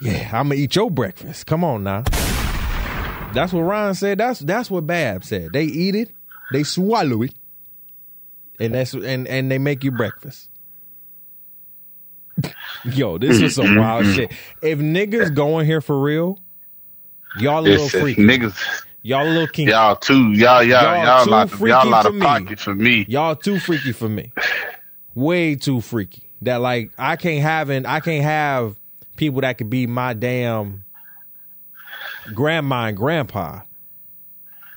Yeah, 0.00 0.30
I'ma 0.32 0.54
eat 0.54 0.76
your 0.76 0.90
breakfast. 0.90 1.46
Come 1.46 1.64
on 1.64 1.82
now. 1.84 2.02
That's 3.32 3.52
what 3.52 3.62
Ron 3.62 3.94
said. 3.94 4.18
That's 4.18 4.40
that's 4.40 4.70
what 4.70 4.86
Bab 4.86 5.24
said. 5.24 5.52
They 5.52 5.64
eat 5.64 5.94
it, 5.94 6.10
they 6.52 6.62
swallow 6.62 7.22
it, 7.22 7.34
and 8.60 8.74
that's 8.74 8.94
and 8.94 9.26
and 9.26 9.50
they 9.50 9.58
make 9.58 9.82
you 9.82 9.90
breakfast. 9.90 10.48
Yo, 12.84 13.18
this 13.18 13.40
is 13.40 13.54
some 13.54 13.76
wild 13.76 14.04
mm-hmm. 14.04 14.14
shit. 14.14 14.32
If 14.62 14.78
niggas 14.78 15.34
going 15.34 15.66
here 15.66 15.80
for 15.80 16.00
real, 16.00 16.38
y'all 17.38 17.60
a 17.60 17.62
little 17.62 17.86
It's, 17.86 17.94
freaky. 17.94 18.22
niggas. 18.22 18.56
Y'all 19.02 19.26
a 19.26 19.28
little 19.28 19.48
kinky. 19.48 19.70
Y'all 19.72 19.96
too. 19.96 20.32
Y'all 20.32 20.62
y'all 20.62 20.82
Y'all 20.82 21.04
y'all, 21.04 21.24
too 21.24 21.30
lot 21.30 21.60
y'all 21.60 22.06
of 22.06 22.20
pocket 22.20 22.58
for 22.58 22.74
me. 22.74 23.04
Y'all 23.08 23.36
too 23.36 23.58
freaky 23.58 23.92
for 23.92 24.08
me. 24.08 24.32
Way 25.14 25.56
too 25.56 25.80
freaky. 25.80 26.22
That 26.44 26.60
like 26.60 26.90
I 26.98 27.16
can't 27.16 27.42
have 27.42 27.70
and 27.70 27.86
I 27.86 28.00
can't 28.00 28.24
have 28.24 28.76
people 29.16 29.40
that 29.42 29.58
could 29.58 29.70
be 29.70 29.86
my 29.86 30.12
damn 30.14 30.84
grandma 32.34 32.86
and 32.86 32.96
grandpa 32.96 33.60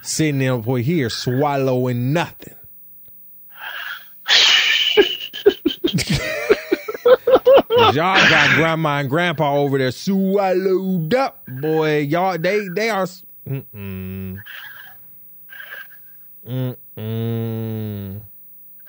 sitting 0.01 0.39
there 0.39 0.53
over 0.53 0.78
here 0.78 1.09
swallowing 1.09 2.13
nothing. 2.13 2.55
y'all 7.78 7.93
got 7.93 8.55
grandma 8.55 8.99
and 8.99 9.09
grandpa 9.09 9.57
over 9.57 9.78
there 9.78 9.91
swallowed 9.91 11.13
up, 11.13 11.45
boy. 11.47 11.99
Y'all, 11.99 12.38
they 12.38 12.68
they 12.70 12.89
are. 12.89 13.07
Mm-mm. 13.47 14.41
Mm-mm. 16.47 18.22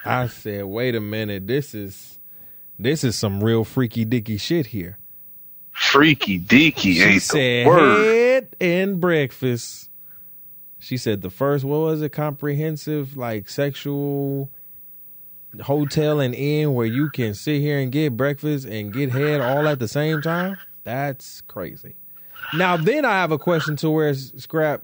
I 0.04 0.26
said, 0.28 0.64
wait 0.64 0.94
a 0.94 1.00
minute. 1.00 1.46
This 1.46 1.74
is 1.74 2.17
this 2.78 3.04
is 3.04 3.16
some 3.16 3.42
real 3.42 3.64
freaky 3.64 4.04
dicky 4.04 4.36
shit 4.36 4.66
here. 4.66 4.98
Freaky 5.72 6.38
dicky 6.38 6.94
She 6.94 7.02
ain't 7.02 7.22
said 7.22 7.66
the 7.66 7.68
word. 7.70 8.04
head 8.04 8.56
and 8.60 9.00
breakfast. 9.00 9.90
She 10.78 10.96
said 10.96 11.22
the 11.22 11.30
first 11.30 11.64
what 11.64 11.78
was 11.80 12.02
it? 12.02 12.10
Comprehensive 12.10 13.16
like 13.16 13.48
sexual 13.48 14.50
hotel 15.60 16.20
and 16.20 16.34
inn 16.34 16.74
where 16.74 16.86
you 16.86 17.10
can 17.10 17.34
sit 17.34 17.60
here 17.60 17.78
and 17.78 17.90
get 17.90 18.16
breakfast 18.16 18.66
and 18.66 18.92
get 18.92 19.10
head 19.10 19.40
all 19.40 19.66
at 19.66 19.78
the 19.78 19.88
same 19.88 20.20
time. 20.20 20.58
That's 20.84 21.40
crazy. 21.42 21.94
Now 22.54 22.76
then 22.76 23.04
I 23.04 23.12
have 23.12 23.32
a 23.32 23.38
question 23.38 23.76
to 23.76 23.90
where 23.90 24.14
scrap 24.14 24.82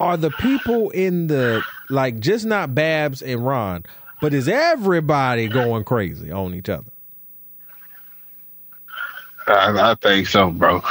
are 0.00 0.16
the 0.16 0.30
people 0.30 0.90
in 0.90 1.28
the 1.28 1.62
like 1.90 2.18
just 2.18 2.44
not 2.44 2.74
Babs 2.74 3.22
and 3.22 3.44
Ron, 3.44 3.84
but 4.20 4.32
is 4.34 4.48
everybody 4.48 5.48
going 5.48 5.84
crazy 5.84 6.30
on 6.30 6.54
each 6.54 6.68
other? 6.68 6.90
I, 9.46 9.90
I 9.92 9.94
think 10.00 10.26
so, 10.26 10.50
bro. 10.50 10.82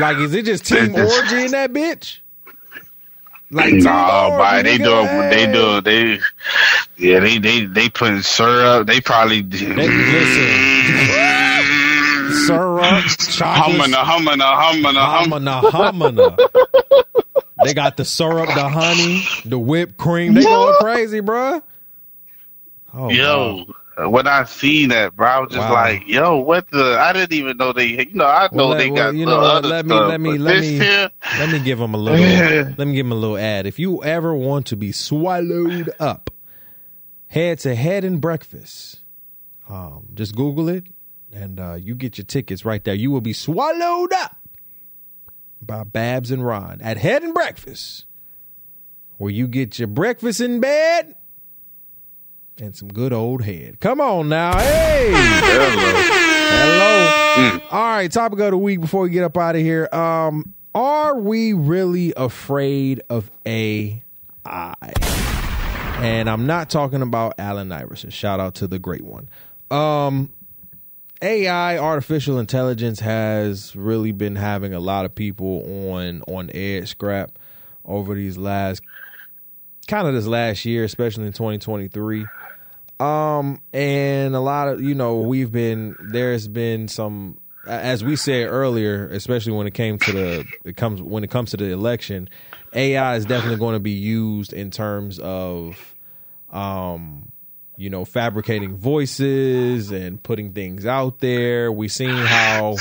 Like, 0.00 0.16
is 0.18 0.32
it 0.34 0.44
just 0.44 0.64
team 0.66 0.90
It's- 0.94 1.18
orgy 1.18 1.44
in 1.46 1.50
that 1.52 1.72
bitch? 1.72 2.18
Like, 3.50 3.74
Nah, 3.74 4.38
but 4.38 4.62
they 4.62 4.78
do 4.78 4.84
hey. 5.04 5.28
they 5.30 5.52
do 5.52 5.80
they 5.82 6.18
yeah 6.96 7.20
they 7.20 7.36
they 7.36 7.66
they 7.66 7.90
putting 7.90 8.22
syrup. 8.22 8.86
They 8.86 9.02
probably 9.02 9.42
They, 9.42 9.66
listen, 9.66 10.86
syrup, 12.46 13.04
chocolate, 13.18 13.76
humming 13.92 13.92
a 13.92 14.04
humming 14.04 14.40
a 14.40 14.44
humming 14.46 14.96
a 14.96 15.04
hum. 15.04 15.24
humana, 15.24 15.70
humana. 15.70 16.36
They 17.62 17.74
got 17.74 17.98
the 17.98 18.06
syrup, 18.06 18.46
the 18.46 18.68
honey, 18.70 19.22
the 19.44 19.58
whipped 19.58 19.98
cream. 19.98 20.32
They 20.32 20.44
going 20.44 20.74
crazy, 20.80 21.20
bruh. 21.20 21.62
Oh, 22.94 23.08
Yo, 23.10 23.64
when 24.08 24.26
I 24.26 24.44
seen 24.44 24.90
that, 24.90 25.16
bro, 25.16 25.26
I 25.26 25.38
was 25.40 25.52
just 25.52 25.66
Wow. 25.68 25.72
like, 25.74 26.06
yo, 26.06 26.36
what 26.38 26.70
the? 26.70 26.98
I 27.00 27.12
didn't 27.12 27.32
even 27.32 27.56
know 27.56 27.72
they. 27.72 27.86
You 27.86 28.14
know, 28.14 28.26
I 28.26 28.48
know 28.52 28.68
Well, 28.68 28.78
they 28.78 28.90
let- 28.90 28.96
got 28.96 29.14
you 29.14 29.24
the 29.24 29.30
know 29.30 29.40
other 29.40 29.68
let 29.68 29.86
me- 29.86 29.90
stuff, 29.96 30.08
let 30.08 30.20
me- 30.20 30.38
let 30.38 30.60
me- 30.60 30.78
here, 30.78 31.10
Let 31.38 31.48
me 31.50 31.58
give 31.60 31.78
them 31.78 31.94
a 31.94 31.96
little. 31.98 32.20
let 32.76 32.86
me 32.86 32.94
give 32.94 33.06
them 33.06 33.12
a 33.12 33.16
little 33.20 33.38
ad. 33.38 33.66
If 33.66 33.78
you 33.78 34.02
ever 34.04 34.34
want 34.34 34.66
to 34.66 34.76
be 34.76 34.92
swallowed 34.92 35.90
up, 35.98 36.30
head 37.28 37.60
to 37.60 37.74
Head 37.74 38.04
and 38.04 38.20
Breakfast. 38.20 39.00
Um, 39.68 40.08
just 40.14 40.34
Google 40.36 40.68
it, 40.68 40.84
and 41.32 41.58
uh, 41.58 41.74
you 41.80 41.94
get 41.94 42.18
your 42.18 42.26
tickets 42.26 42.64
right 42.66 42.82
there. 42.84 42.94
You 42.94 43.10
will 43.10 43.20
be 43.22 43.32
swallowed 43.32 44.12
up 44.12 44.36
by 45.64 45.84
Babs 45.84 46.30
and 46.30 46.44
Ron 46.44 46.80
at 46.82 46.98
Head 46.98 47.22
and 47.22 47.32
Breakfast, 47.32 48.04
where 49.16 49.30
you 49.30 49.46
get 49.48 49.78
your 49.78 49.88
breakfast 49.88 50.40
in 50.42 50.60
bed 50.60 51.14
and 52.58 52.74
some 52.74 52.88
good 52.88 53.12
old 53.12 53.42
head. 53.44 53.80
Come 53.80 54.00
on 54.00 54.28
now, 54.28 54.58
hey. 54.58 55.10
Hello. 55.12 55.70
hello. 56.50 57.60
All 57.70 57.96
right, 57.96 58.10
topic 58.10 58.38
of 58.40 58.50
the 58.50 58.58
week 58.58 58.80
before 58.80 59.02
we 59.02 59.10
get 59.10 59.24
up 59.24 59.36
out 59.36 59.56
of 59.56 59.62
here. 59.62 59.88
Um, 59.92 60.54
are 60.74 61.18
we 61.18 61.52
really 61.52 62.12
afraid 62.16 63.02
of 63.10 63.30
AI? 63.46 64.02
And 64.44 66.28
I'm 66.28 66.46
not 66.46 66.70
talking 66.70 67.02
about 67.02 67.34
Allen 67.38 67.70
Iverson. 67.70 68.10
Shout 68.10 68.40
out 68.40 68.56
to 68.56 68.66
the 68.66 68.78
great 68.78 69.04
one. 69.04 69.28
Um, 69.70 70.32
AI, 71.22 71.78
artificial 71.78 72.38
intelligence, 72.38 73.00
has 73.00 73.76
really 73.76 74.12
been 74.12 74.36
having 74.36 74.74
a 74.74 74.80
lot 74.80 75.04
of 75.04 75.14
people 75.14 75.90
on 75.90 76.22
on 76.26 76.50
edge 76.52 76.88
scrap 76.88 77.38
over 77.84 78.14
these 78.14 78.36
last 78.36 78.82
kind 79.86 80.08
of 80.08 80.14
this 80.14 80.26
last 80.26 80.64
year, 80.64 80.84
especially 80.84 81.26
in 81.26 81.32
2023. 81.32 82.26
Um, 83.00 83.60
and 83.72 84.36
a 84.36 84.40
lot 84.40 84.68
of 84.68 84.80
you 84.80 84.94
know 84.94 85.18
we've 85.20 85.50
been 85.50 85.96
there's 85.98 86.46
been 86.46 86.88
some 86.88 87.38
as 87.66 88.02
we 88.02 88.16
said 88.16 88.48
earlier, 88.48 89.08
especially 89.08 89.52
when 89.52 89.66
it 89.66 89.74
came 89.74 89.98
to 89.98 90.12
the 90.12 90.44
it 90.64 90.76
comes 90.76 91.00
when 91.00 91.24
it 91.24 91.30
comes 91.30 91.50
to 91.50 91.56
the 91.56 91.70
election, 91.70 92.28
AI 92.72 93.16
is 93.16 93.24
definitely 93.24 93.58
going 93.58 93.74
to 93.74 93.80
be 93.80 93.92
used 93.92 94.52
in 94.52 94.70
terms 94.70 95.18
of 95.18 95.94
um 96.50 97.30
you 97.76 97.88
know 97.88 98.04
fabricating 98.04 98.76
voices 98.76 99.90
and 99.90 100.22
putting 100.22 100.52
things 100.52 100.86
out 100.86 101.20
there. 101.20 101.70
We 101.72 101.88
seen 101.88 102.14
how 102.14 102.76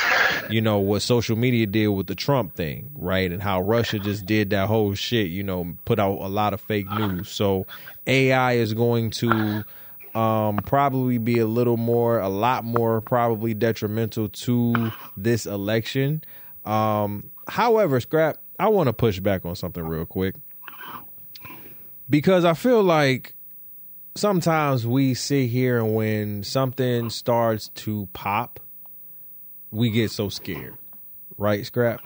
you 0.50 0.62
know 0.62 0.80
what 0.80 1.02
social 1.02 1.36
media 1.36 1.68
did 1.68 1.88
with 1.88 2.08
the 2.08 2.16
Trump 2.16 2.56
thing, 2.56 2.92
right? 2.96 3.32
And 3.32 3.42
how 3.42 3.62
Russia 3.62 4.00
just 4.00 4.26
did 4.26 4.50
that 4.50 4.68
whole 4.68 4.94
shit, 4.96 5.28
you 5.28 5.44
know, 5.44 5.76
put 5.86 6.00
out 6.00 6.18
a 6.20 6.28
lot 6.28 6.54
of 6.54 6.62
fake 6.62 6.92
news. 6.92 7.30
So 7.30 7.66
AI 8.08 8.54
is 8.54 8.74
going 8.74 9.12
to 9.12 9.64
um 10.16 10.58
probably 10.58 11.18
be 11.18 11.40
a 11.40 11.48
little 11.48 11.78
more 11.78 12.20
a 12.20 12.30
lot 12.30 12.64
more 12.64 13.02
probably 13.02 13.54
detrimental 13.54 14.30
to 14.30 14.92
this 15.16 15.46
election. 15.46 16.22
Um 16.66 17.30
however 17.48 18.00
scrap 18.00 18.38
i 18.60 18.68
want 18.68 18.88
to 18.88 18.94
push 18.94 19.20
back 19.20 19.46
on 19.46 19.56
something 19.56 19.84
real 19.84 20.06
quick. 20.06 20.36
Because 22.10 22.46
i 22.46 22.54
feel 22.54 22.84
like 22.84 23.36
sometimes 24.16 24.86
we 24.86 25.14
sit 25.14 25.48
here 25.50 25.80
and 25.80 25.96
when 25.96 26.44
something 26.44 27.10
starts 27.10 27.70
to 27.70 28.08
pop 28.14 28.60
we 29.72 29.90
get 29.90 30.12
so 30.12 30.28
scared. 30.28 30.76
Right 31.38 31.66
scrap? 31.66 32.02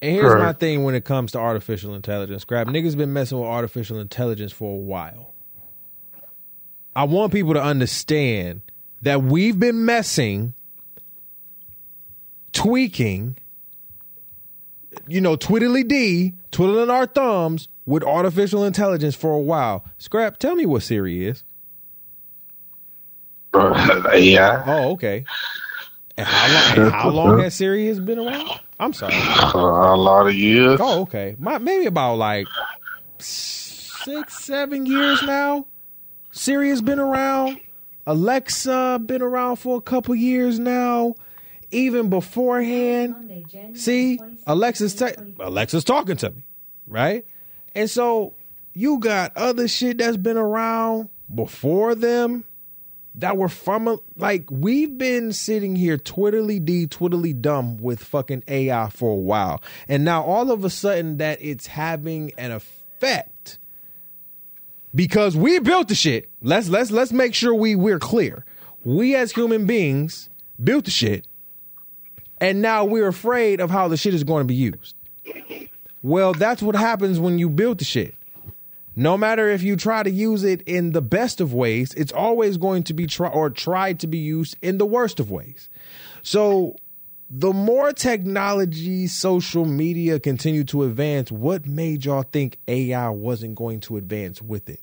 And 0.00 0.12
here's 0.14 0.34
my 0.34 0.52
thing 0.52 0.84
when 0.84 0.94
it 0.94 1.04
comes 1.04 1.32
to 1.32 1.38
artificial 1.38 1.94
intelligence 1.94 2.42
scrap. 2.42 2.68
Niggas 2.68 2.96
been 2.96 3.12
messing 3.12 3.38
with 3.38 3.48
artificial 3.48 3.98
intelligence 3.98 4.52
for 4.52 4.72
a 4.72 4.78
while 4.78 5.33
I 6.96 7.04
want 7.04 7.32
people 7.32 7.54
to 7.54 7.62
understand 7.62 8.62
that 9.02 9.22
we've 9.22 9.58
been 9.58 9.84
messing, 9.84 10.54
tweaking, 12.52 13.36
you 15.08 15.20
know, 15.20 15.36
twiddly 15.36 15.86
d, 15.86 16.34
twiddling 16.50 16.90
our 16.90 17.06
thumbs 17.06 17.68
with 17.86 18.02
artificial 18.02 18.64
intelligence 18.64 19.14
for 19.14 19.32
a 19.32 19.40
while. 19.40 19.84
Scrap, 19.98 20.38
tell 20.38 20.54
me 20.54 20.66
what 20.66 20.82
Siri 20.82 21.26
is. 21.26 21.42
AI. 23.54 24.62
Oh, 24.66 24.92
okay. 24.92 25.24
And 26.16 26.26
how 26.26 26.82
long? 26.82 26.90
How 26.90 27.08
long 27.10 27.38
has 27.40 27.54
Siri 27.54 27.86
has 27.86 28.00
been 28.00 28.18
around? 28.18 28.60
I'm 28.78 28.92
sorry. 28.92 29.14
a 29.54 29.96
lot 29.96 30.26
of 30.26 30.34
years. 30.34 30.78
Oh, 30.82 31.02
okay. 31.02 31.36
My, 31.38 31.58
maybe 31.58 31.86
about 31.86 32.16
like 32.16 32.46
six, 33.18 34.44
seven 34.44 34.86
years 34.86 35.22
now. 35.22 35.66
Siri 36.34 36.70
has 36.70 36.82
been 36.82 36.98
around. 36.98 37.60
Alexa 38.06 39.00
been 39.06 39.22
around 39.22 39.56
for 39.56 39.78
a 39.78 39.80
couple 39.80 40.14
years 40.16 40.58
now. 40.58 41.14
Even 41.70 42.10
beforehand, 42.10 43.44
see, 43.74 44.18
Alexa's 44.46 44.94
ta- 44.94 45.12
Alexa's 45.40 45.84
talking 45.84 46.16
to 46.18 46.30
me, 46.30 46.42
right? 46.86 47.24
And 47.74 47.88
so 47.88 48.34
you 48.74 48.98
got 48.98 49.36
other 49.36 49.66
shit 49.66 49.98
that's 49.98 50.16
been 50.16 50.36
around 50.36 51.08
before 51.34 51.94
them 51.94 52.44
that 53.16 53.36
were 53.36 53.48
from 53.48 53.88
a, 53.88 53.98
like 54.16 54.50
we've 54.50 54.98
been 54.98 55.32
sitting 55.32 55.74
here 55.76 55.96
twiddly 55.96 56.64
d 56.64 56.86
twiddly 56.86 57.40
dumb 57.40 57.78
with 57.78 58.02
fucking 58.02 58.42
AI 58.46 58.88
for 58.90 59.12
a 59.12 59.16
while, 59.16 59.62
and 59.88 60.04
now 60.04 60.22
all 60.22 60.50
of 60.50 60.64
a 60.64 60.70
sudden 60.70 61.16
that 61.18 61.38
it's 61.40 61.68
having 61.68 62.32
an 62.36 62.50
effect 62.52 63.30
because 64.94 65.36
we 65.36 65.58
built 65.58 65.88
the 65.88 65.94
shit. 65.94 66.30
Let's 66.42 66.68
let's 66.68 66.90
let's 66.90 67.12
make 67.12 67.34
sure 67.34 67.54
we 67.54 67.74
we're 67.74 67.98
clear. 67.98 68.44
We 68.84 69.16
as 69.16 69.32
human 69.32 69.66
beings 69.66 70.28
built 70.62 70.84
the 70.84 70.90
shit, 70.90 71.26
and 72.40 72.62
now 72.62 72.84
we're 72.84 73.08
afraid 73.08 73.60
of 73.60 73.70
how 73.70 73.88
the 73.88 73.96
shit 73.96 74.14
is 74.14 74.24
going 74.24 74.42
to 74.42 74.48
be 74.48 74.54
used. 74.54 74.94
Well, 76.02 76.34
that's 76.34 76.62
what 76.62 76.76
happens 76.76 77.18
when 77.18 77.38
you 77.38 77.48
build 77.48 77.78
the 77.78 77.84
shit. 77.84 78.14
No 78.96 79.16
matter 79.16 79.48
if 79.48 79.62
you 79.62 79.74
try 79.74 80.02
to 80.02 80.10
use 80.10 80.44
it 80.44 80.62
in 80.62 80.92
the 80.92 81.02
best 81.02 81.40
of 81.40 81.52
ways, 81.52 81.92
it's 81.94 82.12
always 82.12 82.58
going 82.58 82.84
to 82.84 82.94
be 82.94 83.06
try 83.06 83.28
or 83.28 83.50
tried 83.50 84.00
to 84.00 84.06
be 84.06 84.18
used 84.18 84.56
in 84.62 84.78
the 84.78 84.86
worst 84.86 85.18
of 85.18 85.30
ways. 85.30 85.68
So 86.22 86.76
the 87.28 87.52
more 87.52 87.92
technology, 87.92 89.08
social 89.08 89.64
media 89.64 90.20
continue 90.20 90.62
to 90.64 90.84
advance, 90.84 91.32
what 91.32 91.66
made 91.66 92.04
y'all 92.04 92.22
think 92.22 92.58
AI 92.68 93.08
wasn't 93.08 93.56
going 93.56 93.80
to 93.80 93.96
advance 93.96 94.40
with 94.40 94.68
it? 94.68 94.80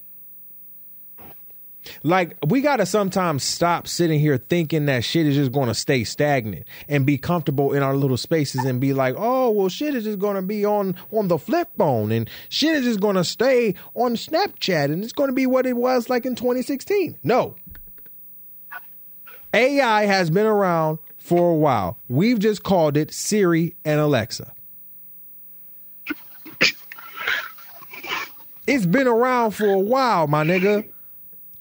Like 2.04 2.38
we 2.46 2.62
gotta 2.62 2.86
sometimes 2.86 3.44
stop 3.44 3.88
sitting 3.88 4.20
here 4.20 4.38
thinking 4.38 4.86
that 4.86 5.04
shit 5.04 5.26
is 5.26 5.36
just 5.36 5.52
gonna 5.52 5.74
stay 5.74 6.04
stagnant 6.04 6.68
and 6.88 7.06
be 7.06 7.18
comfortable 7.18 7.74
in 7.74 7.84
our 7.84 7.96
little 7.96 8.18
spaces 8.18 8.64
and 8.66 8.80
be 8.80 8.94
like, 8.94 9.16
oh 9.18 9.50
well, 9.52 9.70
shit 9.70 9.96
is 9.96 10.04
just 10.04 10.20
gonna 10.20 10.42
be 10.42 10.66
on 10.66 10.96
on 11.12 11.28
the 11.28 11.38
flip 11.38 11.70
phone 11.78 12.12
and 12.12 12.30
shit 12.50 12.76
is 12.76 12.86
just 12.86 13.00
gonna 13.00 13.24
stay 13.24 13.76
on 13.96 14.16
Snapchat 14.16 14.86
and 14.86 15.04
it's 15.04 15.14
gonna 15.14 15.34
be 15.34 15.46
what 15.46 15.66
it 15.66 15.76
was 15.76 16.10
like 16.10 16.26
in 16.26 16.36
2016. 16.36 17.18
No, 17.24 17.56
AI 19.54 20.06
has 20.06 20.30
been 20.30 20.46
around 20.46 21.00
for 21.18 21.52
a 21.52 21.56
while. 21.56 21.98
We've 22.08 22.40
just 22.40 22.64
called 22.64 22.98
it 22.98 23.14
Siri 23.14 23.76
and 23.86 24.00
Alexa. 24.00 24.54
It's 28.68 28.86
been 28.86 29.08
around 29.08 29.52
for 29.52 29.66
a 29.66 29.80
while, 29.80 30.28
my 30.28 30.44
nigga. 30.44 30.88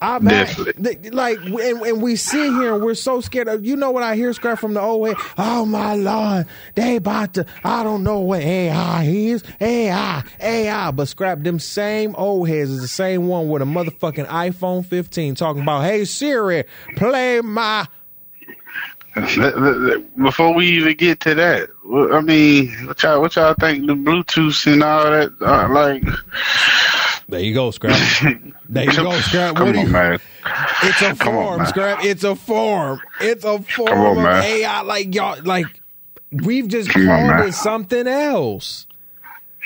I've 0.03 0.23
had, 0.23 1.13
like, 1.13 1.39
and, 1.41 1.83
and, 1.83 2.03
we 2.03 2.17
sit 2.17 2.53
here 2.55 2.75
and 2.75 2.83
we're 2.83 2.95
so 2.95 3.21
scared 3.21 3.49
of, 3.49 3.67
you 3.67 3.77
know 3.77 3.91
what 3.91 4.03
I 4.03 4.17
hear 4.17 4.33
scrap 4.33 4.59
from 4.59 4.73
the 4.73 4.81
old 4.81 5.09
head? 5.09 5.17
Oh 5.37 5.67
my 5.67 5.95
Lord, 5.95 6.47
they 6.75 6.97
about 6.97 7.35
to, 7.35 7.45
I 7.65 7.83
don't 7.83 8.03
know 8.03 8.21
what 8.21 8.41
AI 8.41 9.05
is. 9.05 9.45
AI, 9.61 10.23
AI. 10.41 10.91
But 10.93 11.09
scrap 11.09 11.43
them 11.43 11.59
same 11.59 12.15
old 12.17 12.49
heads 12.49 12.71
is 12.71 12.81
the 12.81 12.89
same 12.89 13.29
one 13.29 13.51
with 13.51 13.61
a 13.61 13.67
motherfucking 13.67 14.27
iPhone 14.27 14.87
15 14.87 15.35
talking 15.35 15.63
about, 15.63 15.85
hey 15.85 16.07
Siri, 16.07 16.65
play 16.97 17.43
my. 17.43 17.87
Before 20.23 20.55
we 20.55 20.67
even 20.69 20.97
get 20.97 21.21
to 21.21 21.35
that, 21.35 21.69
I 22.13 22.21
mean, 22.23 22.71
what 22.87 23.03
y'all, 23.03 23.21
what 23.21 23.37
y'all 23.37 23.55
think 23.55 23.87
the 23.87 23.95
Bluetooth 23.95 24.73
and 24.73 24.83
all 24.83 25.11
that, 25.11 25.33
uh, 25.43 25.69
like, 25.69 26.05
there 27.31 27.41
you 27.41 27.55
go, 27.55 27.71
Scrap. 27.71 27.99
There 28.69 28.85
you 28.85 28.93
go, 28.97 29.13
Scrap. 29.21 29.57
Come 29.57 29.77
on, 29.79 29.91
man. 29.93 30.19
It's 30.83 31.03
a 31.03 31.15
Come 31.15 31.17
form, 31.17 31.61
on, 31.61 31.67
Scrap. 31.67 32.05
It's 32.05 32.25
a 32.25 32.37
form. 32.37 33.01
It's 33.21 33.45
a 33.45 33.61
form 33.63 33.99
on, 33.99 34.19
of 34.19 34.23
man. 34.25 34.43
AI. 34.45 34.81
Like 34.83 35.15
y'all, 35.15 35.43
like 35.45 35.67
we've 36.33 36.69
just 36.69 36.91
Come 36.91 37.07
called 37.07 37.31
on, 37.31 37.49
it 37.49 37.53
something 37.53 38.07
else. 38.07 38.87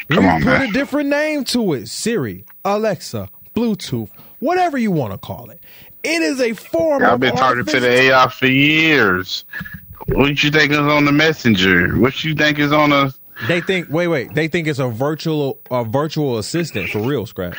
we 0.08 0.18
on, 0.18 0.40
put 0.42 0.46
man. 0.46 0.70
a 0.70 0.72
different 0.72 1.08
name 1.10 1.44
to 1.44 1.74
it. 1.74 1.88
Siri, 1.88 2.44
Alexa, 2.64 3.28
Bluetooth, 3.54 4.10
whatever 4.40 4.78
you 4.78 4.90
want 4.90 5.12
to 5.12 5.18
call 5.18 5.50
it. 5.50 5.60
It 6.02 6.22
is 6.22 6.40
a 6.40 6.52
form. 6.52 7.02
I've 7.04 7.20
been 7.20 7.34
talking 7.36 7.64
to 7.64 7.80
the 7.80 7.88
AI 7.90 8.28
for 8.28 8.46
years. 8.46 9.44
What 10.08 10.42
you 10.42 10.50
think 10.50 10.72
is 10.72 10.78
on 10.78 11.06
the 11.06 11.12
messenger? 11.12 11.96
What 11.98 12.24
you 12.24 12.34
think 12.34 12.58
is 12.58 12.72
on 12.72 12.92
a 12.92 13.12
they 13.48 13.60
think 13.60 13.88
wait, 13.90 14.08
wait. 14.08 14.34
They 14.34 14.48
think 14.48 14.68
it's 14.68 14.78
a 14.78 14.88
virtual 14.88 15.60
a 15.70 15.84
virtual 15.84 16.38
assistant 16.38 16.90
for 16.90 17.00
real, 17.00 17.26
scrap. 17.26 17.56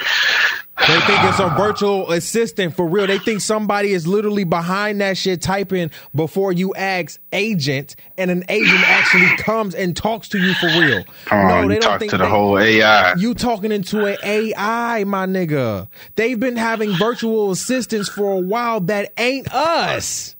They 0.87 0.99
think 1.01 1.23
it's 1.23 1.39
a 1.39 1.49
virtual 1.57 2.11
assistant 2.11 2.75
for 2.75 2.85
real. 2.85 3.07
They 3.07 3.17
think 3.17 3.41
somebody 3.41 3.93
is 3.93 4.05
literally 4.05 4.43
behind 4.43 5.01
that 5.01 5.17
shit 5.17 5.41
typing 5.41 5.89
before 6.13 6.51
you 6.51 6.75
ask 6.75 7.19
agent 7.33 7.95
and 8.17 8.29
an 8.29 8.43
agent 8.49 8.81
actually 8.81 9.35
comes 9.37 9.73
and 9.73 9.95
talks 9.95 10.27
to 10.29 10.37
you 10.37 10.53
for 10.55 10.67
real. 10.67 11.03
Oh, 11.31 11.47
no, 11.47 11.67
they 11.67 11.79
don't 11.79 11.97
think 11.97 12.11
to 12.11 12.17
the 12.17 12.25
they, 12.25 12.29
whole 12.29 12.59
AI. 12.59 13.13
You 13.15 13.33
talking 13.33 13.71
into 13.71 14.05
an 14.05 14.17
AI, 14.21 15.05
my 15.05 15.25
nigga. 15.25 15.87
They've 16.17 16.39
been 16.39 16.57
having 16.57 16.91
virtual 16.91 17.51
assistants 17.51 18.09
for 18.09 18.33
a 18.33 18.39
while 18.39 18.81
that 18.81 19.11
ain't 19.17 19.51
us. 19.53 20.35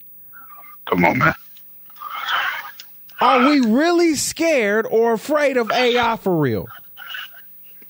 Come 0.86 1.06
on, 1.06 1.18
man. 1.18 1.34
Are 3.26 3.50
we 3.50 3.60
really 3.60 4.14
scared 4.14 4.86
or 4.86 5.14
afraid 5.14 5.58
of 5.58 5.72
AI 5.72 6.16
for 6.18 6.38
real? 6.38 6.68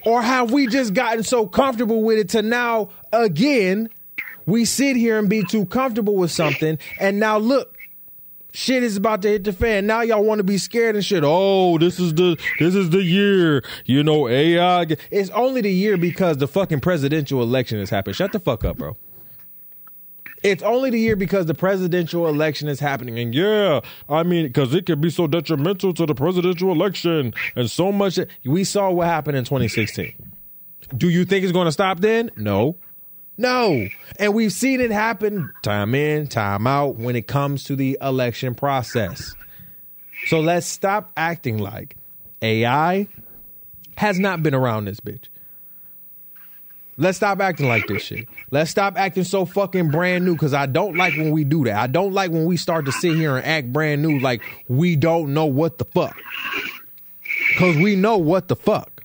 Or 0.05 0.21
have 0.21 0.53
we 0.53 0.65
just 0.65 0.93
gotten 0.93 1.23
so 1.23 1.45
comfortable 1.45 2.03
with 2.03 2.19
it 2.19 2.29
to 2.29 2.41
now, 2.41 2.91
again, 3.11 3.89
we 4.45 4.63
sit 4.63 4.95
here 4.95 5.19
and 5.19 5.27
be 5.27 5.43
too 5.43 5.65
comfortable 5.65 6.15
with 6.15 6.31
something, 6.31 6.79
and 7.01 7.19
now 7.19 7.37
look, 7.37 7.77
shit 8.53 8.81
is 8.81 8.95
about 8.95 9.23
to 9.23 9.27
hit 9.27 9.43
the 9.43 9.51
fan. 9.51 9.85
Now 9.85 10.03
y'all 10.03 10.23
want 10.23 10.39
to 10.39 10.45
be 10.45 10.57
scared 10.57 10.95
and 10.95 11.03
shit. 11.03 11.23
Oh, 11.25 11.77
this 11.79 11.99
is 11.99 12.13
the 12.13 12.37
this 12.59 12.73
is 12.73 12.91
the 12.91 13.03
year. 13.03 13.61
You 13.83 14.03
know, 14.05 14.29
AI. 14.29 14.85
It's 15.11 15.31
only 15.31 15.59
the 15.59 15.71
year 15.71 15.97
because 15.97 16.37
the 16.37 16.47
fucking 16.47 16.79
presidential 16.79 17.43
election 17.43 17.79
has 17.79 17.89
happened. 17.89 18.15
Shut 18.15 18.31
the 18.31 18.39
fuck 18.39 18.63
up, 18.63 18.77
bro. 18.77 18.95
It's 20.45 20.61
only 20.61 20.91
the 20.91 20.99
year 20.99 21.15
because 21.15 21.47
the 21.47 21.55
presidential 21.55 22.27
election 22.27 22.67
is 22.67 22.79
happening. 22.79 23.17
And 23.17 23.33
yeah, 23.33 23.79
I 24.07 24.21
mean, 24.21 24.45
because 24.45 24.75
it 24.75 24.85
could 24.85 25.01
be 25.01 25.09
so 25.09 25.25
detrimental 25.25 25.91
to 25.95 26.05
the 26.05 26.13
presidential 26.13 26.71
election 26.71 27.33
and 27.55 27.69
so 27.69 27.91
much. 27.91 28.19
We 28.43 28.63
saw 28.63 28.91
what 28.91 29.07
happened 29.07 29.37
in 29.37 29.43
2016. 29.43 30.13
Do 30.95 31.09
you 31.09 31.25
think 31.25 31.43
it's 31.43 31.51
going 31.51 31.65
to 31.65 31.71
stop 31.71 31.99
then? 31.99 32.29
No. 32.37 32.77
No. 33.37 33.87
And 34.19 34.35
we've 34.35 34.53
seen 34.53 34.81
it 34.81 34.91
happen 34.91 35.51
time 35.63 35.95
in, 35.95 36.27
time 36.27 36.67
out 36.67 36.95
when 36.95 37.15
it 37.15 37.27
comes 37.27 37.63
to 37.65 37.75
the 37.75 37.97
election 37.99 38.53
process. 38.53 39.33
So 40.27 40.39
let's 40.41 40.67
stop 40.67 41.11
acting 41.17 41.57
like 41.57 41.97
AI 42.43 43.07
has 43.97 44.19
not 44.19 44.43
been 44.43 44.53
around 44.53 44.85
this 44.85 44.99
bitch. 44.99 45.25
Let's 46.97 47.17
stop 47.17 47.41
acting 47.41 47.67
like 47.67 47.87
this 47.87 48.03
shit. 48.03 48.27
Let's 48.51 48.71
stop 48.71 48.97
acting 48.97 49.25
so 49.25 49.45
fucking 49.45 49.89
brand 49.89 50.23
new 50.23 50.33
because 50.33 50.53
I 50.53 50.65
don't 50.65 50.95
like 50.95 51.15
when 51.15 51.31
we 51.31 51.43
do 51.43 51.65
that. 51.65 51.75
I 51.75 51.87
don't 51.87 52.13
like 52.13 52.31
when 52.31 52.45
we 52.45 52.55
start 52.55 52.85
to 52.85 52.91
sit 52.93 53.15
here 53.15 53.35
and 53.35 53.45
act 53.45 53.73
brand 53.73 54.01
new 54.01 54.19
like 54.19 54.41
we 54.69 54.95
don't 54.95 55.33
know 55.33 55.45
what 55.45 55.77
the 55.77 55.85
fuck. 55.85 56.17
Because 57.49 57.75
we 57.75 57.95
know 57.95 58.17
what 58.17 58.47
the 58.47 58.55
fuck. 58.55 59.03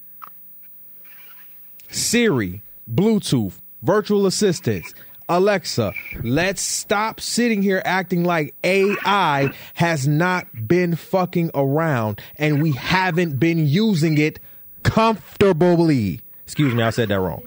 Siri, 1.88 2.62
Bluetooth, 2.88 3.54
virtual 3.82 4.26
assistants, 4.26 4.94
Alexa, 5.28 5.92
let's 6.22 6.60
stop 6.60 7.20
sitting 7.20 7.62
here 7.62 7.82
acting 7.84 8.24
like 8.24 8.54
AI 8.64 9.52
has 9.74 10.06
not 10.06 10.46
been 10.66 10.96
fucking 10.96 11.50
around 11.54 12.20
and 12.36 12.62
we 12.62 12.72
haven't 12.72 13.38
been 13.38 13.66
using 13.66 14.18
it 14.18 14.38
comfortably. 14.82 16.20
Excuse 16.50 16.74
me, 16.74 16.82
I 16.82 16.90
said 16.90 17.10
that 17.10 17.20
wrong. 17.20 17.44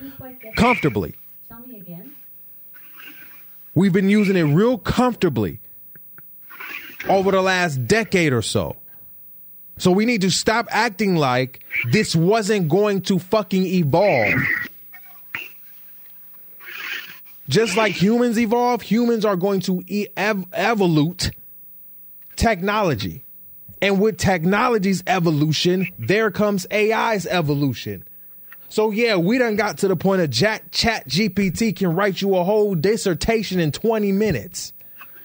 Comfortably. 0.56 1.14
Tell 1.49 1.60
me 1.68 1.78
again. 1.78 2.14
We've 3.76 3.91
been 3.91 4.08
using 4.08 4.38
it 4.38 4.43
real 4.43 4.78
comfortably 4.78 5.60
over 7.10 7.30
the 7.32 7.41
last 7.41 7.86
decade 7.86 8.32
or 8.32 8.41
so. 8.41 8.78
So 9.78 9.91
we 9.91 10.06
need 10.06 10.22
to 10.22 10.32
stop 10.32 10.68
acting 10.72 11.18
like 11.18 11.66
this 11.91 12.16
wasn't 12.16 12.70
going 12.70 13.01
to 13.01 13.20
fucking 13.20 13.66
evolve. 13.66 14.39
Just 17.49 17.76
like 17.76 17.91
humans 17.91 18.39
evolve, 18.39 18.84
humans 18.84 19.26
are 19.26 19.36
going 19.36 19.60
to 19.62 19.84
ev- 20.16 20.49
evolute 20.51 21.34
technology. 22.38 23.26
And 23.82 23.99
with 23.99 24.18
technology's 24.18 25.04
evolution, 25.08 25.89
there 25.99 26.32
comes 26.32 26.66
AI's 26.72 27.28
evolution. 27.28 28.06
So 28.74 28.89
yeah, 28.89 29.17
we 29.17 29.38
done 29.38 29.55
got 29.55 29.78
to 29.78 29.88
the 29.88 29.95
point 29.95 30.24
of 30.24 30.32
Jack 30.32 30.71
Chat 30.71 31.07
GPT 31.07 31.76
can 31.76 31.93
write 31.93 32.24
you 32.24 32.36
a 32.36 32.43
whole 32.43 32.74
dissertation 32.74 33.59
in 33.59 33.71
20 33.71 34.11
minutes. 34.11 34.74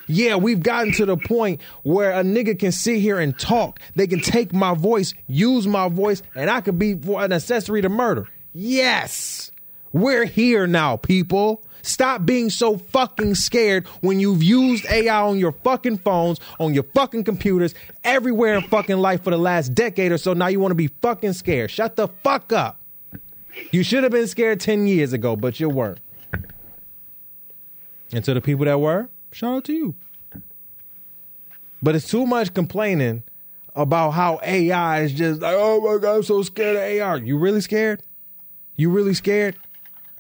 Yeah, 0.07 0.36
we've 0.36 0.62
gotten 0.62 0.92
to 0.92 1.07
the 1.07 1.16
point 1.16 1.62
where 1.82 2.11
a 2.11 2.22
nigga 2.22 2.59
can 2.59 2.72
sit 2.72 2.99
here 2.99 3.18
and 3.18 3.38
talk. 3.38 3.80
They 3.96 4.07
can 4.07 4.20
take 4.20 4.53
my 4.53 4.74
voice, 4.74 5.14
use 5.28 5.66
my 5.66 5.88
voice, 5.88 6.22
and 6.34 6.51
I 6.51 6.61
could 6.61 6.78
be 6.78 6.90
an 6.92 7.32
accessory 7.32 7.80
to 7.80 7.88
murder. 7.88 8.28
Yes. 8.53 9.51
We're 9.94 10.26
here 10.26 10.66
now, 10.66 10.99
people. 10.99 11.64
Stop 11.80 12.26
being 12.26 12.51
so 12.51 12.76
fucking 12.76 13.34
scared 13.36 13.86
when 14.03 14.20
you've 14.20 14.42
used 14.42 14.84
AI 14.90 15.22
on 15.22 15.38
your 15.38 15.53
fucking 15.53 15.96
phones, 15.96 16.38
on 16.61 16.74
your 16.74 16.84
fucking 16.94 17.24
computers, 17.24 17.74
everywhere 18.05 18.57
in 18.57 18.64
fucking 18.64 18.99
life 18.99 19.24
for 19.24 19.30
the 19.30 19.38
last 19.38 19.74
decade 19.74 20.12
or 20.12 20.18
so. 20.18 20.34
Now 20.34 20.49
you 20.49 20.61
want 20.61 20.72
to 20.72 20.74
be 20.74 20.88
fucking 21.01 21.32
scared. 21.32 21.70
Shut 21.70 21.96
the 21.96 22.09
fuck 22.22 22.53
up. 22.53 22.78
You 23.70 23.82
should 23.82 24.02
have 24.02 24.12
been 24.12 24.26
scared 24.26 24.61
10 24.61 24.86
years 24.86 25.12
ago, 25.12 25.36
but 25.36 25.61
you 25.61 25.68
weren't. 25.68 26.00
And 28.12 28.24
to 28.24 28.34
the 28.34 28.40
people 28.40 28.64
that 28.64 28.80
were, 28.80 29.09
shout 29.32 29.56
out 29.56 29.64
to 29.64 29.72
you. 29.72 29.94
But 31.82 31.94
it's 31.94 32.09
too 32.09 32.26
much 32.26 32.54
complaining 32.54 33.22
about 33.76 34.11
how 34.11 34.40
AI 34.42 35.02
is 35.02 35.12
just 35.12 35.40
like, 35.40 35.54
oh 35.56 35.80
my 35.80 36.00
God, 36.00 36.16
I'm 36.16 36.22
so 36.22 36.42
scared 36.42 36.76
of 36.76 36.82
AI. 36.82 37.16
You 37.16 37.38
really 37.38 37.61
scared? 37.61 38.02
You 38.76 38.90
really 38.90 39.14
scared? 39.14 39.56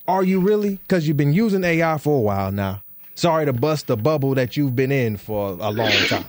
Are 0.06 0.22
you 0.22 0.40
really? 0.40 0.76
Because 0.76 1.08
you've 1.08 1.16
been 1.16 1.32
using 1.32 1.64
AI 1.64 1.98
for 1.98 2.18
a 2.18 2.20
while 2.20 2.52
now. 2.52 2.82
Sorry 3.14 3.46
to 3.46 3.52
bust 3.52 3.88
the 3.88 3.96
bubble 3.96 4.34
that 4.36 4.56
you've 4.56 4.76
been 4.76 4.92
in 4.92 5.16
for 5.16 5.56
a 5.60 5.70
long 5.70 5.90
time. 6.08 6.24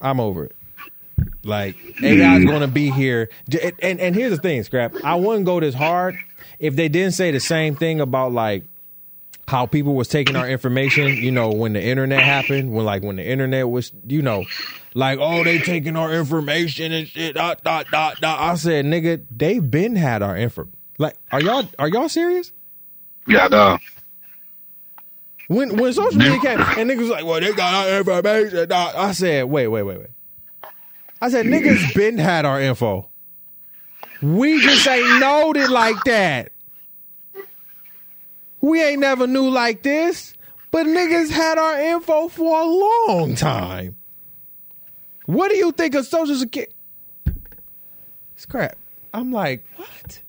I'm 0.00 0.18
over 0.18 0.44
it. 0.44 0.56
Like 1.42 1.76
AI 2.02 2.36
is 2.36 2.44
going 2.44 2.60
to 2.60 2.68
be 2.68 2.90
here, 2.90 3.30
and 3.80 3.98
and 3.98 4.14
here's 4.14 4.32
the 4.32 4.42
thing, 4.42 4.62
scrap. 4.62 4.94
I 5.02 5.14
wouldn't 5.14 5.46
go 5.46 5.58
this 5.60 5.74
hard 5.74 6.16
if 6.58 6.76
they 6.76 6.88
didn't 6.88 7.12
say 7.12 7.30
the 7.30 7.40
same 7.40 7.74
thing 7.74 8.00
about 8.00 8.32
like 8.32 8.64
how 9.48 9.66
people 9.66 9.94
was 9.94 10.06
taking 10.06 10.36
our 10.36 10.48
information. 10.48 11.08
You 11.08 11.32
know, 11.32 11.50
when 11.50 11.72
the 11.72 11.82
internet 11.82 12.22
happened, 12.22 12.72
when 12.72 12.84
like 12.84 13.02
when 13.02 13.16
the 13.16 13.26
internet 13.26 13.68
was, 13.68 13.90
you 14.06 14.22
know, 14.22 14.44
like, 14.94 15.18
oh, 15.20 15.42
they 15.42 15.58
taking 15.58 15.96
our 15.96 16.12
information 16.12 16.92
and 16.92 17.08
shit. 17.08 17.34
Dot, 17.34 17.64
dot, 17.64 17.86
dot, 17.90 18.20
dot. 18.20 18.40
I 18.40 18.54
said, 18.56 18.84
nigga, 18.84 19.24
they've 19.30 19.68
been 19.68 19.96
had 19.96 20.22
our 20.22 20.36
info. 20.36 20.68
Like, 20.98 21.16
are 21.32 21.40
y'all 21.40 21.68
are 21.78 21.88
y'all 21.88 22.08
serious? 22.08 22.52
Yeah, 23.26 23.48
no. 23.48 23.78
When 25.48 25.76
when 25.78 25.92
social 25.92 26.18
media 26.18 26.38
came 26.38 26.60
and 26.60 26.90
niggas 26.90 26.98
was 26.98 27.08
like, 27.08 27.24
well, 27.24 27.40
they 27.40 27.52
got 27.52 27.88
our 27.88 27.98
information. 27.98 28.68
Dot. 28.68 28.94
I 28.94 29.12
said, 29.12 29.44
wait, 29.44 29.68
wait, 29.68 29.82
wait, 29.82 29.98
wait. 29.98 30.10
I 31.20 31.28
said, 31.30 31.46
niggas 31.46 31.94
been 31.94 32.18
had 32.18 32.44
our 32.44 32.60
info. 32.60 33.08
We 34.22 34.60
just 34.60 34.86
ain't 34.86 35.20
knowed 35.20 35.56
it 35.56 35.70
like 35.70 36.02
that. 36.04 36.52
We 38.60 38.82
ain't 38.82 39.00
never 39.00 39.26
knew 39.26 39.48
like 39.48 39.82
this, 39.82 40.34
but 40.70 40.86
niggas 40.86 41.30
had 41.30 41.56
our 41.56 41.80
info 41.80 42.28
for 42.28 42.60
a 42.60 42.64
long 42.64 43.34
time. 43.34 43.96
What 45.24 45.48
do 45.50 45.56
you 45.56 45.72
think 45.72 45.94
of 45.94 46.06
Social 46.06 46.34
Security? 46.36 46.72
It's 48.34 48.44
crap. 48.46 48.76
I'm 49.14 49.32
like, 49.32 49.64
what? 49.76 50.20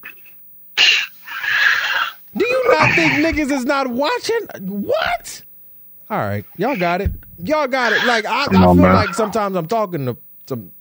Do 2.36 2.46
you 2.46 2.70
not 2.70 2.96
think 2.96 3.14
niggas 3.14 3.52
is 3.52 3.66
not 3.66 3.88
watching? 3.88 4.48
What? 4.62 5.42
All 6.10 6.18
right, 6.18 6.46
y'all 6.58 6.78
got 6.78 7.02
it. 7.02 7.12
Y'all 7.44 7.68
got 7.68 7.94
it. 7.94 8.06
Like 8.06 8.26
I, 8.26 8.46
I 8.46 8.48
feel 8.48 8.76
like 8.76 9.14
sometimes 9.14 9.56
I'm 9.56 9.68
talking 9.68 10.06
to 10.06 10.18
some. 10.48 10.72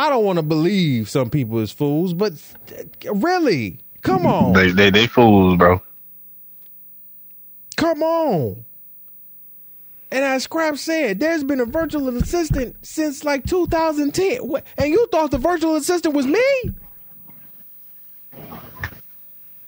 I 0.00 0.08
don't 0.08 0.24
want 0.24 0.38
to 0.38 0.42
believe 0.42 1.10
some 1.10 1.28
people 1.28 1.58
is 1.58 1.70
fools, 1.70 2.14
but 2.14 2.32
really, 3.12 3.80
come 4.00 4.24
on. 4.24 4.54
They 4.54 4.70
they 4.70 4.88
they 4.88 5.06
fools, 5.06 5.58
bro. 5.58 5.82
Come 7.76 8.02
on. 8.02 8.64
And 10.10 10.24
as 10.24 10.44
Scrap 10.44 10.78
said, 10.78 11.20
there's 11.20 11.44
been 11.44 11.60
a 11.60 11.66
virtual 11.66 12.16
assistant 12.16 12.76
since 12.80 13.24
like 13.24 13.44
2010. 13.44 14.40
And 14.78 14.90
you 14.90 15.06
thought 15.12 15.32
the 15.32 15.38
virtual 15.38 15.76
assistant 15.76 16.14
was 16.14 16.26
me? 16.26 16.74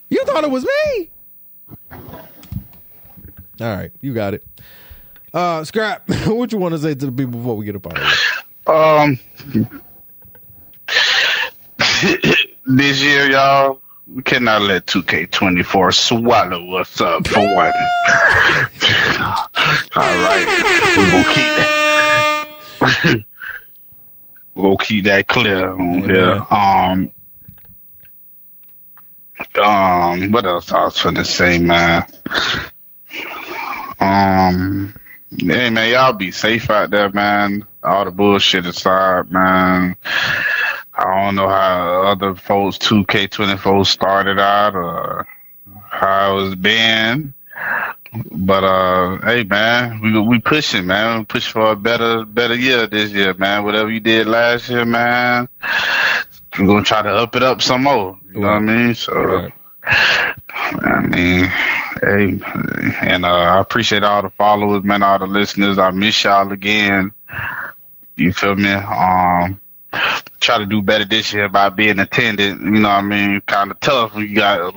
You 0.09 0.25
thought 0.25 0.45
it 0.45 0.51
was 0.51 0.65
me? 0.65 1.11
All 1.91 2.01
right, 3.61 3.93
you 4.01 4.15
got 4.15 4.33
it. 4.33 4.47
Uh, 5.35 5.63
Scrap, 5.65 6.09
what 6.27 6.53
you 6.53 6.57
want 6.57 6.73
to 6.73 6.79
say 6.79 6.95
to 6.95 7.07
the 7.07 7.13
people 7.13 7.39
before 7.39 7.55
we 7.55 7.67
get 7.67 7.77
up 7.77 7.87
out 7.87 7.99
of 7.99 8.07
here? 8.07 8.75
Um, 8.75 9.21
this 12.67 13.03
year, 13.03 13.31
y'all, 13.31 13.81
we 14.07 14.23
cannot 14.23 14.63
let 14.63 14.87
2K24 14.87 15.95
swallow 15.95 16.75
us 16.77 17.01
up 17.01 17.27
for 17.29 17.41
one. 17.41 17.49
All 19.95 20.17
right, 20.25 20.47
gonna 20.97 21.25
keep 21.29 21.53
that. 21.61 23.25
gonna 24.57 24.77
keep 24.79 25.05
that 25.05 25.29
clear 25.29 25.71
on 25.71 26.03
here. 26.03 26.45
Um, 26.51 27.13
um, 29.63 30.33
what 30.33 30.45
else 30.45 30.73
I 30.73 30.85
was 30.85 31.01
gonna 31.01 31.25
say, 31.25 31.59
man? 31.59 32.05
Um, 34.01 34.95
hey 35.39 35.71
man, 35.71 35.91
y'all 35.91 36.13
be 36.15 36.33
safe 36.33 36.69
out 36.69 36.91
there, 36.91 37.11
man. 37.11 37.65
All 37.85 38.05
the 38.05 38.11
bullshit 38.11 38.67
aside, 38.67 39.31
man. 39.31 39.97
I 41.03 41.25
don't 41.25 41.35
know 41.35 41.49
how 41.49 42.03
other 42.07 42.35
folks 42.37 42.79
2K24 42.79 43.87
started 43.87 44.39
out 44.39 44.77
or 44.77 45.27
how 45.89 46.39
it's 46.39 46.55
been. 46.55 47.35
But 48.31 48.63
uh, 48.63 49.19
hey 49.23 49.43
man, 49.45 50.01
we 50.01 50.19
we 50.21 50.39
pushing 50.39 50.87
man, 50.87 51.21
we 51.21 51.25
push 51.25 51.49
for 51.51 51.73
a 51.73 51.77
better 51.77 52.25
better 52.27 52.55
year 52.55 52.87
this 52.87 53.11
year, 53.11 53.33
man. 53.35 53.65
Whatever 53.65 53.91
you 53.91 54.01
did 54.01 54.27
last 54.27 54.69
year, 54.69 54.85
man, 54.85 55.49
we're 56.59 56.67
gonna 56.67 56.85
try 56.85 57.01
to 57.03 57.09
up 57.09 57.35
it 57.35 57.43
up 57.43 57.63
some 57.63 57.85
more. 57.85 58.19
You 58.33 58.41
know 58.41 58.49
what 58.49 58.57
I 58.57 58.61
mean? 58.61 58.95
So, 58.95 59.15
right. 59.15 59.53
I 59.85 61.01
mean, 61.01 61.45
hey, 62.03 62.39
and 63.01 63.25
uh, 63.25 63.29
I 63.29 63.61
appreciate 63.61 64.05
all 64.05 64.23
the 64.23 64.31
followers, 64.31 64.85
man, 64.85 65.03
all 65.03 65.19
the 65.19 65.27
listeners. 65.27 65.79
I 65.79 65.91
miss 65.91 66.23
y'all 66.23 66.53
again. 66.53 67.13
You 68.17 68.33
feel 68.35 68.55
me? 68.57 68.71
Um, 68.73 69.59
try 70.43 70.59
to 70.59 70.67
do 70.67 70.83
better 70.83 71.05
this 71.05 71.33
year 71.33 71.49
by 71.49 71.69
being 71.69 71.99
attended. 71.99 72.59
You 72.61 72.71
know 72.71 72.89
what 72.89 72.99
I 72.99 73.03
mean? 73.03 73.41
Kind 73.43 73.71
of 73.71 73.81
tough. 73.81 74.15
We 74.15 74.33
got 74.33 74.75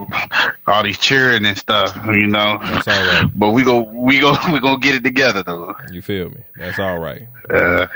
all 0.68 0.84
these 0.84 0.98
cheering 0.98 1.46
and 1.46 1.58
stuff. 1.58 1.96
You 2.06 2.28
know. 2.28 2.60
That's 2.62 2.88
all 2.88 3.08
right. 3.08 3.32
But 3.36 3.52
we 3.52 3.64
go, 3.64 3.82
we 3.82 4.20
go, 4.20 4.36
we 4.52 4.60
gonna 4.60 4.80
get 4.80 4.96
it 4.96 5.04
together 5.04 5.44
though. 5.44 5.76
You 5.92 6.02
feel 6.02 6.30
me? 6.30 6.42
That's 6.56 6.80
all 6.80 7.00
right. 7.00 7.28
Uh, 7.50 7.88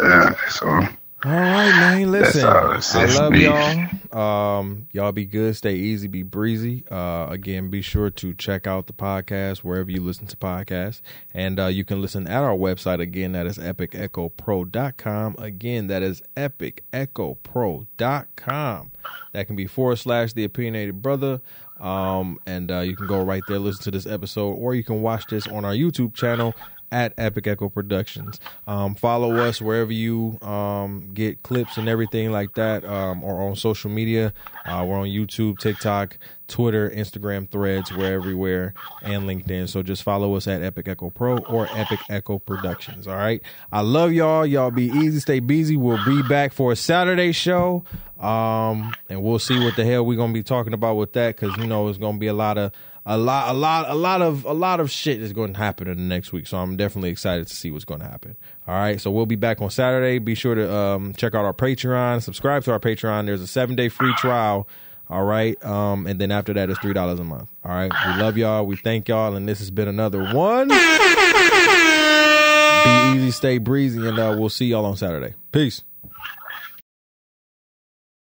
uh 0.00 0.34
so. 0.48 0.80
All 1.24 1.30
right, 1.30 1.70
man. 1.70 2.10
Listen, 2.10 2.44
I 2.44 2.80
love 3.16 3.36
y'all. 3.36 3.88
Um, 4.12 4.88
y'all 4.90 5.12
be 5.12 5.24
good, 5.24 5.56
stay 5.56 5.76
easy, 5.76 6.08
be 6.08 6.24
breezy. 6.24 6.84
Uh, 6.90 7.28
again, 7.30 7.70
be 7.70 7.80
sure 7.80 8.10
to 8.10 8.34
check 8.34 8.66
out 8.66 8.88
the 8.88 8.92
podcast 8.92 9.58
wherever 9.58 9.88
you 9.88 10.02
listen 10.02 10.26
to 10.26 10.36
podcasts, 10.36 11.00
and 11.32 11.60
uh, 11.60 11.66
you 11.66 11.84
can 11.84 12.00
listen 12.00 12.26
at 12.26 12.42
our 12.42 12.56
website 12.56 13.00
again. 13.00 13.30
That 13.32 13.46
is 13.46 13.56
epicechopro.com. 13.56 15.36
Again, 15.38 15.86
that 15.86 16.02
is 16.02 16.22
epicechopro.com. 16.36 18.90
That 19.32 19.46
can 19.46 19.56
be 19.56 19.66
forward 19.68 19.96
slash 19.96 20.32
the 20.32 20.42
opinionated 20.42 21.02
brother. 21.02 21.40
Um, 21.78 22.38
and 22.46 22.70
uh, 22.70 22.80
you 22.80 22.96
can 22.96 23.06
go 23.06 23.22
right 23.22 23.42
there, 23.48 23.58
listen 23.58 23.84
to 23.84 23.90
this 23.92 24.06
episode, 24.06 24.52
or 24.52 24.74
you 24.74 24.84
can 24.84 25.02
watch 25.02 25.26
this 25.26 25.46
on 25.46 25.64
our 25.64 25.72
YouTube 25.72 26.14
channel 26.14 26.54
at 26.92 27.14
Epic 27.16 27.46
Echo 27.46 27.68
Productions. 27.68 28.38
Um, 28.66 28.94
follow 28.94 29.36
us 29.36 29.60
wherever 29.60 29.92
you 29.92 30.38
um, 30.42 31.10
get 31.12 31.42
clips 31.42 31.78
and 31.78 31.88
everything 31.88 32.30
like 32.30 32.54
that, 32.54 32.84
um, 32.84 33.24
or 33.24 33.40
on 33.40 33.56
social 33.56 33.90
media. 33.90 34.32
Uh, 34.66 34.84
we're 34.86 34.98
on 34.98 35.06
YouTube, 35.06 35.58
TikTok, 35.58 36.18
Twitter, 36.46 36.90
Instagram, 36.90 37.50
Threads. 37.50 37.90
We're 37.90 38.12
everywhere, 38.12 38.74
and 39.02 39.24
LinkedIn. 39.24 39.68
So 39.68 39.82
just 39.82 40.02
follow 40.02 40.36
us 40.36 40.46
at 40.46 40.62
Epic 40.62 40.86
Echo 40.86 41.10
Pro 41.10 41.38
or 41.38 41.66
Epic 41.72 42.00
Echo 42.10 42.38
Productions. 42.38 43.08
All 43.08 43.16
right. 43.16 43.42
I 43.72 43.80
love 43.80 44.12
y'all. 44.12 44.44
Y'all 44.44 44.70
be 44.70 44.86
easy, 44.86 45.18
stay 45.18 45.40
busy. 45.40 45.76
We'll 45.76 46.04
be 46.04 46.22
back 46.22 46.52
for 46.52 46.72
a 46.72 46.76
Saturday 46.76 47.32
show, 47.32 47.84
um, 48.20 48.94
and 49.08 49.22
we'll 49.22 49.38
see 49.38 49.58
what 49.58 49.76
the 49.76 49.84
hell 49.84 50.04
we're 50.04 50.18
gonna 50.18 50.32
be 50.34 50.42
talking 50.42 50.74
about 50.74 50.96
with 50.96 51.14
that 51.14 51.36
because 51.36 51.56
you 51.56 51.66
know 51.66 51.88
it's 51.88 51.98
gonna 51.98 52.18
be 52.18 52.26
a 52.26 52.34
lot 52.34 52.58
of 52.58 52.72
a 53.04 53.16
lot, 53.16 53.48
a 53.48 53.52
lot, 53.52 53.90
a 53.90 53.94
lot 53.94 54.22
of 54.22 54.44
a 54.44 54.52
lot 54.52 54.78
of 54.80 54.90
shit 54.90 55.20
is 55.20 55.32
going 55.32 55.54
to 55.54 55.58
happen 55.58 55.88
in 55.88 55.96
the 55.96 56.02
next 56.02 56.32
week. 56.32 56.46
So 56.46 56.58
I'm 56.58 56.76
definitely 56.76 57.10
excited 57.10 57.46
to 57.48 57.54
see 57.54 57.70
what's 57.70 57.84
going 57.84 58.00
to 58.00 58.06
happen. 58.06 58.36
All 58.66 58.74
right, 58.74 59.00
so 59.00 59.10
we'll 59.10 59.26
be 59.26 59.34
back 59.36 59.60
on 59.60 59.70
Saturday. 59.70 60.18
Be 60.18 60.34
sure 60.34 60.54
to 60.54 60.72
um, 60.72 61.12
check 61.14 61.34
out 61.34 61.44
our 61.44 61.52
Patreon, 61.52 62.22
subscribe 62.22 62.62
to 62.64 62.72
our 62.72 62.78
Patreon. 62.80 63.26
There's 63.26 63.42
a 63.42 63.46
seven 63.46 63.74
day 63.76 63.88
free 63.88 64.14
trial. 64.18 64.68
All 65.10 65.24
right, 65.24 65.62
um, 65.64 66.06
and 66.06 66.20
then 66.20 66.30
after 66.30 66.54
that, 66.54 66.70
it's 66.70 66.78
three 66.78 66.94
dollars 66.94 67.18
a 67.18 67.24
month. 67.24 67.50
All 67.64 67.72
right, 67.72 67.90
we 68.06 68.22
love 68.22 68.38
y'all. 68.38 68.64
We 68.64 68.76
thank 68.76 69.08
y'all, 69.08 69.34
and 69.34 69.48
this 69.48 69.58
has 69.58 69.70
been 69.70 69.88
another 69.88 70.32
one. 70.32 70.68
Be 72.84 73.18
easy, 73.18 73.30
stay 73.30 73.58
breezy, 73.58 74.06
and 74.06 74.18
uh, 74.18 74.34
we'll 74.38 74.48
see 74.48 74.66
y'all 74.66 74.86
on 74.86 74.96
Saturday. 74.96 75.34
Peace. 75.50 75.82